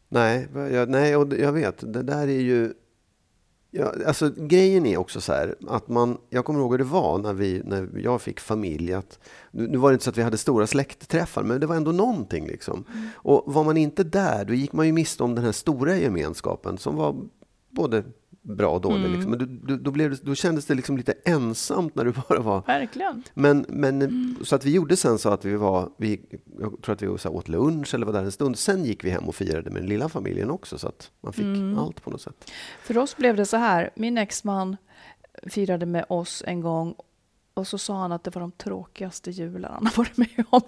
Nej, 0.10 0.48
jag, 0.54 0.89
nej, 0.89 1.15
och 1.15 1.34
jag 1.34 1.52
vet, 1.52 1.93
det 1.93 2.04
där 2.04 2.28
är 2.28 2.41
ju... 2.41 2.74
Ja, 3.71 3.93
alltså, 4.05 4.32
grejen 4.38 4.86
är 4.86 4.97
också 4.97 5.21
så 5.21 5.34
här 5.34 5.55
att 5.67 5.88
man, 5.88 6.17
jag 6.29 6.45
kommer 6.45 6.60
ihåg 6.60 6.71
hur 6.71 6.77
det 6.77 6.84
var 6.84 7.17
när, 7.17 7.34
vi, 7.34 7.62
när 7.65 7.89
jag 8.03 8.21
fick 8.21 8.39
familj. 8.39 8.93
Att, 8.93 9.19
nu, 9.51 9.67
nu 9.67 9.77
var 9.77 9.89
det 9.89 9.93
inte 9.93 10.03
så 10.03 10.10
att 10.10 10.17
vi 10.17 10.23
hade 10.23 10.38
stora 10.38 10.67
släktträffar, 10.67 11.43
men 11.43 11.60
det 11.60 11.67
var 11.67 11.75
ändå 11.75 11.91
någonting. 11.91 12.47
Liksom. 12.47 12.84
Och 13.13 13.53
var 13.53 13.63
man 13.63 13.77
inte 13.77 14.03
där, 14.03 14.45
då 14.45 14.53
gick 14.53 14.73
man 14.73 14.86
ju 14.86 14.91
miste 14.91 15.23
om 15.23 15.36
den 15.36 15.45
här 15.45 15.51
stora 15.51 15.95
gemenskapen 15.97 16.77
som 16.77 16.95
var 16.95 17.15
både 17.69 18.03
bra 18.55 18.69
och 18.69 18.81
dålig. 18.81 19.09
Liksom. 19.09 19.31
Men 19.31 19.39
du, 19.39 19.45
du, 19.45 19.77
då, 19.77 19.91
blev 19.91 20.09
det, 20.09 20.17
då 20.23 20.35
kändes 20.35 20.65
det 20.65 20.75
liksom 20.75 20.97
lite 20.97 21.13
ensamt 21.25 21.95
när 21.95 22.05
du 22.05 22.12
bara 22.29 22.39
var 22.39 22.63
Verkligen. 22.67 23.23
men, 23.33 23.65
men 23.69 24.35
så 24.43 24.55
att 24.55 24.65
vi 24.65 24.71
gjorde 24.71 24.97
sen 24.97 25.19
så 25.19 25.29
att 25.29 25.45
vi 25.45 25.55
var, 25.55 25.89
vi, 25.97 26.21
jag 26.59 26.81
tror 26.81 26.95
att 26.95 27.01
vi 27.01 27.17
så 27.17 27.29
åt 27.29 27.47
lunch 27.47 27.93
eller 27.93 28.05
var 28.05 28.13
där 28.13 28.23
en 28.23 28.31
stund. 28.31 28.57
Sen 28.57 28.85
gick 28.85 29.03
vi 29.03 29.09
hem 29.09 29.23
och 29.27 29.35
firade 29.35 29.69
med 29.71 29.81
den 29.81 29.89
lilla 29.89 30.09
familjen 30.09 30.51
också 30.51 30.77
så 30.77 30.88
att 30.88 31.12
man 31.21 31.33
fick 31.33 31.77
allt 31.77 32.03
på 32.03 32.09
något 32.09 32.21
sätt. 32.21 32.51
För 32.83 32.97
oss 32.97 33.17
blev 33.17 33.35
det 33.35 33.45
så 33.45 33.57
här, 33.57 33.89
min 33.95 34.17
exman 34.17 34.77
firade 35.47 35.85
med 35.85 36.05
oss 36.09 36.43
en 36.47 36.62
gång 36.62 36.95
och 37.59 37.67
så 37.67 37.77
sa 37.77 37.97
han 37.97 38.12
att 38.12 38.23
det 38.23 38.35
var 38.35 38.41
de 38.41 38.51
tråkigaste 38.51 39.31
jularna 39.31 39.73
han 39.73 39.85
har 39.85 39.97
varit 39.97 40.17
med 40.17 40.45
om. 40.49 40.62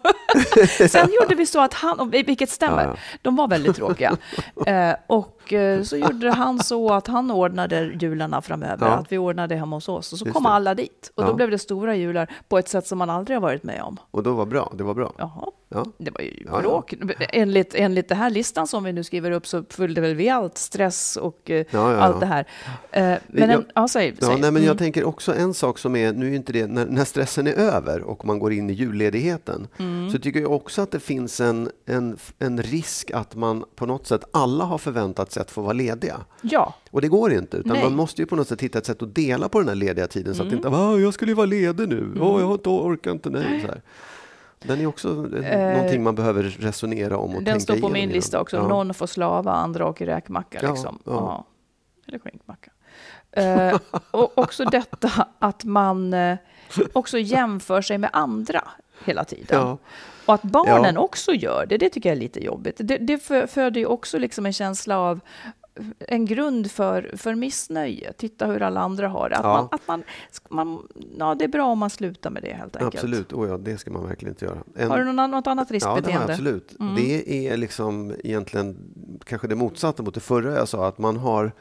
Sen 0.90 1.10
gjorde 1.22 1.36
vi 1.36 1.46
så 1.46 1.62
att 1.62 1.74
han, 1.74 2.10
vilket 2.10 2.50
stämmer, 2.50 2.84
ja. 2.84 2.96
de 3.22 3.36
var 3.36 3.48
väldigt 3.48 3.76
tråkiga. 3.76 4.18
Eh, 4.66 4.96
och 5.08 5.41
eh, 5.54 5.82
så 5.84 5.98
gjorde 5.98 6.32
han 6.32 6.60
så 6.64 6.94
att 6.94 7.08
han 7.08 7.32
ordnade 7.32 7.92
jularna 8.00 8.42
framöver, 8.42 8.88
Ja. 8.88 8.94
att 8.94 9.12
vi 9.12 9.18
ordnade 9.18 9.56
hemma 9.56 9.76
hos 9.76 9.90
oss. 9.90 10.14
Och 10.14 10.20
så 10.20 10.26
Just 10.26 10.34
kom 10.34 10.44
det. 10.44 10.50
alla 10.50 10.76
dit. 10.76 11.12
Och 11.16 11.24
då 11.24 11.30
Ja. 11.30 11.34
blev 11.34 11.52
det 11.52 11.58
stora 11.60 11.96
jular 11.96 12.32
på 12.50 12.58
ett 12.58 12.68
sätt 12.70 12.88
som 12.88 12.98
man 12.98 13.10
aldrig 13.10 13.36
har 13.38 13.42
varit 13.42 13.64
med 13.64 13.82
om. 13.82 13.98
Och 14.12 14.24
då 14.24 14.34
var 14.34 14.46
bra, 14.46 14.74
det 14.78 14.84
var 14.84 14.94
bra. 14.94 15.14
Jaha. 15.18 15.46
Ja. 15.74 15.86
Det 15.98 16.12
var 16.12 16.22
ju 16.22 16.44
Ja, 16.46 16.52
ja. 16.54 16.62
bråk. 16.62 16.94
Enligt, 17.20 17.76
enligt 17.76 18.10
den 18.10 18.18
här 18.18 18.30
listan 18.30 18.68
som 18.68 18.84
vi 18.84 18.94
nu 18.94 19.04
skriver 19.04 19.32
upp 19.32 19.48
så 19.48 19.58
uppfyllde 19.58 20.02
väl 20.02 20.16
vi 20.16 20.30
allt, 20.30 20.58
stress 20.58 21.16
och 21.18 21.50
eh, 21.52 21.66
Ja, 21.72 21.94
ja, 21.94 21.98
allt 22.00 22.16
ja. 22.16 22.20
det 22.20 22.26
här. 22.26 22.46
Eh, 22.92 23.18
men 23.28 23.44
en, 23.44 23.50
Jag- 23.50 23.64
ja, 23.76 23.88
säg, 23.88 24.16
Ja, 24.20 24.28
säg. 24.28 24.42
nej, 24.42 24.52
men 24.52 24.62
jag 24.62 24.70
Mm. 24.72 24.78
tänker 24.78 25.04
också 25.04 25.36
en 25.36 25.54
sak 25.54 25.78
som 25.78 25.96
är, 25.96 26.14
nu 26.14 26.32
är 26.32 26.36
inte 26.36 26.54
det, 26.54 26.68
när, 26.68 26.86
när 26.86 27.06
stressen 27.06 27.48
är 27.48 27.54
över 27.54 28.02
och 28.02 28.26
man 28.26 28.40
går 28.40 28.54
in 28.54 28.70
i 28.70 28.74
julledigheten, 28.74 29.68
Mm. 29.80 30.10
så 30.12 30.20
tycker 30.20 30.40
jag 30.42 30.52
också 30.52 30.82
att 30.82 30.92
det 30.92 31.00
finns 31.00 31.40
en, 31.42 31.70
en, 31.86 32.18
en 32.40 32.62
risk 32.64 33.12
att 33.12 33.36
man 33.36 33.64
på 33.76 33.86
något 33.86 34.08
sätt, 34.08 34.24
alla 34.32 34.64
har 34.64 34.78
förväntat 34.78 35.31
sig 35.32 35.42
att 35.42 35.52
få 35.52 35.62
vara 35.62 35.74
lediga. 35.74 36.18
Ja, 36.42 36.74
Och 36.92 37.02
det 37.02 37.08
går 37.08 37.34
inte, 37.34 37.58
utan 37.58 37.74
Nej. 37.74 37.84
man 37.84 37.96
måste 37.96 38.22
ju 38.22 38.26
på 38.26 38.36
något 38.36 38.48
sätt 38.48 38.62
hitta 38.62 38.78
ett 38.78 38.86
sätt 38.86 39.02
att 39.02 39.16
dela 39.16 39.50
på 39.50 39.60
den 39.60 39.68
här 39.68 39.76
lediga 39.76 40.08
tiden 40.08 40.36
så 40.36 40.42
att 40.42 40.48
Mm. 40.48 40.58
inte, 40.58 40.70
"Ah, 40.70 40.98
jag 40.98 41.14
skulle 41.14 41.32
ju 41.32 41.36
vara 41.36 41.46
ledig 41.46 41.88
nu, 41.90 42.14
Åh, 42.22 42.40
jag 42.42 42.48
har 42.48 42.54
inte, 42.54 42.70
orkar 42.70 43.12
inte, 43.12 43.30
nej. 43.30 43.62
Så 43.62 43.68
här. 43.68 43.82
Den 44.64 44.82
är 44.82 44.86
också 44.86 45.08
eh, 45.44 45.74
någonting 45.78 46.04
man 46.04 46.16
behöver 46.16 46.44
resonera 46.44 47.18
om 47.18 47.30
och 47.30 47.36
tänka 47.36 47.52
den 47.52 47.62
står 47.62 47.76
på 47.78 47.90
min 47.90 48.10
lista 48.10 48.42
också. 48.42 48.58
Ja. 48.58 48.68
Någon 48.68 48.94
får 48.94 49.08
slava, 49.08 49.52
andra 49.54 49.88
åker 49.88 50.06
räkmacka. 50.06 50.60
Ja, 50.62 50.70
liksom. 50.72 51.00
ja. 51.06 51.12
Ja. 51.12 51.46
Eller 52.08 52.20
skinkmacka. 52.20 52.72
Eh, 53.32 53.80
och 54.12 54.38
också 54.38 54.66
detta 54.72 55.28
att 55.40 55.64
man 55.64 56.14
eh, 56.14 56.38
också 56.94 57.18
jämför 57.18 57.82
sig 57.82 57.98
med 57.98 58.10
andra 58.14 58.64
hela 59.06 59.24
tiden. 59.24 59.46
Ja. 59.60 59.78
Och 60.32 60.36
att 60.36 60.44
barnen 60.44 60.96
Ja. 60.96 61.02
också 61.02 61.32
gör 61.34 61.66
det, 61.66 61.78
det 61.78 61.90
tycker 61.90 62.10
jag 62.10 62.16
är 62.16 62.20
lite 62.22 62.44
jobbigt. 62.44 62.76
Det, 62.80 62.98
det 62.98 63.18
fö- 63.18 63.48
föder 63.48 63.80
ju 63.82 63.86
också 63.86 64.18
liksom 64.18 64.46
en 64.46 64.54
känsla 64.54 64.98
av 65.00 65.20
en 66.00 66.26
grund 66.26 66.72
för, 66.72 67.12
för 67.18 67.36
missnöje. 67.36 68.14
Titta 68.14 68.46
hur 68.46 68.62
alla 68.62 68.80
andra 68.80 69.08
har 69.08 69.30
det. 69.30 69.36
Att 69.36 69.44
Ja. 69.44 69.54
man, 69.54 69.68
att 69.72 69.88
man, 69.88 70.04
man, 70.50 70.88
ja, 71.20 71.36
det 71.36 71.44
är 71.46 71.48
bra 71.50 71.66
om 71.66 71.80
man 71.80 71.90
slutar 71.90 72.30
med 72.30 72.44
det 72.44 72.54
helt 72.54 72.76
enkelt. 72.76 72.96
Absolut, 72.96 73.34
oh 73.34 73.50
ja, 73.50 73.58
det 73.58 73.78
ska 73.78 73.92
man 73.92 74.08
verkligen 74.08 74.32
inte 74.34 74.46
göra. 74.46 74.58
En- 74.76 74.90
Har 74.92 74.98
du 74.98 75.12
någon, 75.12 75.32
något 75.32 75.48
annat 75.48 75.68
Ja, 75.72 75.78
det 75.80 75.86
har 75.86 75.96
riskbeteende? 75.96 76.34
absolut. 76.34 76.76
Mm. 76.80 76.96
Det 76.96 77.48
är 77.48 77.58
liksom 77.58 78.14
egentligen 78.24 78.78
kanske 79.26 79.48
det 79.48 79.56
motsatta 79.56 80.04
mot 80.04 80.14
det 80.14 80.20
förra 80.20 80.54
jag 80.56 80.68
sa, 80.68 80.88
att 80.88 80.98
man 80.98 81.18
har, 81.18 81.52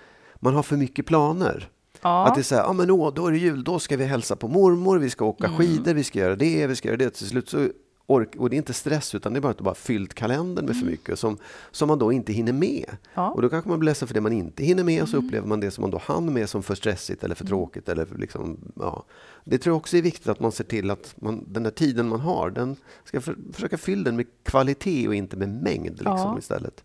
man 0.40 0.54
har 0.54 0.62
för 0.62 0.76
mycket 0.76 1.06
planer. 1.06 1.68
Ja. 2.02 2.26
Att 2.26 2.34
det 2.34 2.40
är 2.40 2.42
så 2.42 2.54
här, 2.54 2.62
ja 2.62 2.72
men 2.72 2.90
åh, 2.90 3.14
då 3.14 3.26
är 3.26 3.30
det 3.32 3.38
jul, 3.38 3.64
då 3.64 3.78
ska 3.78 3.96
vi 3.96 4.04
hälsa 4.04 4.36
på 4.36 4.48
mormor, 4.48 4.98
vi 4.98 5.10
ska 5.10 5.24
åka 5.24 5.48
skidor, 5.48 5.94
vi 5.94 6.04
ska 6.04 6.18
göra 6.18 6.36
det, 6.36 6.66
vi 6.66 6.76
ska 6.76 6.88
göra 6.88 6.96
det. 6.98 7.10
Till 7.10 7.26
slut 7.26 7.48
så 7.48 7.68
ork, 8.11 8.36
och 8.38 8.50
det 8.50 8.56
är 8.56 8.58
inte 8.58 8.72
stress, 8.72 9.14
utan 9.14 9.32
det 9.32 9.38
är 9.38 9.40
bara 9.40 9.50
att 9.50 9.58
du 9.58 9.64
bara 9.64 9.74
fyllt 9.74 10.14
kalendern 10.14 10.66
med 10.66 10.76
för 10.76 10.86
mycket 10.86 11.18
som, 11.18 11.38
som 11.70 11.88
man 11.88 11.98
då 11.98 12.12
inte 12.12 12.32
hinner 12.32 12.52
med. 12.52 12.96
Ja. 13.14 13.30
Och 13.30 13.42
då 13.42 13.48
kanske 13.48 13.70
man 13.70 13.78
blir 13.78 13.90
ledsen 13.90 14.08
för 14.08 14.14
det 14.14 14.20
man 14.20 14.32
inte 14.32 14.64
hinner 14.64 14.84
med 14.84 15.02
och 15.02 15.08
så 15.08 15.16
upplever 15.16 15.46
man 15.48 15.61
det 15.61 15.70
som 15.70 15.82
man 15.82 15.90
då 15.90 16.00
hann 16.04 16.32
med 16.32 16.48
som 16.48 16.62
för 16.62 16.74
stressigt 16.74 17.24
eller 17.24 17.34
för 17.34 17.44
tråkigt. 17.46 17.88
Eller 17.88 18.04
för 18.04 18.18
liksom, 18.18 18.58
ja. 18.76 19.04
Det 19.44 19.58
tror 19.58 19.72
jag 19.72 19.76
också 19.76 19.96
är 19.96 20.02
viktigt 20.02 20.28
att 20.28 20.40
man 20.40 20.52
ser 20.52 20.64
till 20.64 20.90
att 20.90 21.14
man, 21.16 21.44
den 21.48 21.62
där 21.62 21.70
tiden 21.70 22.08
man 22.08 22.20
har, 22.20 22.50
den 22.50 22.76
ska 23.04 23.20
för, 23.20 23.36
försöka 23.52 23.78
fylla 23.78 24.04
den 24.04 24.16
med 24.16 24.26
kvalitet 24.42 25.08
och 25.08 25.14
inte 25.14 25.36
med 25.36 25.48
mängd 25.48 25.90
liksom, 25.90 26.16
Ja. 26.16 26.36
istället. 26.38 26.84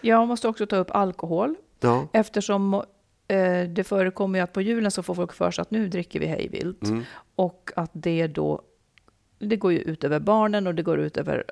Jag 0.00 0.28
måste 0.28 0.48
också 0.48 0.66
ta 0.66 0.76
upp 0.76 0.90
alkohol. 0.90 1.54
Ja. 1.80 2.08
Eftersom 2.12 2.74
eh, 3.28 3.68
det 3.68 3.84
förekommer 3.86 4.38
ju 4.38 4.42
att 4.42 4.52
på 4.52 4.60
julen 4.62 4.90
så 4.90 5.02
får 5.02 5.14
folk 5.14 5.32
för 5.32 5.50
sig 5.50 5.62
att 5.62 5.70
nu 5.70 5.88
dricker 5.88 6.20
vi 6.20 6.26
hej 6.26 6.48
vilt. 6.48 6.82
Mm. 6.82 7.02
Och 7.34 7.70
att 7.76 7.90
det 7.92 8.26
då, 8.26 8.62
det 9.44 9.56
går 9.56 9.72
ju 9.72 9.78
ut 9.78 10.04
över 10.04 10.20
barnen 10.20 10.66
och 10.66 10.74
det 10.74 10.82
går 10.82 10.98
ut 11.00 11.16
över 11.16 11.44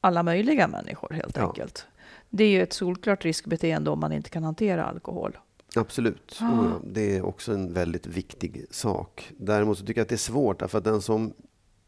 alla 0.00 0.22
möjliga 0.22 0.68
människor 0.68 1.10
helt 1.12 1.36
Ja. 1.36 1.46
enkelt. 1.46 1.86
Det 2.30 2.44
är 2.44 2.48
ju 2.50 2.62
ett 2.62 2.72
solklart 2.72 3.24
riskbeteende 3.24 3.90
om 3.90 4.00
man 4.00 4.12
inte 4.12 4.30
kan 4.30 4.44
hantera 4.44 4.84
alkohol. 4.84 5.38
Absolut. 5.76 6.38
Ah. 6.40 6.44
Oh 6.52 6.64
ja, 6.72 6.80
det 6.84 7.16
är 7.16 7.22
också 7.26 7.52
en 7.52 7.72
väldigt 7.72 8.06
viktig 8.06 8.66
sak. 8.70 9.32
Däremot 9.36 9.78
så 9.78 9.86
tycker 9.86 10.00
jag 10.00 10.04
att 10.04 10.08
det 10.08 10.14
är 10.14 10.16
svårt, 10.16 10.58
därför 10.60 10.78
att 10.78 10.84
den 10.84 11.02
som 11.02 11.32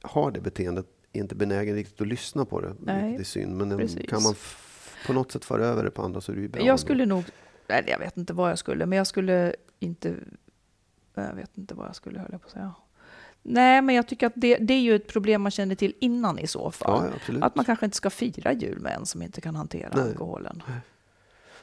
har 0.03 0.31
det 0.31 0.41
beteendet 0.41 0.87
är 1.13 1.21
inte 1.21 1.35
benägen 1.35 1.75
riktigt 1.75 2.01
att 2.01 2.07
lyssna 2.07 2.45
på 2.45 2.61
det. 2.61 2.75
Nej, 2.81 3.03
vilket 3.05 3.21
är 3.21 3.25
synd. 3.25 3.57
Men 3.57 3.79
precis. 3.79 4.11
kan 4.11 4.23
man 4.23 4.35
på 5.07 5.13
något 5.13 5.33
sätt 5.33 5.45
föra 5.45 5.65
över 5.67 5.85
det 5.85 5.91
på 5.91 6.03
andra 6.03 6.21
så 6.21 6.33
är 6.33 6.37
det 6.37 6.43
ju 6.43 6.49
bra. 6.49 6.63
Jag 6.63 6.81
skulle 6.81 7.07
nog, 7.07 7.25
eller 7.69 7.91
jag 7.91 7.99
vet 7.99 8.17
inte 8.17 8.33
vad 8.33 8.51
jag 8.51 8.59
skulle, 8.59 8.87
men 8.87 8.99
jag 8.99 9.07
skulle 9.07 9.55
inte, 9.79 10.15
jag 11.15 11.35
vet 11.35 11.59
inte 11.59 11.75
vad 11.75 11.89
jag 11.89 11.97
skulle 11.97 12.19
höll 12.19 12.29
jag 12.33 12.41
på 12.41 12.47
att 12.47 12.53
säga. 12.53 12.75
Nej, 13.43 13.83
men 13.83 13.95
jag 13.95 14.09
tycker 14.09 14.27
att 14.27 14.33
det, 14.37 14.57
det 14.57 14.75
är 14.75 14.81
ju 14.81 14.97
ett 14.97 15.07
problem 15.07 15.43
man 15.43 15.51
känner 15.51 15.75
till 15.75 15.95
innan 16.01 16.39
i 16.39 16.47
så 16.47 16.71
fall. 16.71 17.11
Ja, 17.27 17.35
ja. 17.35 17.47
Att 17.47 17.57
man 17.57 17.65
kanske 17.65 17.85
inte 17.85 17.97
ska 17.97 18.11
fira 18.11 18.53
jul 18.53 18.81
med 18.81 18.93
en 18.93 19.07
som 19.07 19.23
inte 19.23 19.41
kan 19.41 19.57
hantera 19.57 19.91
Nej. 19.95 20.09
alkoholen. 20.09 20.63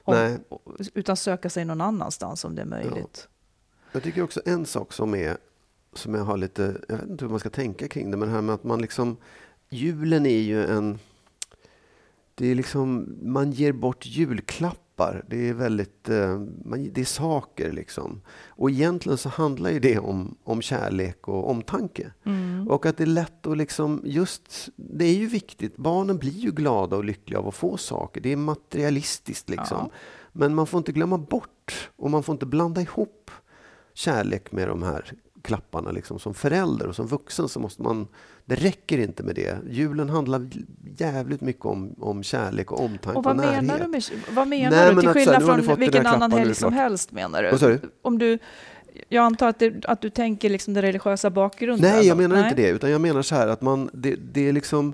Om, 0.04 0.40
utan 0.94 1.18
söka 1.18 1.50
sig 1.50 1.66
någon 1.66 1.82
annanstans 1.82 2.46
om 2.46 2.56
det 2.56 2.62
är 2.62 2.66
möjligt. 2.66 3.28
Jag 3.92 4.04
tycker 4.04 4.22
också 4.22 4.42
en 4.46 4.66
sak 4.66 4.94
som 4.94 5.16
är 5.16 5.38
som 5.94 6.14
jag 6.14 6.24
har 6.24 6.38
lite, 6.38 6.82
jag 6.88 6.98
vet 6.98 7.10
inte 7.10 7.26
hur 7.26 7.30
man 7.30 7.40
ska 7.40 7.50
tänka 7.50 7.88
kring 7.88 8.12
det, 8.12 8.18
men 8.18 8.28
det 8.30 8.36
här 8.36 8.42
med 8.42 8.56
att 8.56 8.64
man 8.64 8.82
liksom, 8.82 9.18
julen 9.70 10.26
är 10.26 10.40
ju 10.40 10.66
en, 10.66 11.00
det 12.36 12.48
är 12.48 12.56
liksom, 12.56 13.16
man 13.22 13.52
ger 13.52 13.72
bort 13.72 14.06
julklappar. 14.98 15.24
Det 15.28 15.50
är 15.50 15.54
väldigt, 15.54 16.10
eh, 16.10 16.40
man, 16.66 16.90
det 16.94 17.02
är 17.02 17.06
saker 17.06 17.72
liksom. 17.72 18.22
Och 18.48 18.70
egentligen 18.70 19.18
så 19.18 19.30
handlar 19.30 19.70
ju 19.70 19.80
det 19.80 20.00
om, 20.00 20.36
om 20.44 20.62
kärlek 20.62 21.28
och 21.28 21.50
omtanke. 21.50 22.14
Mm. 22.26 22.68
Och 22.68 22.86
att 22.86 22.98
det 22.98 23.04
är 23.04 23.08
lätt 23.08 23.48
att 23.48 23.58
liksom, 23.58 24.02
just, 24.06 24.70
det 24.76 25.06
är 25.06 25.16
ju 25.16 25.28
viktigt, 25.28 25.78
barnen 25.78 26.18
blir 26.18 26.40
ju 26.40 26.52
glada 26.52 26.98
och 26.98 27.06
lyckliga 27.06 27.40
av 27.40 27.48
att 27.48 27.56
få 27.56 27.78
saker. 27.78 28.22
Det 28.22 28.32
är 28.32 28.38
materialistiskt 28.38 29.50
liksom. 29.50 29.78
Ja. 29.78 29.92
Men 30.34 30.56
man 30.56 30.68
får 30.68 30.78
inte 30.78 30.92
glömma 30.92 31.18
bort 31.18 31.92
och 31.98 32.12
man 32.12 32.24
får 32.24 32.34
inte 32.34 32.46
blanda 32.46 32.82
ihop 32.82 33.32
kärlek 33.94 34.52
med 34.52 34.68
de 34.68 34.84
här 34.84 35.14
klapparna. 35.48 35.92
Liksom. 35.92 36.20
Som 36.20 36.34
förälder 36.34 36.88
och 36.88 36.96
som 36.96 37.08
vuxen 37.08 37.50
så 37.50 37.60
måste 37.60 37.82
man, 37.82 38.08
det 38.46 38.56
räcker 38.56 38.98
inte 38.98 39.24
med 39.24 39.36
det. 39.36 39.58
Julen 39.70 40.10
handlar 40.10 40.50
jävligt 40.98 41.42
mycket 41.42 41.66
om, 41.66 41.96
om 42.00 42.24
kärlek 42.24 42.72
och 42.72 42.80
omtanke 42.80 43.18
Och 43.18 43.24
vad 43.24 43.38
närhet. 43.38 43.64
menar 43.64 43.80
du 43.80 43.88
med, 43.88 44.04
vad 44.30 44.48
menar 44.48 44.78
Nej, 44.78 44.90
du? 44.90 44.96
men 44.96 45.00
Till 45.00 45.08
här, 45.08 45.14
skillnad 45.14 45.58
ni 45.58 45.64
från 45.64 45.80
vilken 45.80 46.08
annan 46.08 46.32
helg 46.32 46.56
som 46.56 46.74
helst 46.74 47.12
menar 47.12 47.44
du? 47.44 47.58
Du? 47.58 47.80
Om 48.02 48.18
du 48.18 48.40
jag 49.10 49.24
antar 49.24 49.48
att, 49.48 49.60
det, 49.60 49.86
att 49.86 50.02
du 50.02 50.10
tänker 50.10 50.50
liksom 50.50 50.74
den 50.74 50.84
religiösa 50.84 51.30
bakgrunden? 51.30 51.92
Nej, 51.92 52.08
jag 52.08 52.18
menar 52.18 52.36
Nej. 52.36 52.50
inte 52.50 52.62
det. 52.62 52.70
Utan 52.70 52.92
jag 52.92 53.02
menar 53.02 53.22
så 53.22 53.36
här 53.36 53.48
att 53.48 53.62
man, 53.62 53.90
det, 53.94 54.16
det 54.16 54.48
är 54.50 54.54
liksom... 54.54 54.94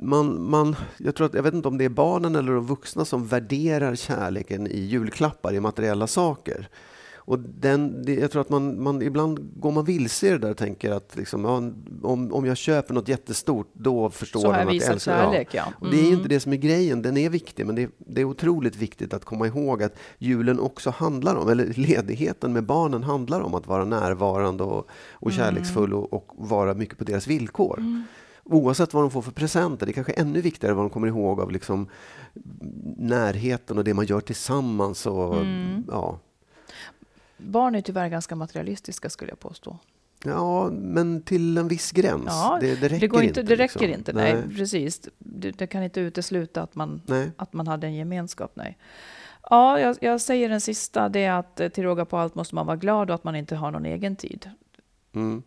Man, 0.00 0.50
man, 0.50 0.76
jag, 0.96 1.14
tror 1.14 1.26
att, 1.26 1.34
jag 1.34 1.42
vet 1.42 1.54
inte 1.54 1.68
om 1.68 1.78
det 1.78 1.84
är 1.84 1.88
barnen 1.88 2.36
eller 2.36 2.52
de 2.52 2.66
vuxna 2.66 3.04
som 3.04 3.26
värderar 3.26 3.94
kärleken 3.94 4.66
i 4.66 4.80
julklappar, 4.80 5.54
i 5.54 5.60
materiella 5.60 6.06
saker. 6.06 6.68
Och 7.26 7.38
den, 7.38 8.04
jag 8.20 8.30
tror 8.30 8.40
att 8.40 8.50
man, 8.50 8.82
man, 8.82 9.02
ibland 9.02 9.60
går 9.60 9.72
man 9.72 9.84
vilse 9.84 10.26
i 10.26 10.30
det 10.30 10.38
där 10.38 10.50
och 10.50 10.56
tänker 10.56 10.90
att 10.92 11.16
liksom, 11.16 11.44
om, 12.02 12.32
om 12.32 12.46
jag 12.46 12.56
köper 12.56 12.94
något 12.94 13.08
jättestort, 13.08 13.70
då 13.72 14.10
förstår 14.10 14.40
Så 14.40 14.50
att 14.50 14.56
jag 14.66 14.74
älskar 14.74 14.98
kärlek, 14.98 15.48
ja. 15.54 15.64
Och 15.80 15.90
det 15.90 15.96
är 15.96 16.00
ju 16.00 16.06
Mm. 16.06 16.16
inte 16.18 16.28
det 16.28 16.40
som 16.40 16.52
är 16.52 16.56
grejen, 16.56 17.02
den 17.02 17.16
är 17.16 17.30
viktig, 17.30 17.66
men 17.66 17.74
det, 17.74 17.90
det 17.98 18.20
är 18.20 18.24
otroligt 18.24 18.76
viktigt 18.76 19.14
att 19.14 19.24
komma 19.24 19.46
ihåg 19.46 19.82
att 19.82 19.94
julen 20.18 20.60
också 20.60 20.90
handlar 20.90 21.34
om, 21.36 21.48
eller 21.48 21.66
ledigheten 21.76 22.52
med 22.52 22.64
barnen 22.64 23.02
handlar 23.02 23.40
om 23.40 23.54
att 23.54 23.66
vara 23.66 23.84
närvarande 23.84 24.62
och, 24.64 24.88
och 25.12 25.30
Mm. 25.30 25.36
kärleksfull 25.44 25.94
och, 25.94 26.12
och 26.12 26.32
vara 26.36 26.74
mycket 26.74 26.98
på 26.98 27.04
deras 27.04 27.26
villkor. 27.26 27.82
Oavsett 28.44 28.94
vad 28.94 29.02
de 29.02 29.10
får 29.10 29.22
för 29.22 29.32
presenter, 29.32 29.86
det 29.86 29.92
är 29.92 29.94
kanske 29.94 30.12
är 30.12 30.20
ännu 30.20 30.40
viktigare 30.40 30.74
vad 30.74 30.84
de 30.84 30.90
kommer 30.90 31.08
ihåg 31.08 31.40
av 31.40 31.50
liksom 31.50 31.86
närheten 32.96 33.78
och 33.78 33.84
det 33.84 33.94
man 33.94 34.06
gör 34.06 34.20
tillsammans. 34.20 35.06
Och, 35.06 35.34
Mm. 35.36 35.84
ja. 35.90 36.18
Barn 37.44 37.74
är 37.74 37.80
tyvärr 37.80 38.08
ganska 38.08 38.36
materialistiska 38.36 39.10
skulle 39.10 39.30
jag 39.30 39.40
påstå. 39.40 39.78
ja, 40.24 40.70
men 40.70 41.22
till 41.22 41.58
en 41.58 41.68
viss 41.68 41.92
gräns. 41.92 42.24
Ja, 42.26 42.58
det, 42.60 42.74
det 42.80 42.88
räcker 42.88 43.08
det 43.18 43.24
inte. 43.24 43.42
Det 43.42 43.56
räcker 43.56 43.80
liksom. 43.80 43.98
inte, 43.98 44.12
nej, 44.12 44.42
precis. 44.56 45.00
Det, 45.18 45.50
det 45.50 45.66
kan 45.66 45.82
inte 45.82 46.00
utesluta 46.00 46.62
att 46.62 46.74
man, 46.74 47.02
Nej. 47.06 47.30
att 47.36 47.52
man 47.52 47.66
hade 47.66 47.86
en 47.86 47.94
gemenskap, 47.94 48.52
nej. 48.54 48.78
Ja, 49.50 49.80
jag, 49.80 49.96
jag 50.00 50.20
säger 50.20 50.48
den 50.48 50.60
sista, 50.60 51.08
det 51.08 51.24
är 51.24 51.32
att 51.32 51.60
eh, 51.60 51.68
till 51.68 51.84
råga 51.84 52.04
på 52.04 52.16
allt 52.16 52.34
måste 52.34 52.54
man 52.54 52.66
vara 52.66 52.76
glad 52.76 53.10
och 53.10 53.14
att 53.14 53.24
man 53.24 53.36
inte 53.36 53.56
har 53.56 53.70
någon 53.70 53.84
egen 53.86 54.16
tid. 54.16 54.50
Mm. 55.14 55.42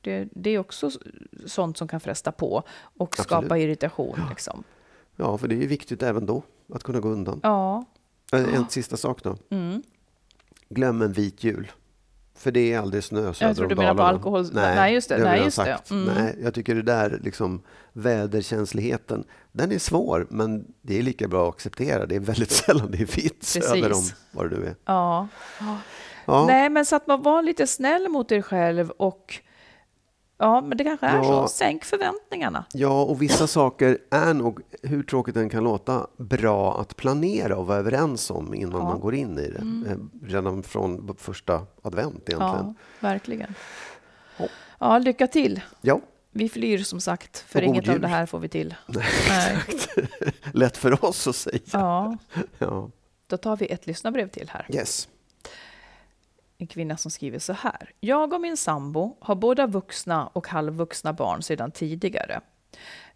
Det, 0.00 0.28
det 0.32 0.50
är 0.50 0.58
också 0.58 0.90
sånt 1.46 1.76
som 1.76 1.88
kan 1.88 2.00
fresta 2.00 2.32
på 2.32 2.62
och 2.80 3.16
skapa 3.16 3.36
Absolut. 3.36 3.62
irritation. 3.64 4.20
Liksom. 4.30 4.64
Ja, 5.16 5.38
för 5.38 5.48
det 5.48 5.54
är 5.54 5.60
ju 5.60 5.66
viktigt 5.66 6.02
även 6.02 6.26
då 6.26 6.42
att 6.74 6.82
kunna 6.82 7.00
gå 7.00 7.08
undan. 7.08 7.40
Ja. 7.42 7.84
Eh, 8.32 8.54
En 8.54 8.68
sista 8.68 8.96
sak 8.96 9.22
då. 9.22 9.36
Mm. 9.50 9.82
Glöm 10.70 11.02
en 11.02 11.12
vit 11.12 11.44
jul. 11.44 11.70
För 12.36 12.50
det 12.50 12.72
är 12.72 12.78
aldrig 12.78 13.04
snö 13.04 13.32
söder 13.34 13.46
Jag 13.48 13.56
tror 13.56 13.64
om 13.64 13.68
du 13.68 13.74
menar 13.76 13.90
på 13.94 13.98
Dalarna. 13.98 14.18
alkohol- 14.18 14.50
nej, 14.52 14.94
just 14.94 15.08
det, 15.08 15.16
vi 15.16 15.22
nej, 15.24 15.42
just 15.44 15.56
det. 15.56 15.90
Mm. 15.90 16.04
Nej, 16.14 16.38
jag 16.42 16.54
tycker 16.54 16.74
det 16.74 16.82
där 16.82 17.20
liksom, 17.22 17.62
väderkänsligheten, 17.92 19.24
den 19.52 19.72
är 19.72 19.78
svår, 19.78 20.26
men 20.30 20.64
det 20.82 20.98
är 20.98 21.02
lika 21.02 21.28
bra 21.28 21.48
att 21.48 21.54
acceptera. 21.54 22.06
Det 22.06 22.16
är 22.16 22.20
väldigt 22.20 22.50
sällan 22.64 22.90
det 22.90 22.98
är 23.00 23.06
vitt 23.22 23.44
söder 23.44 23.92
om 23.92 24.02
vad 24.32 24.50
det 24.50 24.56
nu 24.58 24.66
är. 24.66 24.74
Ja. 24.84 25.28
Ja. 26.26 26.46
Nej, 26.46 26.70
men 26.70 26.86
så 26.86 26.96
att 26.96 27.06
man 27.06 27.22
var 27.22 27.42
lite 27.42 27.66
snäll 27.66 28.08
mot 28.08 28.32
er 28.32 28.42
själv 28.42 28.90
och 28.90 29.38
ja, 30.38 30.60
men 30.60 30.78
det 30.78 30.84
kanske 30.84 31.06
är 31.06 31.16
Ja. 31.16 31.24
så. 31.24 31.48
Sänk 31.48 31.84
förväntningarna. 31.84 32.64
Ja, 32.72 33.02
och 33.02 33.22
vissa 33.22 33.46
saker 33.46 33.98
är 34.10 34.34
nog, 34.34 34.60
hur 34.82 35.02
tråkigt 35.02 35.34
den 35.34 35.48
kan 35.50 35.64
låta, 35.64 36.06
bra 36.16 36.80
att 36.80 36.96
planera 36.96 37.56
och 37.56 37.66
vara 37.66 37.78
överens 37.78 38.30
om 38.30 38.54
innan 38.54 38.80
Ja. 38.80 38.84
man 38.84 39.00
går 39.00 39.14
in 39.14 39.38
i 39.38 39.48
det. 39.50 39.58
Mm. 39.58 39.86
Eh, 39.90 40.26
Redan 40.28 40.62
från 40.62 41.16
första 41.18 41.66
advent 41.82 42.28
egentligen. 42.28 42.38
Ja, 42.66 42.74
verkligen. 43.00 43.54
Ja, 44.78 44.98
lycka 44.98 45.26
till. 45.26 45.60
Ja, 45.80 46.00
Vi 46.30 46.48
flyr 46.48 46.78
som 46.78 47.00
sagt, 47.00 47.38
för 47.38 47.58
Och 47.58 47.64
inget 47.64 47.88
av 47.88 48.00
det 48.00 48.08
här 48.08 48.26
får 48.26 48.38
vi 48.38 48.48
till. 48.48 48.74
Nej, 48.86 49.04
Nej. 49.28 49.58
lätt 50.52 50.76
för 50.76 51.04
oss 51.04 51.26
att 51.28 51.36
säga. 51.36 51.58
Ja, 51.72 52.16
Ja. 52.58 52.90
då 53.26 53.36
tar 53.36 53.56
vi 53.56 53.66
ett 53.66 53.86
lyssnarbrev 53.86 54.28
till 54.28 54.50
här. 54.52 54.66
Yes. 54.70 55.08
En 56.60 56.66
kvinna 56.66 56.96
som 56.96 57.10
skriver 57.10 57.38
så 57.38 57.52
här. 57.52 57.90
Jag 58.00 58.32
och 58.32 58.40
min 58.40 58.56
sambo 58.56 59.16
har 59.20 59.34
båda 59.34 59.66
vuxna 59.66 60.26
och 60.26 60.48
halvvuxna 60.48 61.12
barn 61.12 61.42
sedan 61.42 61.70
tidigare. 61.70 62.40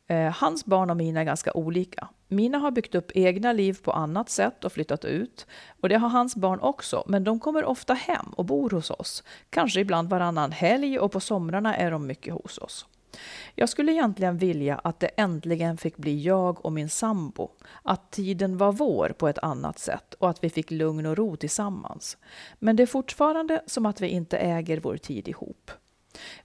Eh, 0.07 0.33
hans 0.33 0.65
barn 0.65 0.91
och 0.91 0.97
mina 0.97 1.21
är 1.21 1.25
ganska 1.25 1.53
olika. 1.53 2.09
Mina 2.29 2.59
har 2.59 2.71
byggt 2.71 2.95
upp 2.95 3.11
egna 3.15 3.53
liv 3.53 3.79
på 3.83 3.93
annat 3.93 4.31
sätt 4.31 4.65
och 4.65 4.73
flyttat 4.73 5.05
ut. 5.05 5.47
Och 5.81 5.89
det 5.89 5.97
har 5.97 6.09
hans 6.09 6.37
barn 6.37 6.61
också, 6.61 7.05
men 7.07 7.25
de 7.25 7.41
kommer 7.41 7.65
ofta 7.65 7.95
hem 7.95 8.27
och 8.37 8.45
bor 8.45 8.71
hos 8.71 8.91
oss. 8.91 9.25
Kanske 9.51 9.81
ibland 9.81 10.09
varannan 10.11 10.53
helg 10.53 10.99
och 10.99 11.13
på 11.13 11.21
somrarna 11.21 11.77
är 11.77 11.91
de 11.91 12.07
mycket 12.07 12.35
hos 12.35 12.59
oss. 12.59 12.87
Jag 13.55 13.69
skulle 13.69 13.93
egentligen 13.93 14.39
vilja 14.39 14.79
att 14.79 15.01
det 15.01 15.07
äntligen 15.07 15.77
fick 15.77 15.97
bli 15.97 16.23
jag 16.23 16.65
och 16.65 16.73
min 16.73 16.89
sambo. 16.89 17.51
Att 17.83 18.11
tiden 18.11 18.59
var 18.59 18.73
vår 18.73 19.15
på 19.19 19.29
ett 19.29 19.39
annat 19.39 19.79
sätt 19.79 20.15
och 20.15 20.31
att 20.31 20.45
vi 20.45 20.51
fick 20.51 20.71
lugn 20.71 21.07
och 21.07 21.17
ro 21.17 21.37
tillsammans. 21.37 22.17
Men 22.59 22.77
det 22.77 22.83
är 22.83 22.87
fortfarande 22.87 23.63
som 23.67 23.87
att 23.87 24.01
vi 24.01 24.09
inte 24.09 24.39
äger 24.39 24.81
vår 24.81 24.97
tid 24.97 25.29
ihop. 25.29 25.71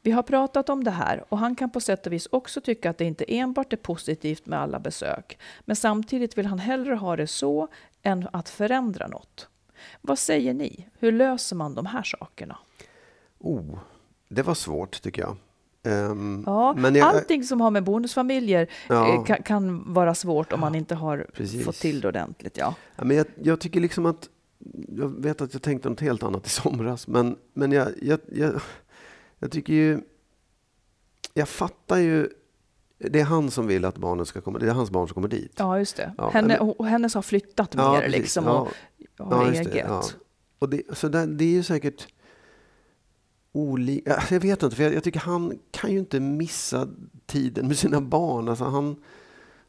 Vi 0.01 0.11
har 0.11 0.23
pratat 0.23 0.69
om 0.69 0.83
det 0.83 0.91
här 0.91 1.23
och 1.29 1.37
han 1.37 1.55
kan 1.55 1.69
på 1.69 1.79
sätt 1.79 2.05
och 2.07 2.13
vis 2.13 2.27
också 2.31 2.61
tycka 2.61 2.89
att 2.89 2.97
det 2.97 3.05
inte 3.05 3.25
enbart 3.27 3.73
är 3.73 3.77
positivt 3.77 4.45
med 4.45 4.59
alla 4.59 4.79
besök. 4.79 5.37
Men 5.65 5.75
samtidigt 5.75 6.37
vill 6.37 6.45
han 6.45 6.59
hellre 6.59 6.95
ha 6.95 7.15
det 7.15 7.27
så 7.27 7.67
än 8.01 8.27
att 8.33 8.49
förändra 8.49 9.07
något. 9.07 9.47
Vad 10.01 10.19
säger 10.19 10.53
ni? 10.53 10.87
Hur 10.99 11.11
löser 11.11 11.55
man 11.55 11.75
de 11.75 11.85
här 11.85 12.03
sakerna? 12.03 12.57
Oh, 13.39 13.79
det 14.29 14.41
var 14.41 14.53
svårt 14.53 15.01
tycker 15.01 15.21
jag. 15.21 15.37
Ehm, 15.87 16.43
Ja, 16.45 16.73
men 16.77 16.95
jag, 16.95 17.07
allting 17.15 17.43
som 17.43 17.61
har 17.61 17.71
med 17.71 17.83
bonusfamiljer 17.83 18.67
Ja. 18.89 19.13
eh, 19.13 19.23
kan, 19.23 19.43
kan 19.43 19.93
vara 19.93 20.15
svårt 20.15 20.53
om 20.53 20.59
man 20.59 20.75
inte 20.75 20.95
har 20.95 21.27
Precis. 21.33 21.65
fått 21.65 21.75
till 21.75 22.01
det 22.01 22.07
ordentligt. 22.07 22.57
Ja. 22.57 22.75
Ja, 22.95 23.03
men 23.03 23.17
jag, 23.17 23.25
jag 23.43 23.59
tycker 23.59 23.79
liksom 23.79 24.05
att... 24.05 24.29
Jag 24.89 25.21
vet 25.21 25.41
att 25.41 25.53
jag 25.53 25.61
tänkte 25.61 25.89
något 25.89 25.99
helt 25.99 26.23
annat 26.23 26.45
i 26.47 26.49
somras, 26.49 27.07
men, 27.07 27.35
men 27.53 27.71
jag, 27.71 27.87
jag, 28.01 28.19
jag, 28.31 28.61
jag 29.39 29.51
tycker 29.51 29.73
ju... 29.73 29.99
Jag 31.33 31.49
fattar 31.49 31.97
ju... 31.97 32.29
Det 32.99 33.19
är 33.19 33.23
han 33.23 33.51
som 33.51 33.67
vill 33.67 33.85
att 33.85 33.97
barnen 33.97 34.25
ska 34.25 34.41
komma, 34.41 34.59
det 34.59 34.67
är 34.67 34.71
hans 34.71 34.91
barn 34.91 35.07
som 35.07 35.13
kommer 35.13 35.27
dit. 35.27 35.51
ja, 35.57 35.79
just 35.79 35.97
det. 35.97 36.11
Ja, 36.17 36.29
Henne, 36.29 36.59
och 36.59 36.85
hennes 36.85 37.15
har 37.15 37.21
flyttat 37.21 37.73
Ja, 37.77 37.91
mer 37.93 38.09
liksom 38.09 38.45
Ja. 38.45 38.67
och 39.19 39.25
har 39.25 39.45
Ja, 39.45 39.51
eget. 39.53 39.75
ja. 39.87 40.03
Och 40.59 40.69
det, 40.69 40.81
så 40.93 41.07
där, 41.07 41.27
det 41.27 41.43
är 41.45 41.49
ju 41.49 41.63
säkert 41.63 42.07
olika... 43.57 44.23
Jag 44.31 44.39
vet 44.39 44.63
inte, 44.63 44.75
för 44.75 44.83
jag, 44.83 44.93
jag 44.93 45.03
tycker 45.03 45.19
han 45.19 45.59
kan 45.71 45.91
ju 45.91 45.99
inte 45.99 46.19
missa 46.19 46.87
tiden 47.25 47.67
med 47.67 47.77
sina 47.77 48.01
barn. 48.01 48.49
Alltså 48.49 48.63
han, 48.63 48.95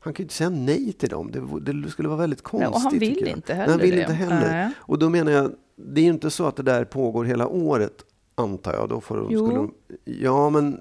han 0.01 0.13
kan 0.13 0.23
ju 0.23 0.25
inte 0.25 0.35
säga 0.35 0.51
nej 0.51 0.93
till 0.93 1.09
dem. 1.09 1.31
Det, 1.61 1.73
det 1.83 1.91
skulle 1.91 2.09
vara 2.09 2.19
väldigt 2.19 2.43
konstigt. 2.43 2.75
och 2.75 2.81
han 2.81 2.99
vill 2.99 3.27
inte 3.29 3.55
Nej, 3.55 3.57
heller 3.57 3.73
han 3.73 3.81
vill 3.81 3.95
det. 3.95 4.01
inte 4.01 4.13
heller. 4.13 4.51
Nej. 4.51 4.71
Och 4.79 4.99
då 4.99 5.09
menar 5.09 5.33
jag, 5.33 5.53
det 5.77 6.01
är 6.01 6.05
ju 6.05 6.11
inte 6.11 6.31
så 6.31 6.47
att 6.47 6.57
det 6.57 6.63
där 6.63 6.85
pågår 6.85 7.25
hela 7.25 7.47
året, 7.49 8.05
antar 8.35 8.75
jag. 8.75 8.89
Då 8.89 9.01
får 9.01 9.17
de, 9.17 9.27
Jo. 9.31 9.47
skulle 9.47 9.59
de, 9.59 9.75
ja, 10.05 10.51
men... 10.51 10.81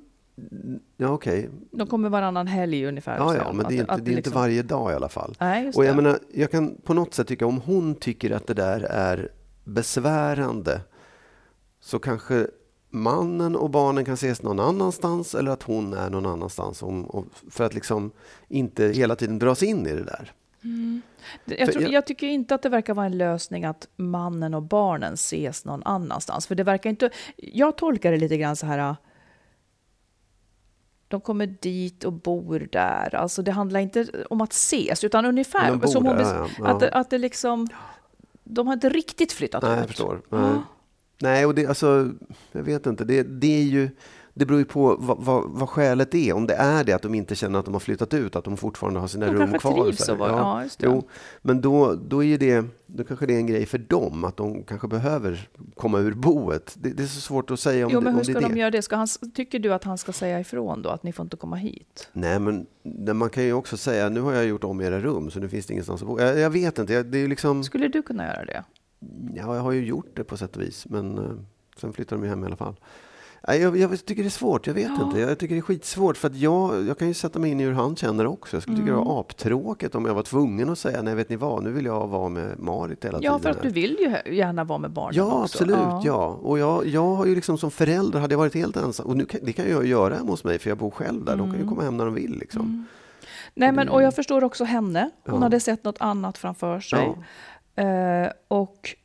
Ja, 0.97 1.08
okej. 1.10 1.49
De 1.72 1.88
kommer 1.88 2.10
varannan 2.10 2.47
helg 2.47 2.86
ungefär. 2.86 3.18
Ja, 3.18 3.36
ja, 3.36 3.53
men 3.53 3.66
att 3.66 3.72
det 3.72 3.78
är 3.78 3.80
inte, 3.82 3.93
det 3.93 3.97
är 3.97 3.99
inte 3.99 4.12
liksom- 4.12 4.34
varje 4.34 4.64
dag 4.64 4.91
i 4.91 4.95
alla 4.95 5.10
fall. 5.10 5.36
Nej, 5.39 5.72
Och 5.76 5.86
jag 5.86 5.95
det. 5.97 6.01
menar, 6.01 6.20
jag 6.34 6.51
kan 6.51 6.76
på 6.84 6.93
något 6.93 7.14
sätt 7.14 7.28
tycka 7.28 7.45
om 7.45 7.62
hon 7.66 7.95
tycker 7.95 8.32
att 8.32 8.47
det 8.47 8.53
där 8.53 8.80
är 8.82 9.30
besvärande 9.64 10.82
så 11.80 11.99
kanske 11.99 12.47
mannen 12.98 13.56
och 13.56 13.70
barnen 13.70 14.06
kan 14.06 14.14
ses 14.14 14.43
någon 14.43 14.60
annanstans 14.60 15.36
eller 15.36 15.52
att 15.52 15.64
hon 15.64 15.93
är 15.93 16.10
någon 16.10 16.26
annanstans 16.26 16.84
om, 16.84 17.30
för 17.50 17.64
att 17.64 17.74
liksom 17.74 18.12
inte 18.48 18.86
hela 18.88 19.16
tiden 19.16 19.39
dras 19.39 19.64
in 19.64 19.88
i 19.88 19.93
det 19.93 20.04
där. 20.04 20.32
Jag, 21.45 21.66
För 21.66 21.72
tror, 21.74 21.84
jag- 21.84 21.91
jag 21.91 22.06
tycker 22.06 22.28
inte 22.28 22.56
att 22.56 22.62
det 22.62 22.70
verkar 22.70 22.93
vara 22.93 23.06
en 23.06 23.18
lösning 23.18 23.66
att 23.66 23.88
mannen 23.95 24.54
och 24.54 24.64
barnen 24.64 25.14
ses 25.14 25.66
någon 25.66 25.84
annanstans. 25.84 26.48
För 26.48 26.56
det 26.56 26.64
verkar 26.64 26.89
inte... 26.89 27.10
Jag 27.38 27.78
tolkar 27.78 28.12
det 28.12 28.18
lite 28.18 28.38
grann 28.38 28.56
så 28.56 28.66
här... 28.66 28.95
De 31.08 31.22
kommer 31.22 31.48
dit 31.48 32.04
och 32.04 32.14
bor 32.14 32.68
där. 32.72 33.16
Alltså 33.16 33.41
det 33.41 33.52
handlar 33.52 33.80
inte 33.80 34.08
om 34.30 34.41
att 34.41 34.52
ses, 34.54 35.04
utan 35.04 35.26
ungefär 35.26 35.88
som 35.88 36.06
hon 36.06 36.18
där, 36.18 36.36
ja, 36.36 36.48
ja. 36.60 36.66
Att, 36.68 36.84
att 36.84 37.10
det 37.10 37.18
liksom... 37.18 37.68
De 38.43 38.68
har 38.68 38.74
inte 38.74 38.89
riktigt 38.89 39.32
flyttat 39.32 39.64
Nej, 39.64 39.72
ut. 39.74 39.78
jag 39.80 39.88
förstår. 39.88 40.22
Nej, 40.30 40.41
Ja. 40.41 40.64
Nej 41.22 41.45
och 41.45 41.55
det, 41.55 41.65
alltså, 41.65 42.09
jag 42.51 42.63
vet 42.63 42.86
inte. 42.86 43.03
Det, 43.05 43.24
det 43.24 43.57
är 43.59 43.63
ju... 43.63 43.89
Det 44.34 44.45
beror 44.45 44.59
ju 44.59 44.65
på 44.65 44.95
vad, 44.99 45.18
vad, 45.26 45.43
vad 45.47 45.70
skälet 45.70 46.15
är. 46.15 46.34
Om 46.34 46.47
det 46.47 46.53
är 46.53 46.84
det 46.84 46.93
att 46.93 47.01
de 47.01 47.15
inte 47.15 47.36
känner 47.36 47.59
att 47.59 47.65
de 47.65 47.74
har 47.74 47.80
flyttat 47.80 48.13
ut, 48.13 48.36
att 48.36 48.43
de 48.43 48.57
fortfarande 48.57 48.99
har 48.99 49.07
sina 49.07 49.26
De 49.26 49.32
rum 49.34 49.53
kvar. 49.59 49.84
trivs 49.84 50.05
så 50.05 50.15
var- 50.15 50.30
ja, 50.30 50.63
det. 50.80 50.86
Jo, 50.86 51.07
men 51.41 51.61
då, 51.61 51.95
då, 52.07 52.24
är 52.24 52.38
det, 52.38 52.65
då 52.86 53.03
kanske 53.03 53.26
det 53.26 53.34
är 53.34 53.38
en 53.38 53.47
grej 53.47 53.65
för 53.65 53.78
dem, 53.78 54.24
att 54.24 54.38
de 54.38 54.63
kanske 54.63 54.88
behöver 54.88 55.49
komma 55.76 55.99
ur 55.99 56.13
boet. 56.13 56.76
Det, 56.80 56.89
det 56.89 57.03
är 57.03 57.07
så 57.07 57.22
svårt 57.22 57.51
att 57.51 57.59
säga 57.59 57.86
om 57.86 57.91
Jo, 57.93 57.99
det, 57.99 58.03
men 58.03 58.13
om 58.13 58.20
hur 58.20 58.26
det 58.26 58.32
ska 58.32 58.38
är 58.39 58.41
de 58.49 58.53
det. 58.53 58.59
göra 58.59 58.72
det? 58.72 58.82
Ska 58.82 58.95
han, 58.95 59.07
tycker 59.36 59.59
du 59.59 59.74
att 59.74 59.84
han 59.84 59.97
ska 59.97 60.11
säga 60.13 60.39
ifrån 60.39 60.82
då, 60.82 60.89
att 60.89 61.03
ni 61.03 61.13
får 61.13 61.24
inte 61.24 61.38
komma 61.38 61.55
hit? 61.55 62.09
Nej, 62.13 62.39
men 62.39 62.65
man 63.13 63.30
kan 63.30 63.43
ju 63.43 63.53
också 63.53 63.78
säga, 63.78 64.09
nu 64.09 64.22
har 64.22 64.34
jag 64.34 64.45
gjort 64.45 64.63
om 64.63 64.82
era 64.82 64.99
rum, 64.99 65.32
så 65.32 65.39
nu 65.39 65.49
finns 65.49 65.65
det 65.65 65.72
ingenstans 65.74 66.01
att 66.01 66.07
bo. 66.07 66.20
Jag, 66.20 66.39
jag 66.39 66.49
vet 66.49 66.80
inte, 66.80 66.93
jag, 66.93 67.05
det 67.05 67.18
är 67.18 67.28
liksom... 67.28 67.63
Skulle 67.63 67.88
du 67.88 68.01
kunna 68.01 68.26
göra 68.28 68.45
det? 68.45 68.63
Ja, 69.36 69.56
jag 69.56 69.62
har 69.64 69.72
ju 69.72 69.86
gjort 69.86 70.16
det 70.16 70.24
på 70.24 70.38
sätt 70.38 70.56
och 70.56 70.62
vis, 70.62 70.86
men 70.89 71.18
eh, 71.18 71.32
sen 71.78 71.93
flyttar 71.93 72.16
de 72.16 72.24
ju 72.24 72.30
hem 72.30 72.43
i 72.43 72.48
alla 72.48 72.56
fall. 72.56 72.76
Jag, 73.48 73.78
jag 73.78 74.06
tycker 74.06 74.24
det 74.24 74.28
är 74.28 74.30
svårt, 74.30 74.68
jag 74.68 74.74
vet 74.74 74.91
Ja. 75.00 75.04
inte. 75.06 75.20
Jag 75.20 75.38
tycker 75.39 75.56
det 75.56 75.60
är 75.60 75.62
skitsvårt, 75.62 76.18
för 76.18 76.28
att 76.28 76.36
jag, 76.36 76.84
jag 76.88 76.98
kan 76.98 77.08
ju 77.08 77.14
sätta 77.14 77.39
mig 77.39 77.52
in 77.52 77.60
i 77.60 77.64
hur 77.64 77.74
han 77.74 77.95
känner 77.95 78.26
också. 78.28 78.56
Jag 78.56 78.64
skulle 78.64 78.78
tycka 78.78 78.91
Mm. 78.91 79.04
det 79.04 79.10
var 79.10 79.20
aptråkigt 79.20 79.95
om 79.95 80.06
jag 80.06 80.14
var 80.14 80.24
tvungen 80.24 80.70
att 80.70 80.80
säga, 80.80 81.02
nej 81.02 81.16
vet 81.16 81.30
ni 81.30 81.36
vad, 81.36 81.64
nu 81.64 81.72
vill 81.72 81.86
jag 81.86 82.08
vara 82.08 82.30
med 82.30 82.60
Marit 82.60 83.06
hela 83.06 83.20
Ja, 83.22 83.32
tiden. 83.32 83.39
för 83.41 83.50
att 83.50 83.56
här." 83.56 83.64
du 83.64 83.70
vill 83.70 83.98
ju 84.26 84.36
gärna 84.36 84.64
vara 84.64 84.80
med 84.80 84.91
barnen 84.91 85.16
Ja, 85.16 85.24
också. 85.26 85.38
absolut. 85.43 86.04
Ja. 86.06 86.26
Och 86.41 86.60
jag, 86.60 86.86
jag 86.88 87.16
har 87.16 87.26
ju 87.26 87.36
liksom 87.36 87.58
som 87.58 87.72
förälder, 87.72 88.20
hade 88.20 88.34
jag 88.34 88.39
varit 88.39 88.54
helt 88.56 88.78
ensam, 88.78 89.06
och 89.08 89.18
nu 89.18 89.26
kan, 89.26 89.39
det 89.43 89.54
kan 89.54 89.70
jag 89.70 89.86
göra 89.86 90.16
hemma 90.16 90.30
hos 90.32 90.43
mig, 90.43 90.60
för 90.60 90.70
jag 90.70 90.78
bor 90.78 90.91
själv 90.91 91.26
där. 91.26 91.36
De 91.36 91.39
kan 91.39 91.50
Mm. 91.50 91.62
ju 91.62 91.68
komma 91.68 91.82
hem 91.84 91.98
när 91.98 92.06
de 92.06 92.14
vill. 92.14 92.38
Liksom. 92.39 92.86
Nej, 93.54 93.72
men, 93.72 93.89
och 93.89 94.04
jag 94.04 94.16
förstår 94.16 94.43
också 94.43 94.64
henne. 94.64 95.10
Hon 95.26 95.36
Ja. 95.36 95.41
hade 95.41 95.60
sett 95.60 95.84
något 95.84 95.98
annat 96.00 96.38
framför 96.38 96.80
sig. 96.80 97.16
Eh, 97.78 98.32
och 98.47 98.95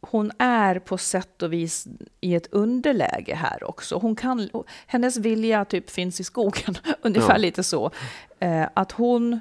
hon 0.00 0.32
är 0.38 0.78
på 0.78 0.98
sätt 0.98 1.42
och 1.42 1.52
vis 1.52 1.86
i 2.20 2.34
ett 2.34 2.52
underläge 2.52 3.34
här 3.34 3.64
också. 3.64 3.96
Hon 3.96 4.16
kan, 4.16 4.50
hennes 4.86 5.16
vilja 5.16 5.64
typ 5.64 5.90
finns 5.90 6.20
i 6.20 6.24
skogen, 6.24 6.74
ungefär 7.02 7.34
Ja. 7.34 7.36
lite 7.36 7.62
så. 7.62 7.90
Eh, 8.38 8.66
att 8.74 8.92
hon... 8.92 9.40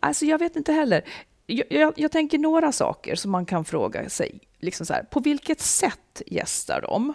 Alltså 0.00 0.24
jag 0.24 0.38
vet 0.38 0.56
inte 0.56 0.72
heller. 0.72 1.02
Jag, 1.46 1.66
jag, 1.70 1.92
jag 1.96 2.12
tänker 2.12 2.38
några 2.38 2.72
saker 2.72 3.14
som 3.14 3.30
man 3.30 3.46
kan 3.46 3.64
fråga 3.64 4.08
sig. 4.08 4.40
Liksom 4.58 4.86
så 4.86 4.92
här, 4.92 5.02
på 5.02 5.20
vilket 5.20 5.60
sätt 5.60 6.22
gästar 6.26 6.80
de? 6.80 7.14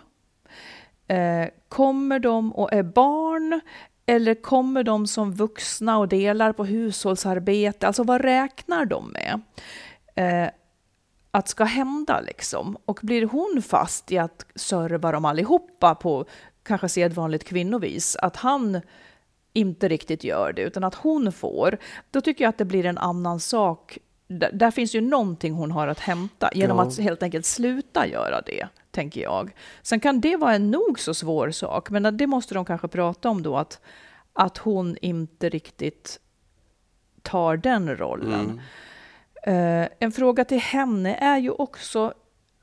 Eh, 1.16 1.49
kommer 1.70 2.20
de 2.20 2.53
och 2.53 2.74
är 2.74 2.84
barn? 2.84 3.61
Eller 4.05 4.36
kommer 4.36 4.84
de 4.84 5.07
som 5.07 5.32
vuxna 5.32 5.97
och 5.97 6.07
delar 6.07 6.53
på 6.53 6.66
hushållsarbete? 6.66 7.88
Alltså 7.88 8.03
vad 8.03 8.22
räknar 8.22 8.86
de 8.86 9.09
med? 9.11 9.41
Eh, 10.16 10.47
att 11.32 11.47
ska 11.47 11.63
hända 11.63 12.20
liksom. 12.20 12.78
Och 12.86 12.99
blir 13.03 13.26
hon 13.26 13.61
fast 13.61 14.11
i 14.11 14.18
att 14.18 14.45
serva 14.55 15.11
dem 15.11 15.26
allihopa 15.26 15.95
på 15.95 16.26
kanske 16.63 16.89
sedvanligt 16.89 17.43
kvinnovis, 17.43 18.16
att 18.16 18.36
han 18.36 18.82
inte 19.53 19.88
riktigt 19.88 20.24
gör 20.24 20.53
det, 20.53 20.61
utan 20.61 20.84
att 20.84 20.95
hon 20.95 21.32
får, 21.32 21.78
då 22.11 22.22
tycker 22.22 22.43
jag 22.43 22.49
att 22.49 22.57
det 22.57 22.66
blir 22.66 22.86
en 22.86 22.97
annan 22.97 23.39
sak. 23.39 23.97
Där, 24.28 24.51
där 24.53 24.72
finns 24.72 24.95
ju 24.95 25.01
någonting 25.01 25.53
hon 25.53 25.72
har 25.72 25.88
att 25.88 25.99
hämta 25.99 26.49
genom 26.53 26.78
Ja. 26.78 26.84
att 26.84 26.97
helt 26.99 27.24
enkelt 27.24 27.45
sluta 27.45 28.07
göra 28.07 28.41
det, 28.41 28.68
tänker 28.91 29.22
jag. 29.22 29.51
Sen 29.82 29.99
kan 29.99 30.22
det 30.22 30.36
vara 30.38 30.53
en 30.55 30.72
nog 30.72 30.99
så 30.99 31.13
svår 31.13 31.51
sak, 31.51 31.89
men 31.89 32.18
det 32.18 32.28
måste 32.28 32.53
de 32.53 32.66
kanske 32.66 32.88
prata 32.88 33.30
om 33.30 33.43
då, 33.43 33.57
att, 33.57 33.82
att 34.34 34.57
hon 34.57 34.97
inte 35.01 35.49
riktigt 35.49 36.20
tar 37.22 37.57
den 37.57 37.97
rollen. 37.97 38.61
Eh, 39.48 39.88
en 40.00 40.12
fråga 40.12 40.46
till 40.46 40.60
henne 40.60 41.16
är 41.16 41.38
ju 41.38 41.50
också, 41.52 42.14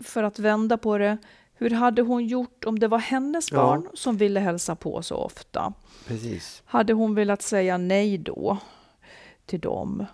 för 0.05 0.23
att 0.23 0.39
vända 0.39 0.79
på 0.79 0.99
det, 0.99 1.19
hur 1.55 1.71
hade 1.71 2.03
hon 2.03 2.27
gjort 2.27 2.65
om 2.65 2.79
det 2.79 2.89
var 2.89 2.99
hennes 2.99 3.53
Ja. 3.53 3.57
barn 3.59 3.89
som 3.95 4.17
ville 4.17 4.41
hälsa 4.41 4.77
på 4.77 5.03
så 5.03 5.17
ofta? 5.17 5.73
Precis. 6.07 6.63
Hade 6.67 6.93
hon 6.93 7.15
velat 7.15 7.43
säga 7.43 7.79
nej 7.79 8.19
då 8.19 8.59
till 9.47 9.61
dem? 9.61 10.07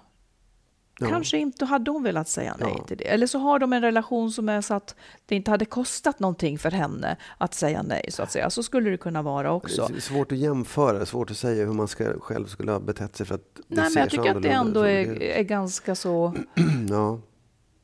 Ja. 1.00 1.08
Kanske 1.08 1.38
inte 1.38 1.64
hade 1.64 1.90
hon 1.90 2.02
velat 2.02 2.28
säga 2.28 2.56
nej 2.58 2.74
Ja. 2.78 2.84
till 2.84 2.96
det. 2.96 3.04
Eller 3.04 3.26
så 3.26 3.38
har 3.38 3.58
de 3.58 3.72
en 3.72 3.82
relation 3.82 4.30
som 4.32 4.48
är 4.48 4.60
så 4.60 4.74
att 4.74 4.94
det 5.26 5.36
inte 5.36 5.50
hade 5.50 5.64
kostat 5.64 6.20
någonting 6.20 6.58
för 6.58 6.70
henne 6.70 7.16
att 7.38 7.54
säga 7.54 7.82
nej, 7.82 8.06
så 8.08 8.22
att 8.22 8.32
säga. 8.32 8.50
Så 8.50 8.62
skulle 8.62 8.90
det 8.90 8.96
kunna 8.96 9.22
vara 9.22 9.52
också. 9.52 9.86
Det 9.88 9.96
är 9.96 10.00
svårt 10.00 10.32
att 10.32 10.38
jämföra, 10.38 11.06
svårt 11.06 11.30
att 11.30 11.36
säga 11.36 11.66
hur 11.66 11.72
man 11.72 11.88
ska, 11.88 12.20
själv 12.20 12.46
skulle 12.46 12.72
ha 12.72 12.80
betett 12.80 13.16
sig 13.16 13.26
för 13.26 13.34
att 13.34 13.54
det 13.54 13.62
Nej, 13.66 13.90
men 13.94 14.00
jag 14.00 14.10
tycker 14.10 14.36
att 14.36 14.42
det 14.42 14.48
ändå 14.48 14.80
är, 14.80 15.22
är 15.22 15.42
ganska 15.42 15.94
så... 15.94 16.34
Ja. 16.90 17.20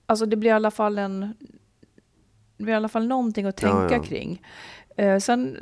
Alltså 0.07 0.27
det 0.27 0.37
blir 0.37 0.51
i 0.51 0.53
alla 0.53 0.71
fall 0.71 0.99
en... 0.99 1.21
Det 2.57 2.65
blir 2.65 2.75
i 2.75 2.77
alla 2.77 2.89
fall 2.89 3.07
någonting 3.07 3.47
att 3.47 3.57
tänka 3.57 3.89
ja. 3.97 4.03
kring. 4.03 4.43
Eh, 4.97 5.19
sen... 5.19 5.59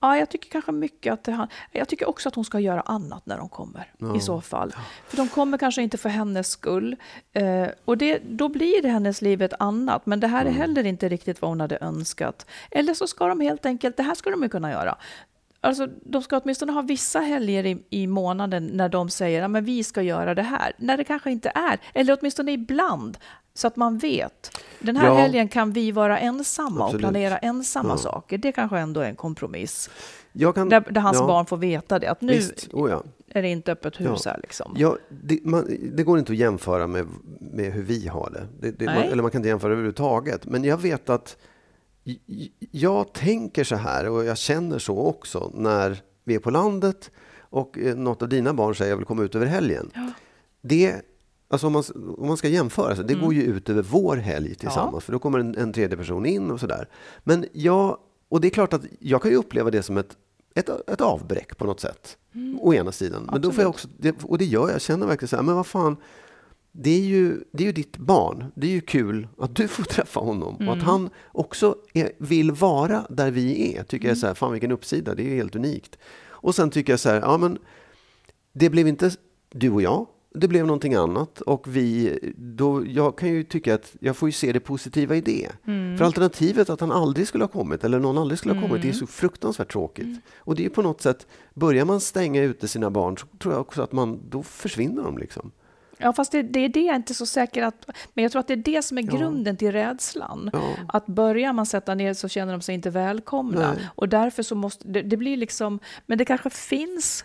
Ja, 0.00 0.16
jag 0.18 0.28
tycker 0.30 0.50
kanske 0.50 0.72
mycket 0.72 1.12
att 1.12 1.26
han- 1.26 1.48
Jag 1.72 1.88
tycker 1.88 2.08
också 2.08 2.28
att 2.28 2.34
hon 2.34 2.44
ska 2.44 2.60
göra 2.60 2.80
annat 2.80 3.26
när 3.26 3.36
de 3.38 3.48
kommer. 3.48 3.92
Ja. 3.98 4.16
I 4.16 4.20
så 4.20 4.40
fall. 4.40 4.74
För 5.08 5.16
de 5.16 5.28
kommer 5.28 5.58
kanske 5.58 5.82
inte 5.82 5.98
för 5.98 6.08
hennes 6.08 6.48
skull. 6.50 6.96
Eh, 7.32 7.66
och 7.84 7.98
det, 7.98 8.18
då 8.28 8.48
blir 8.48 8.82
det 8.82 8.88
hennes 8.88 9.22
liv 9.22 9.42
ett 9.42 9.52
annat. 9.58 10.06
Men 10.06 10.20
det 10.20 10.26
här 10.26 10.40
Mm. 10.40 10.52
är 10.54 10.58
heller 10.58 10.86
inte 10.86 11.08
riktigt 11.08 11.42
vad 11.42 11.48
hon 11.50 11.60
hade 11.60 11.78
önskat. 11.80 12.46
Eller 12.70 12.94
så 12.94 13.06
ska 13.06 13.26
de 13.28 13.40
helt 13.40 13.66
enkelt... 13.66 13.96
Det 13.96 14.02
här 14.02 14.14
ska 14.14 14.30
de 14.30 14.42
ju 14.42 14.48
kunna 14.48 14.70
göra. 14.70 14.96
Alltså, 15.68 15.86
de 16.04 16.22
ska 16.22 16.38
åtminstone 16.38 16.72
ha 16.72 16.82
vissa 16.82 17.20
helger 17.20 17.66
i, 17.66 17.82
i 17.90 18.06
månaden 18.06 18.66
när 18.66 18.88
de 18.88 19.10
säger 19.10 19.42
att 19.56 19.64
vi 19.64 19.84
ska 19.84 20.02
göra 20.02 20.34
det 20.34 20.42
här. 20.42 20.72
När 20.78 20.96
det 20.96 21.04
kanske 21.04 21.30
inte 21.30 21.52
är. 21.54 21.80
Eller 21.94 22.18
åtminstone 22.20 22.52
ibland. 22.52 23.18
Så 23.54 23.66
att 23.66 23.76
man 23.76 23.98
vet. 23.98 24.50
Den 24.78 24.96
här 24.96 25.06
Ja. 25.06 25.14
helgen 25.14 25.48
kan 25.48 25.72
vi 25.72 25.92
vara 25.92 26.18
ensamma 26.18 26.84
Absolut. 26.84 27.04
och 27.04 27.10
planera 27.12 27.38
ensamma 27.38 27.88
Ja. 27.88 27.96
saker. 27.96 28.38
Det 28.38 28.52
kanske 28.52 28.78
ändå 28.78 29.00
är 29.00 29.08
en 29.08 29.16
kompromiss. 29.16 29.90
Kan, 30.54 30.68
Där, 30.68 30.80
där 30.90 31.00
hans 31.00 31.18
ja, 31.20 31.26
barn 31.26 31.46
får 31.46 31.56
veta 31.56 31.98
det. 31.98 32.10
Att 32.10 32.20
nu 32.20 32.40
oh 32.72 33.00
är 33.28 33.42
det 33.42 33.48
inte 33.48 33.72
öppet 33.72 34.00
hus 34.00 34.26
här 34.26 34.38
liksom. 34.42 34.74
Ja, 34.76 34.96
det, 35.08 35.44
man, 35.44 35.76
det 35.96 36.02
går 36.02 36.18
inte 36.18 36.32
att 36.32 36.38
jämföra 36.38 36.86
med, 36.86 37.06
med 37.40 37.72
hur 37.72 37.82
vi 37.82 38.08
har 38.08 38.30
det. 38.30 38.46
det, 38.60 38.78
det 38.78 38.84
man, 38.84 38.96
eller 38.96 39.22
man 39.22 39.30
kan 39.30 39.38
inte 39.38 39.48
jämföra 39.48 39.72
överhuvudtaget. 39.72 40.46
Men 40.46 40.64
jag 40.64 40.76
vet 40.76 41.10
att 41.10 41.36
jag 42.70 43.12
tänker 43.12 43.64
så 43.64 43.76
här 43.76 44.08
och 44.08 44.24
jag 44.24 44.38
känner 44.38 44.78
så 44.78 44.98
också 44.98 45.50
när 45.54 46.02
vi 46.24 46.34
är 46.34 46.38
på 46.38 46.50
landet 46.50 47.10
och 47.40 47.78
eh, 47.78 47.96
något 47.96 48.22
av 48.22 48.28
dina 48.28 48.54
barn 48.54 48.74
säger 48.74 48.90
jag 48.92 48.96
vill 48.96 49.06
komma 49.06 49.22
ut 49.22 49.34
över 49.34 49.46
helgen. 49.46 49.90
Det, 50.60 50.94
alltså 51.48 51.66
om, 51.66 51.72
man, 51.72 51.82
om 52.18 52.26
man 52.26 52.36
ska 52.36 52.48
jämföra, 52.48 52.96
så, 52.96 53.02
det 53.02 53.14
Mm. 53.14 53.24
går 53.24 53.34
ju 53.34 53.42
ut 53.42 53.68
över 53.68 53.82
vår 53.82 54.16
helg 54.16 54.54
tillsammans. 54.54 55.04
För 55.04 55.12
då 55.12 55.18
kommer 55.18 55.38
en, 55.38 55.56
en 55.56 55.72
tredje 55.72 55.96
person 55.96 56.26
in 56.26 56.50
och 56.50 56.60
sådär. 56.60 56.88
Men 57.24 57.44
jag 57.52 57.98
och 58.28 58.40
det 58.40 58.48
är 58.48 58.50
klart 58.50 58.72
att 58.72 58.82
jag 59.00 59.22
kan 59.22 59.30
ju 59.30 59.36
uppleva 59.36 59.70
det 59.70 59.82
som 59.82 59.96
ett, 59.96 60.16
ett, 60.54 60.70
ett 60.90 61.00
avbräck 61.00 61.58
på 61.58 61.64
något 61.64 61.80
sätt. 61.80 62.16
Mm. 62.34 62.58
Å 62.60 62.74
ena 62.74 62.92
sidan. 62.92 63.28
Men 63.32 63.40
då 63.40 63.50
får 63.52 63.62
jag 63.62 63.70
också, 63.70 63.88
det, 63.98 64.24
och 64.24 64.38
det 64.38 64.44
gör 64.44 64.60
jag, 64.62 64.70
jag 64.70 64.80
känner 64.80 65.06
verkligen 65.06 65.28
så 65.28 65.36
här, 65.36 65.42
men 65.42 65.54
vad 65.56 65.66
fan. 65.66 65.96
Det 66.80 66.90
är, 66.90 67.00
ju, 67.00 67.44
det 67.52 67.62
är 67.62 67.66
ju 67.66 67.72
ditt 67.72 67.96
barn. 67.96 68.44
Det 68.54 68.66
är 68.66 68.70
ju 68.70 68.80
kul 68.80 69.28
att 69.38 69.56
du 69.56 69.68
får 69.68 69.82
träffa 69.94 70.20
honom. 70.20 70.68
Och 70.68 70.72
att 70.76 70.82
han 70.82 71.10
också 71.32 71.76
är, 71.94 72.12
vill 72.18 72.52
vara 72.52 73.06
där 73.10 73.30
vi 73.30 73.76
är. 73.76 73.82
Tycker 73.82 74.08
jag 74.08 74.12
är 74.16 74.20
så 74.20 74.26
här, 74.26 74.34
fan 74.34 74.52
vilken 74.52 74.72
uppsida. 74.72 75.14
Det 75.14 75.22
är 75.22 75.28
ju 75.28 75.34
helt 75.34 75.56
unikt. 75.56 75.98
Och 76.28 76.54
sen 76.54 76.70
tycker 76.70 76.92
jag 76.92 77.00
så 77.00 77.08
här, 77.08 77.20
ja 77.20 77.38
men. 77.38 77.58
Det 78.52 78.70
blev 78.70 78.88
inte 78.88 79.10
du 79.50 79.70
och 79.70 79.82
jag. 79.82 80.06
Det 80.34 80.48
blev 80.48 80.66
någonting 80.66 80.94
annat. 80.94 81.40
Och 81.40 81.76
vi, 81.76 82.18
då, 82.36 82.86
jag 82.86 83.18
kan 83.18 83.28
ju 83.28 83.44
tycka 83.44 83.74
att 83.74 83.96
jag 84.00 84.16
får 84.16 84.28
ju 84.28 84.32
se 84.32 84.52
det 84.52 84.60
positiva 84.60 85.16
i 85.16 85.20
det. 85.20 85.48
För 85.98 86.04
alternativet 86.04 86.70
att 86.70 86.80
han 86.80 86.92
aldrig 86.92 87.28
skulle 87.28 87.44
ha 87.44 87.48
kommit, 87.48 87.84
eller 87.84 87.98
någon 87.98 88.18
aldrig 88.18 88.38
skulle 88.38 88.54
ha 88.54 88.62
kommit, 88.68 88.82
det 88.82 88.88
är 88.88 88.92
så 88.92 89.06
fruktansvärt 89.06 89.72
tråkigt. 89.72 90.20
Och 90.38 90.54
det 90.54 90.64
är 90.64 90.68
på 90.70 90.82
något 90.82 91.02
sätt, 91.02 91.26
börjar 91.54 91.84
man 91.84 92.00
stänga 92.00 92.42
ute 92.42 92.68
sina 92.68 92.90
barn 92.90 93.16
så 93.18 93.26
tror 93.38 93.54
jag 93.54 93.60
också 93.60 93.82
att 93.82 93.92
man, 93.92 94.20
då 94.30 94.42
försvinner 94.42 95.02
de 95.02 95.18
liksom. 95.18 95.50
Ja, 95.98 96.12
fast 96.12 96.32
det, 96.32 96.42
det 96.42 96.60
är 96.60 96.68
det 96.68 96.80
jag 96.80 96.92
är 96.92 96.96
inte 96.96 97.14
så 97.14 97.26
säker 97.26 97.62
att... 97.62 97.86
Men 98.14 98.22
jag 98.22 98.32
tror 98.32 98.40
att 98.40 98.46
det 98.48 98.54
är 98.54 98.56
det 98.56 98.82
som 98.82 98.98
är 98.98 99.02
grunden 99.02 99.56
till 99.56 99.72
rädslan. 99.72 100.50
Ja. 100.52 100.74
Att 100.88 101.06
börjar 101.06 101.52
man 101.52 101.66
sätta 101.66 101.94
ner 101.94 102.14
så 102.14 102.28
känner 102.28 102.52
de 102.52 102.60
sig 102.60 102.74
inte 102.74 102.90
välkomna. 102.90 103.72
Nej. 103.72 103.88
Och 103.94 104.08
därför 104.08 104.42
så 104.42 104.54
måste... 104.54 104.88
Det, 104.88 105.02
det 105.02 105.16
blir 105.16 105.36
liksom... 105.36 105.78
Men 106.06 106.18
det 106.18 106.24
kanske 106.24 106.50
finns 106.50 107.24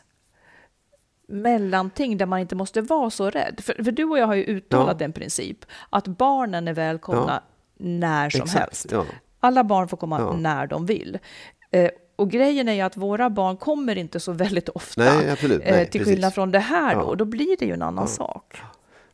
mellanting 1.28 2.18
där 2.18 2.26
man 2.26 2.40
inte 2.40 2.56
måste 2.56 2.82
vara 2.82 3.10
så 3.10 3.30
rädd. 3.30 3.60
För, 3.64 3.84
för 3.84 3.92
du 3.92 4.04
och 4.04 4.18
jag 4.20 4.28
har 4.28 4.36
ju 4.36 4.44
uttalat 4.44 4.98
Ja. 5.00 5.06
en 5.06 5.14
princip. 5.14 5.66
Att 5.90 6.08
barnen 6.08 6.68
är 6.68 6.74
välkomna 6.74 7.44
när 7.78 8.30
som 8.30 8.42
Exakt, 8.42 8.60
helst. 8.60 8.92
ja. 8.92 9.06
Alla 9.40 9.64
barn 9.64 9.88
får 9.88 9.98
komma 9.98 10.20
Ja. 10.20 10.34
när 10.34 10.68
de 10.68 10.86
vill. 10.86 11.20
Eh, 11.72 11.90
och 12.16 12.30
grejen 12.32 12.68
är 12.68 12.74
ju 12.74 12.82
att 12.82 12.98
våra 12.98 13.30
barn 13.30 13.58
kommer 13.58 13.98
inte 13.98 14.20
så 14.20 14.32
väldigt 14.32 14.70
ofta. 14.70 15.04
Nej, 15.04 15.30
absolut. 15.30 15.62
eh, 15.64 15.72
Nej, 15.72 15.90
till 15.90 16.02
precis. 16.02 16.14
skillnad 16.14 16.34
från 16.34 16.52
det 16.52 16.60
här 16.60 16.96
då. 16.96 17.02
Ja. 17.12 17.16
Då 17.16 17.26
blir 17.26 17.58
det 17.60 17.66
ju 17.66 17.74
en 17.74 17.82
annan 17.82 18.08
sak. 18.08 18.58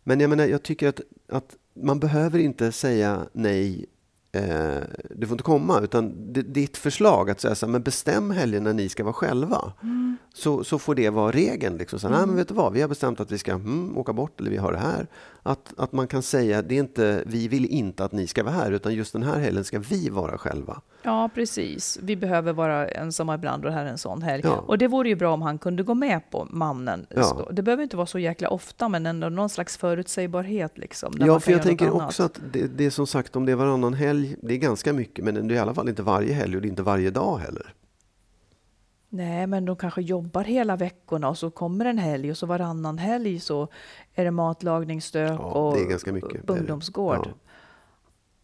Men 0.04 0.20
jag 0.20 0.30
menar, 0.30 0.46
jag 0.46 0.64
tycker 0.64 0.88
att, 0.88 1.02
att 1.32 1.56
man 1.74 2.00
behöver 2.00 2.40
inte 2.40 2.72
säga 2.72 3.20
nej, 3.34 3.86
eh, 4.32 4.42
du 5.10 5.28
får 5.28 5.34
inte 5.34 5.44
komma, 5.44 5.80
utan 5.80 6.34
ditt 6.34 6.78
förslag 6.78 7.30
att 7.30 7.42
säga 7.42 7.56
så 7.56 7.66
här, 7.66 7.72
men 7.72 7.84
bestäm 7.84 8.32
helgen 8.32 8.64
när 8.64 8.74
ni 8.74 8.90
ska 8.90 9.04
vara 9.04 9.14
själva. 9.14 9.74
Så, 10.34 10.64
så 10.64 10.80
får 10.80 10.96
det 10.96 11.10
vara 11.10 11.32
regeln. 11.32 11.78
Liksom. 11.78 12.00
Så, 12.00 12.10
Nej, 12.10 12.26
men 12.26 12.36
vet 12.36 12.48
du 12.48 12.54
vad, 12.54 12.74
vi 12.74 12.82
har 12.82 12.88
bestämt 12.88 13.20
att 13.20 13.32
vi 13.32 13.38
ska 13.38 13.52
mm, 13.52 13.98
åka 13.98 14.14
bort 14.14 14.40
eller 14.40 14.52
vi 14.52 14.58
har 14.58 14.72
det 14.72 14.80
här. 14.80 15.08
Att, 15.50 15.74
att 15.78 15.92
man 15.92 16.08
kan 16.08 16.22
säga, 16.22 16.62
det 16.62 16.76
är 16.76 16.80
inte, 16.80 17.24
vi 17.26 17.48
vill 17.48 17.66
inte 17.66 18.04
att 18.04 18.12
ni 18.12 18.28
ska 18.28 18.44
vara 18.44 18.54
här, 18.54 18.72
utan 18.72 18.94
just 18.94 19.14
den 19.14 19.24
här 19.24 19.40
helgen 19.40 19.64
ska 19.64 19.80
vi 19.80 20.10
vara 20.10 20.38
själva. 20.38 20.82
Ja, 21.04 21.30
precis. 21.36 22.00
Vi 22.02 22.16
behöver 22.16 22.54
vara 22.54 22.88
ensamma 22.88 23.36
ibland 23.36 23.66
och 23.66 23.72
det 23.72 23.78
här 23.78 23.86
är 23.86 23.90
en 23.90 23.98
sån 23.98 24.22
helg. 24.22 24.42
Ja. 24.46 24.64
Och 24.68 24.78
det 24.78 24.88
vore 24.88 25.10
ju 25.10 25.16
bra 25.16 25.34
om 25.34 25.42
han 25.42 25.58
kunde 25.58 25.84
gå 25.84 25.94
med 25.94 26.22
på 26.32 26.48
mannen. 26.50 27.06
Ja. 27.10 27.48
Det 27.52 27.62
behöver 27.62 27.84
inte 27.84 27.98
vara 27.98 28.08
så 28.08 28.20
jäkla 28.20 28.50
ofta, 28.50 28.90
men 28.90 29.06
ändå 29.06 29.30
någon 29.30 29.50
slags 29.50 29.78
förutsägbarhet. 29.78 30.78
Liksom, 30.78 31.14
Ja, 31.20 31.40
för 31.40 31.52
jag 31.52 31.64
tänker 31.64 31.90
också 31.90 32.24
annat. 32.24 32.38
att 32.38 32.54
det, 32.54 32.68
det 32.68 32.86
är 32.86 32.90
som 32.90 33.08
sagt, 33.08 33.36
om 33.36 33.46
det 33.46 33.52
är 33.52 33.56
varannan 33.56 33.94
helg, 33.94 34.36
det 34.42 34.54
är 34.54 34.58
ganska 34.58 34.94
mycket, 34.94 35.26
men 35.26 35.48
det 35.48 35.54
är 35.54 35.56
i 35.56 35.60
alla 35.60 35.74
fall 35.74 35.90
inte 35.90 36.04
varje 36.04 36.34
helg 36.34 36.56
och 36.56 36.62
det 36.62 36.68
är 36.68 36.70
inte 36.70 36.84
varje 36.84 37.10
dag 37.10 37.38
heller. 37.38 37.74
Nej, 39.10 39.48
men 39.48 39.66
de 39.66 39.76
kanske 39.76 40.02
jobbar 40.02 40.44
hela 40.44 40.76
veckorna 40.76 41.30
och 41.30 41.38
så 41.38 41.52
kommer 41.52 41.86
en 41.86 41.98
helg 41.98 42.32
och 42.32 42.38
så 42.38 42.46
varannan 42.46 42.98
helg 42.98 43.40
så 43.40 43.68
är 44.16 44.26
det 44.26 44.32
matlagningsstök 44.32 45.32
Ja, 45.32 45.44
och 45.44 45.78
mycket, 46.14 46.50
ungdomsgård. 46.50 47.30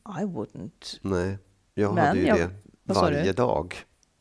I 0.07 0.23
wouldn't. 0.23 0.99
Nej, 1.01 1.37
jag 1.73 1.95
Men 1.95 2.05
hade 2.07 2.19
ju 2.19 2.25
jag- 2.27 2.37
det 2.39 2.93
varje 2.93 3.33
dag. 3.33 3.75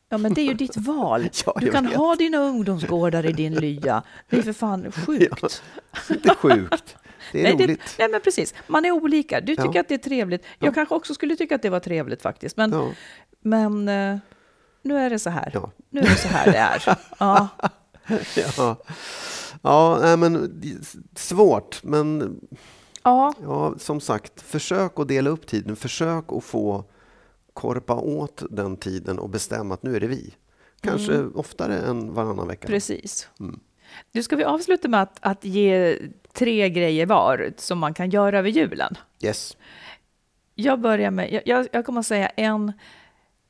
Ja, 0.09 0.17
men 0.17 0.33
det 0.33 0.41
är 0.41 0.45
ju 0.45 0.53
ditt 0.53 0.77
val. 0.87 1.29
Ja, 1.45 1.53
du 1.59 1.71
kan 1.71 1.85
vet. 1.87 1.95
ha 1.95 2.15
dina 2.15 2.37
ungdomsgårdar 2.37 3.25
i 3.25 3.31
din 3.31 3.53
lya. 3.55 4.03
Det 4.29 4.37
är 4.37 4.41
för 4.41 4.53
fan 4.53 4.91
sjukt. 5.05 5.63
Det 6.07 6.25
är 6.29 6.35
sjukt. 6.35 6.97
Det 7.31 7.39
är 7.39 7.43
nej, 7.43 7.53
roligt. 7.53 7.79
Det, 7.97 8.03
nej, 8.03 8.09
men 8.11 8.21
precis. 8.21 8.53
Man 8.67 8.85
är 8.85 8.91
olika. 8.91 9.41
Du 9.41 9.55
tycker 9.55 9.71
Ja. 9.75 9.81
att 9.81 9.87
det 9.87 9.93
är 9.93 9.97
trevligt. 9.97 10.45
Jag 10.59 10.73
kanske 10.73 10.95
också 10.95 11.13
skulle 11.13 11.35
tycka 11.35 11.55
att 11.55 11.61
det 11.61 11.69
var 11.69 11.79
trevligt 11.79 12.21
faktiskt. 12.21 12.57
Men, 12.57 12.71
Ja. 12.71 12.89
men 13.41 13.89
eh, 13.89 14.17
nu 14.85 14.97
är 14.97 15.09
det 15.09 15.19
så 15.19 15.29
här. 15.29 15.51
Ja. 15.53 15.71
Nu 15.89 15.99
är 15.99 16.03
det 16.03 16.15
så 16.15 16.27
här 16.27 16.51
det 16.51 16.57
är. 16.57 16.97
Ja. 17.19 17.47
Ja, 18.57 18.77
ja 19.61 19.99
nej, 20.01 20.17
men 20.17 20.61
svårt. 21.15 21.83
Men 21.83 22.39
ja, 23.03 23.33
ja, 23.43 23.75
som 23.77 24.01
sagt, 24.01 24.41
försök 24.41 24.99
att 24.99 25.07
dela 25.07 25.29
upp 25.29 25.47
tiden. 25.47 25.75
Försök 25.75 26.25
att 26.27 26.43
få 26.43 26.83
korpa 27.53 27.95
åt 27.95 28.43
den 28.49 28.77
tiden 28.77 29.19
och 29.19 29.29
bestämma 29.29 29.73
att 29.73 29.83
nu 29.83 29.95
är 29.95 29.99
det 29.99 30.07
vi. 30.07 30.33
Kanske 30.81 31.23
oftare 31.23 31.77
än 31.77 32.13
varannan 32.13 32.47
vecka. 32.47 32.67
precis. 32.67 33.29
Mm. 33.39 33.59
Nu 34.11 34.23
ska 34.23 34.35
vi 34.35 34.43
avsluta 34.43 34.87
med 34.87 35.01
att, 35.01 35.17
att 35.21 35.45
ge 35.45 35.99
tre 36.33 36.69
grejer 36.69 37.05
var 37.05 37.53
som 37.57 37.79
man 37.79 37.93
kan 37.93 38.09
göra 38.09 38.39
över 38.39 38.49
julen. 38.49 38.93
Yes. 39.21 39.57
Jag 40.55 40.79
börjar 40.79 41.11
med, 41.11 41.41
jag, 41.45 41.67
jag 41.71 41.85
kommer 41.85 41.99
att 41.99 42.05
säga 42.05 42.27
en 42.27 42.73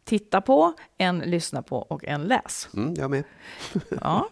titta 0.06 0.41
på, 0.41 0.74
en 0.97 1.20
lyssna 1.20 1.62
på 1.62 1.78
och 1.78 2.06
en 2.06 2.24
läs. 2.24 2.70
Mm, 2.74 2.93
jag 2.97 3.12
med. 3.12 3.24
Ja, 4.01 4.30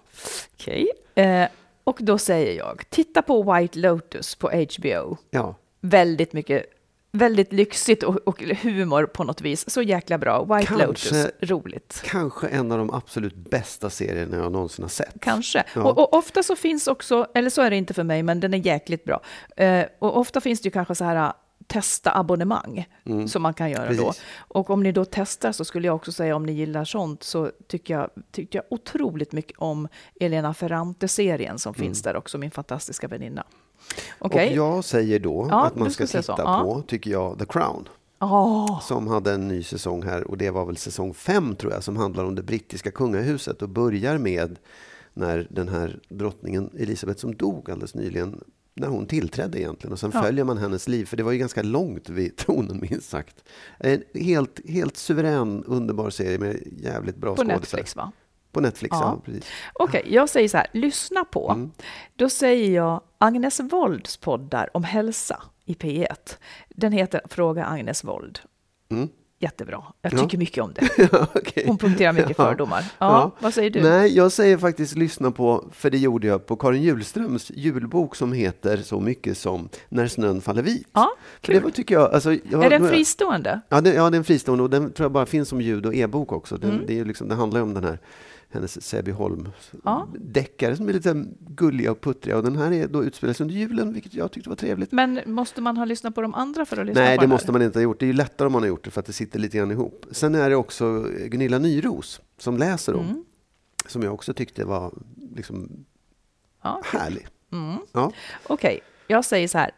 okej. 0.54 0.88
Eh, 1.16 1.46
och 1.84 1.98
då 2.02 2.18
säger 2.18 2.58
jag, 2.58 2.84
titta 2.90 3.22
på 3.22 3.54
White 3.54 3.80
Lotus 3.80 4.36
på 4.36 4.50
HBO. 4.50 5.18
Ja, 5.32 5.56
Väldigt 5.82 6.34
mycket, 6.34 6.66
väldigt 7.12 7.54
lyxigt 7.54 8.04
och, 8.04 8.16
och 8.28 8.42
humor 8.42 9.06
på 9.06 9.24
något 9.24 9.42
vis. 9.42 9.70
Så 9.70 9.82
jäkla 9.82 10.18
bra. 10.18 10.44
White 10.44 10.66
Kanske- 10.68 10.86
Lotus, 10.88 11.28
roligt. 11.42 12.02
kanske 12.06 12.48
en 12.48 12.72
av 12.72 12.78
de 12.78 12.94
absolut 12.94 13.36
bästa 13.36 13.90
serierna 13.90 14.38
jag 14.38 14.52
någonsin 14.52 14.84
har 14.84 14.90
sett. 14.90 15.14
Kanske. 15.22 15.64
Ja. 15.76 15.84
Och, 15.84 15.98
och 16.00 16.14
ofta 16.14 16.44
så 16.44 16.56
finns 16.56 16.88
också, 16.88 17.28
eller 17.34 17.50
så 17.50 17.62
är 17.62 17.70
det 17.70 17.76
inte 17.76 17.94
för 17.94 18.04
mig, 18.04 18.24
men 18.24 18.40
den 18.40 18.54
är 18.54 18.58
jäkligt 18.58 19.04
bra. 19.04 19.22
Eh, 19.58 19.86
och 20.00 20.18
ofta 20.18 20.42
finns 20.42 20.62
det 20.62 20.68
ju 20.68 20.72
kanske 20.72 20.96
så 20.96 21.04
här 21.04 21.34
testa 21.68 22.11
abonnemang 22.18 22.88
som 23.28 23.41
man 23.41 23.53
kan 23.53 23.72
göra 23.72 23.86
då. 23.86 23.93
Mm. 23.93 24.05
Precis. 24.05 24.24
Och 24.36 24.70
om 24.70 24.84
ni 24.84 24.91
då 24.91 25.05
testar 25.05 25.51
så 25.51 25.66
skulle 25.66 25.88
jag 25.88 25.95
också 25.95 26.11
säga 26.11 26.36
om 26.36 26.45
ni 26.45 26.51
gillar 26.51 26.86
sånt 26.86 27.24
så 27.24 27.51
tycker 27.68 27.93
jag, 27.93 28.09
tyckte 28.32 28.57
jag 28.57 28.66
otroligt 28.70 29.32
mycket 29.32 29.57
om 29.57 29.88
Elena 30.20 30.53
Ferrante-serien 30.53 31.59
som 31.59 31.74
finns 31.74 32.01
där 32.01 32.16
också, 32.16 32.38
min 32.38 32.51
fantastiska 32.51 33.07
väninna. 33.07 33.43
Mm. 33.43 34.20
Och 34.20 34.36
jag 34.36 34.84
säger 34.84 35.20
då 35.20 35.47
Ja, 35.51 35.66
att 35.66 35.76
man 35.76 35.91
ska 35.91 36.07
titta 36.07 36.24
så. 36.24 36.36
Ja. 36.38 36.61
på, 36.64 36.82
tycker 36.82 37.11
jag, 37.11 37.39
The 37.39 37.45
Crown. 37.45 37.89
Åh, 38.20 38.82
som 38.82 39.07
hade 39.07 39.32
en 39.32 39.47
ny 39.47 39.64
säsong 39.64 40.03
här 40.03 40.24
och 40.24 40.38
det 40.38 40.49
var 40.49 40.66
väl 40.66 40.78
säsong 40.78 41.14
fem 41.14 41.55
tror 41.55 41.74
jag 41.74 41.84
som 41.84 41.97
handlar 41.97 42.26
om 42.26 42.36
det 42.36 42.43
brittiska 42.43 42.91
kungahuset 42.91 43.61
och 43.61 43.70
börjar 43.70 44.18
med 44.18 44.59
när 45.14 45.47
den 45.49 45.70
här 45.70 45.99
drottningen 46.09 46.70
Elisabeth 46.80 47.20
som 47.20 47.36
dog 47.36 47.72
alldeles 47.72 47.95
nyligen 47.95 48.43
när 48.76 48.88
hon 48.88 49.06
tillträdde 49.08 49.60
egentligen 49.60 49.94
och 49.94 50.00
sen 50.00 50.12
Ja. 50.14 50.22
följer 50.22 50.44
man 50.46 50.58
hennes 50.58 50.88
liv 50.88 51.06
för 51.06 51.18
det 51.18 51.24
var 51.24 51.32
ju 51.32 51.38
ganska 51.38 51.62
långt 51.64 52.10
vid 52.10 52.38
tronen 52.38 52.80
minst 52.90 53.10
sagt. 53.10 53.44
En 53.80 54.04
helt, 54.14 54.60
helt 54.70 54.98
suverän 54.98 55.64
underbar 55.64 56.10
serie 56.10 56.40
med 56.40 56.60
jävligt 56.78 57.16
bra 57.16 57.36
på 57.36 57.42
skådisar. 57.42 57.56
Netflix 57.58 57.96
va? 57.96 58.12
På 58.52 58.62
Netflix, 58.62 58.92
ja. 58.92 59.22
Ja. 59.28 59.34
Okej, 59.74 60.04
jag 60.08 60.30
säger 60.30 60.48
så 60.50 60.58
här, 60.58 60.68
lyssna 60.74 61.26
på. 61.26 61.52
Mm. 61.52 61.72
Då 62.16 62.30
säger 62.30 62.72
jag 62.76 63.02
Agnes 63.18 63.60
Wolds 63.60 64.18
poddar 64.18 64.70
om 64.74 64.84
hälsa 64.84 65.44
i 65.66 65.74
P1. 65.74 66.38
Den 66.70 66.92
heter 66.92 67.22
Fråga 67.30 67.66
Agnes 67.66 68.04
Wold. 68.04 68.40
Mm. 68.92 69.10
Jättebra. 69.44 69.84
Jag 70.02 70.14
Ja. 70.14 70.18
tycker 70.18 70.38
mycket 70.38 70.64
om 70.64 70.74
det. 70.74 70.89
Ja, 71.12 71.28
okej. 71.36 71.64
Hon 71.68 71.78
punkterar 71.78 72.14
mycket 72.14 72.36
Ja. 72.38 72.46
fördomar. 72.46 72.84
Ja, 72.98 73.32
vad 73.39 73.54
säger 73.54 73.70
du? 73.70 73.82
Nej, 73.82 74.16
jag 74.16 74.32
säger 74.32 74.58
faktiskt 74.58 74.96
lyssna 74.98 75.32
på, 75.32 75.66
för 75.72 75.89
det 75.89 75.98
gjorde 75.98 76.28
jag 76.28 76.46
på 76.46 76.56
Karin 76.56 76.84
Hjulströms 76.84 77.52
julbok 77.56 78.16
som 78.16 78.34
heter 78.34 78.78
så 78.78 79.00
mycket 79.00 79.38
som 79.38 79.70
När 79.89 80.08
snön 80.08 80.41
faller 80.41 80.62
vit. 80.62 80.88
Ja, 80.94 81.10
För 81.41 81.48
det 81.48 81.54
kul. 81.60 81.64
var, 81.64 81.70
tycker 81.72 81.96
jag, 81.96 82.14
alltså, 82.14 82.34
jag, 82.34 82.66
Är 82.66 82.70
den 82.70 82.88
fristående? 82.89 83.62
Ja, 83.70 83.82
det, 83.82 83.94
ja, 83.94 84.10
den 84.10 84.20
är 84.20 84.24
fristående 84.24 84.64
och 84.64 84.70
den 84.70 84.91
tror 84.91 85.06
jag 85.06 85.12
bara 85.12 85.26
finns 85.26 85.50
som 85.50 85.62
ljud 85.62 85.86
och 85.86 85.96
e-bok 85.96 86.32
också. 86.32 86.58
Den, 86.58 86.72
Mm. 86.72 86.84
det, 86.88 87.00
är 87.00 87.06
liksom, 87.06 87.28
det 87.28 87.36
handlar 87.36 87.60
ju 87.60 87.64
om 87.64 87.74
den 87.74 87.84
här 87.84 88.00
hennes 88.54 88.86
Säbyholm 88.86 89.49
Ja. 89.84 90.08
deckare 90.16 90.78
som 90.78 90.89
är 90.89 90.93
lite 90.93 91.26
gulliga 91.39 91.91
och 91.91 92.01
puttriga 92.01 92.38
och 92.38 92.43
den 92.43 92.56
här 92.56 92.72
är 92.74 92.88
då 92.88 93.04
utspelas 93.04 93.41
under 93.41 93.56
julen 93.56 93.93
vilket 93.93 94.14
jag 94.14 94.32
tyckte 94.32 94.49
var 94.49 94.56
trevligt. 94.56 94.91
Men 94.91 95.20
måste 95.26 95.62
man 95.62 95.78
ha 95.78 95.86
lyssnat 95.86 96.16
på 96.16 96.22
de 96.22 96.34
andra 96.34 96.66
för 96.66 96.78
att 96.78 96.86
lyssna 96.86 97.01
Nej, 97.01 97.18
på 97.18 97.22
det 97.22 97.28
här? 97.28 97.34
måste 97.36 97.51
man 97.51 97.62
inte 97.62 97.80
ha 97.80 97.84
gjort. 97.84 97.99
Det 97.99 98.06
är 98.06 98.08
ju 98.08 98.14
lättare 98.14 98.45
om 98.45 98.51
man 98.51 98.62
har 98.62 98.68
gjort 98.68 98.84
det 98.86 98.91
för 98.91 98.99
att 98.99 99.06
det 99.06 99.14
sitter 99.14 99.39
lite 99.39 99.58
grann 99.58 99.72
ihop. 99.72 100.06
Sen 100.12 100.36
är 100.36 100.49
det 100.49 100.56
också 100.56 101.06
Gunilla 101.26 101.60
Nyros 101.60 102.22
som 102.38 102.58
läser 102.58 102.93
om, 102.95 103.06
Mm. 103.06 103.24
som 103.88 104.04
jag 104.04 104.14
också 104.14 104.34
tyckte 104.34 104.66
var 104.66 104.93
liksom 105.36 105.86
Ja, 106.64 106.82
härlig. 106.86 107.28
Mm. 107.51 107.78
Ja. 107.91 108.12
Okej, 108.47 108.80
jag 109.08 109.26
säger 109.26 109.47
så 109.47 109.58
här. 109.58 109.72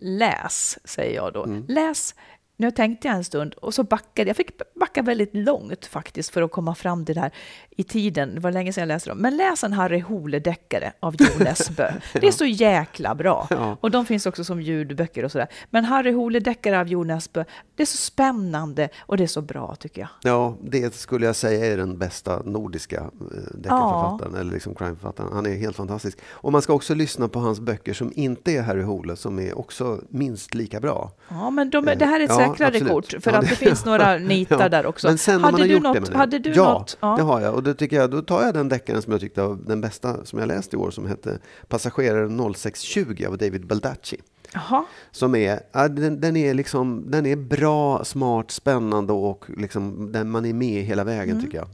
Läs, 0.00 0.78
säger 0.84 1.14
jag 1.16 1.32
då. 1.32 1.44
Mm. 1.44 1.64
Läs 1.68 2.14
Nu 2.60 2.70
tänkte 2.70 3.08
jag 3.08 3.16
en 3.16 3.24
stund 3.24 3.54
och 3.54 3.74
så 3.74 3.82
backade 3.82 4.28
jag. 4.30 4.36
fick 4.36 4.50
backa 4.74 5.02
väldigt 5.02 5.34
långt 5.36 5.86
faktiskt 5.86 6.30
för 6.30 6.42
att 6.42 6.52
komma 6.52 6.74
fram 6.74 7.04
till 7.04 7.14
det 7.14 7.20
här 7.20 7.32
i 7.70 7.82
tiden. 7.84 8.34
Det 8.34 8.40
var 8.40 8.52
länge 8.52 8.72
sedan 8.72 8.82
jag 8.82 8.88
läste 8.88 9.10
dem. 9.10 9.18
Men 9.18 9.36
läs 9.36 9.64
en 9.64 9.72
Harry 9.72 10.00
Hole-deckare 10.00 10.92
av 11.00 11.14
Jo 11.18 11.26
Nesbø. 11.44 11.90
Det 12.12 12.26
är 12.26 12.32
så 12.32 12.44
jäkla 12.44 13.14
bra. 13.14 13.46
Ja. 13.50 13.76
Och 13.80 13.90
de 13.90 14.06
finns 14.06 14.26
också 14.26 14.44
som 14.44 14.62
ljudböcker 14.62 15.24
och 15.24 15.32
sådär. 15.32 15.48
Men 15.70 15.84
Harry 15.84 16.12
Hole-deckare 16.12 16.80
av 16.80 16.88
Jo 16.88 17.04
Nesbø, 17.04 17.44
det 17.76 17.82
är 17.82 17.86
så 17.86 17.96
spännande 17.96 18.88
och 18.98 19.16
det 19.16 19.22
är 19.22 19.26
så 19.28 19.42
bra 19.42 19.74
tycker 19.74 20.00
jag. 20.00 20.10
Ja, 20.22 20.56
det 20.62 20.94
skulle 20.94 21.26
jag 21.26 21.36
säga 21.36 21.72
är 21.72 21.76
den 21.76 21.98
bästa 21.98 22.42
nordiska 22.44 22.96
eh, 22.96 23.10
deckarförfattaren, 23.54 24.34
eller 24.34 24.52
liksom 24.52 24.74
crimeförfattaren. 24.74 25.32
Han 25.32 25.46
är 25.46 25.56
helt 25.56 25.76
fantastisk. 25.76 26.18
Och 26.28 26.52
man 26.52 26.62
ska 26.62 26.72
också 26.72 26.94
lyssna 26.94 27.28
på 27.28 27.38
hans 27.38 27.60
böcker 27.60 27.94
som 27.94 28.12
inte 28.14 28.52
är 28.52 28.62
Harry 28.62 28.82
Hole, 28.82 29.16
som 29.16 29.38
är 29.38 29.58
också 29.58 30.00
minst 30.08 30.54
lika 30.54 30.80
bra. 30.80 31.12
Ja, 31.28 31.50
men 31.50 31.70
de, 31.70 31.84
det 31.84 32.06
här 32.06 32.20
är 32.20 32.24
ett 32.24 32.30
Ja, 32.30 32.47
säkrare 32.50 32.68
absolut. 32.68 32.92
kort, 32.92 33.22
för 33.22 33.32
Ja, 33.32 33.38
att 33.38 33.48
det 33.48 33.56
finns 33.56 33.84
några 33.84 34.18
nitar 34.18 34.60
Ja, 34.60 34.68
där 34.68 34.86
också. 34.86 35.06
Men 35.06 35.18
sen 35.18 35.34
när 35.34 35.40
man 35.40 35.60
har 35.60 35.68
du 35.68 35.72
gjort 35.74 35.82
något, 35.82 36.10
det. 36.10 36.16
Hade 36.16 36.38
du 36.38 36.50
ja, 36.50 36.72
något? 36.72 36.98
det 37.00 37.22
har 37.22 37.40
jag. 37.40 37.54
Och 37.54 37.62
då, 37.62 37.74
tycker 37.74 37.96
jag, 37.96 38.10
då 38.10 38.22
tar 38.22 38.42
jag 38.42 38.54
den 38.54 38.68
deckaren 38.68 39.02
som 39.02 39.12
jag 39.12 39.20
tyckte 39.20 39.42
var 39.42 39.58
den 39.66 39.80
bästa 39.80 40.24
som 40.24 40.38
jag 40.38 40.48
läst 40.48 40.74
i 40.74 40.76
år, 40.76 40.90
som 40.90 41.06
hette 41.06 41.38
Passagerare 41.68 42.52
0620 42.54 43.24
av 43.28 43.38
David 43.38 43.66
Baldacci. 43.66 44.16
Som 45.10 45.34
är, 45.34 45.60
ja, 45.72 45.88
den, 45.88 46.20
den, 46.20 46.36
är 46.36 46.54
liksom, 46.54 47.10
den 47.10 47.26
är 47.26 47.36
bra, 47.36 48.04
smart, 48.04 48.50
spännande 48.50 49.12
och 49.12 49.44
liksom, 49.56 50.12
den 50.12 50.30
man 50.30 50.44
är 50.44 50.52
med 50.52 50.82
hela 50.84 51.04
vägen 51.04 51.30
Mm. 51.30 51.44
tycker 51.44 51.58
jag. 51.58 51.68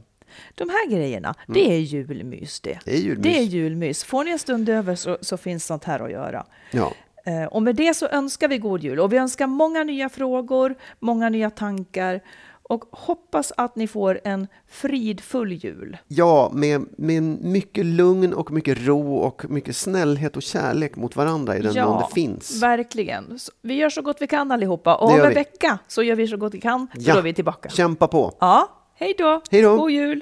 De 0.55 0.69
här 0.69 0.89
grejerna, 0.91 1.35
det 1.47 1.71
är 1.73 1.79
julmys 1.79 2.59
det. 2.59 2.79
Det 2.85 2.95
är 2.95 2.99
julmys. 2.99 3.23
Det 3.23 3.37
är 3.37 3.43
julmys. 3.43 4.03
Får 4.03 4.23
ni 4.23 4.31
en 4.31 4.39
stund 4.39 4.69
över 4.69 4.95
så, 4.95 5.17
så 5.21 5.37
finns 5.37 5.65
sånt 5.65 5.83
här 5.83 5.99
att 5.99 6.11
göra. 6.11 6.45
Ja. 6.71 6.93
Eh, 7.25 7.43
Och 7.43 7.63
med 7.63 7.75
det 7.75 7.93
så 7.93 8.07
önskar 8.07 8.47
vi 8.47 8.57
god 8.57 8.83
jul 8.83 8.99
och 8.99 9.13
vi 9.13 9.17
önskar 9.17 9.47
många 9.47 9.83
nya 9.83 10.09
frågor, 10.09 10.75
många 10.99 11.29
nya 11.29 11.49
tankar 11.49 12.21
och 12.69 12.85
hoppas 12.91 13.53
att 13.57 13.75
ni 13.75 13.87
får 13.87 14.19
en 14.23 14.47
fridfull 14.67 15.51
jul. 15.51 15.97
Ja, 16.07 16.51
med, 16.53 16.85
med 16.97 17.23
mycket 17.23 17.85
lugn 17.85 18.33
och 18.33 18.51
mycket 18.51 18.77
ro 18.87 19.15
och 19.15 19.45
mycket 19.49 19.75
snällhet 19.75 20.35
och 20.37 20.41
kärlek 20.43 20.95
mot 20.95 21.15
varandra 21.15 21.57
i 21.57 21.61
den 21.61 21.85
mån 21.85 22.01
det 22.01 22.13
finns. 22.13 22.63
verkligen. 22.63 23.39
Vi 23.61 23.73
gör 23.73 23.89
så 23.89 24.01
gott 24.01 24.17
vi 24.19 24.27
kan 24.27 24.51
allihopa 24.51 24.95
och 24.95 25.09
om 25.11 25.19
en 25.19 25.27
vi. 25.29 25.33
vecka 25.35 25.79
så 25.87 26.03
gör 26.03 26.15
vi 26.15 26.27
så 26.27 26.37
gott 26.37 26.53
vi 26.53 26.61
kan, 26.61 26.87
så 26.93 26.99
Ja. 27.09 27.13
då 27.13 27.19
är 27.19 27.23
vi 27.23 27.33
tillbaka. 27.33 27.69
Kämpa 27.69 28.07
på! 28.07 28.37
Ja, 28.39 28.67
hej 28.95 29.15
då! 29.17 29.41
Hej 29.51 29.61
då. 29.61 29.77
God 29.77 29.91
jul! 29.91 30.21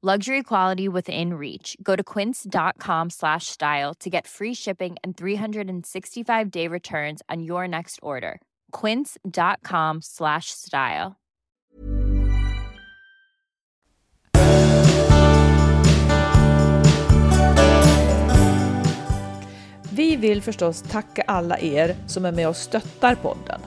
Luxury 0.00 0.44
quality 0.44 0.88
within 0.88 1.34
reach. 1.34 1.76
Go 1.82 1.96
to 1.96 2.04
quince.com 2.04 3.10
slash 3.10 3.46
style 3.46 3.94
to 3.94 4.08
get 4.08 4.28
free 4.28 4.54
shipping 4.54 4.96
and 5.02 5.16
365 5.16 6.50
day 6.52 6.68
returns 6.68 7.20
on 7.28 7.42
your 7.42 7.66
next 7.66 7.98
order. 8.00 8.40
Quince.com 8.70 9.98
slash 10.00 10.52
style. 10.52 11.16
Vi 19.90 20.16
vill 20.16 20.42
förstås 20.42 20.82
tacka 20.82 21.22
alla 21.26 21.58
er 21.58 21.96
som 22.06 22.24
är 22.24 22.32
med 22.32 22.48
och 22.48 22.56
stöttar 22.56 23.14
podden. 23.14 23.60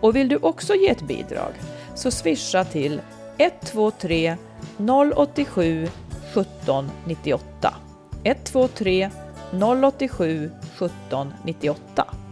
Och 0.00 0.16
vill 0.16 0.28
du 0.28 0.36
också 0.36 0.74
ge 0.74 0.88
ett 0.88 1.06
bidrag 1.06 1.52
så 1.94 2.10
swisha 2.10 2.64
till 2.64 3.00
123 3.38 4.36
087 4.78 5.90
17 6.34 6.84
98. 7.06 7.72
123 8.24 9.10
087 9.52 10.52
17 10.78 11.34
98. 11.44 12.25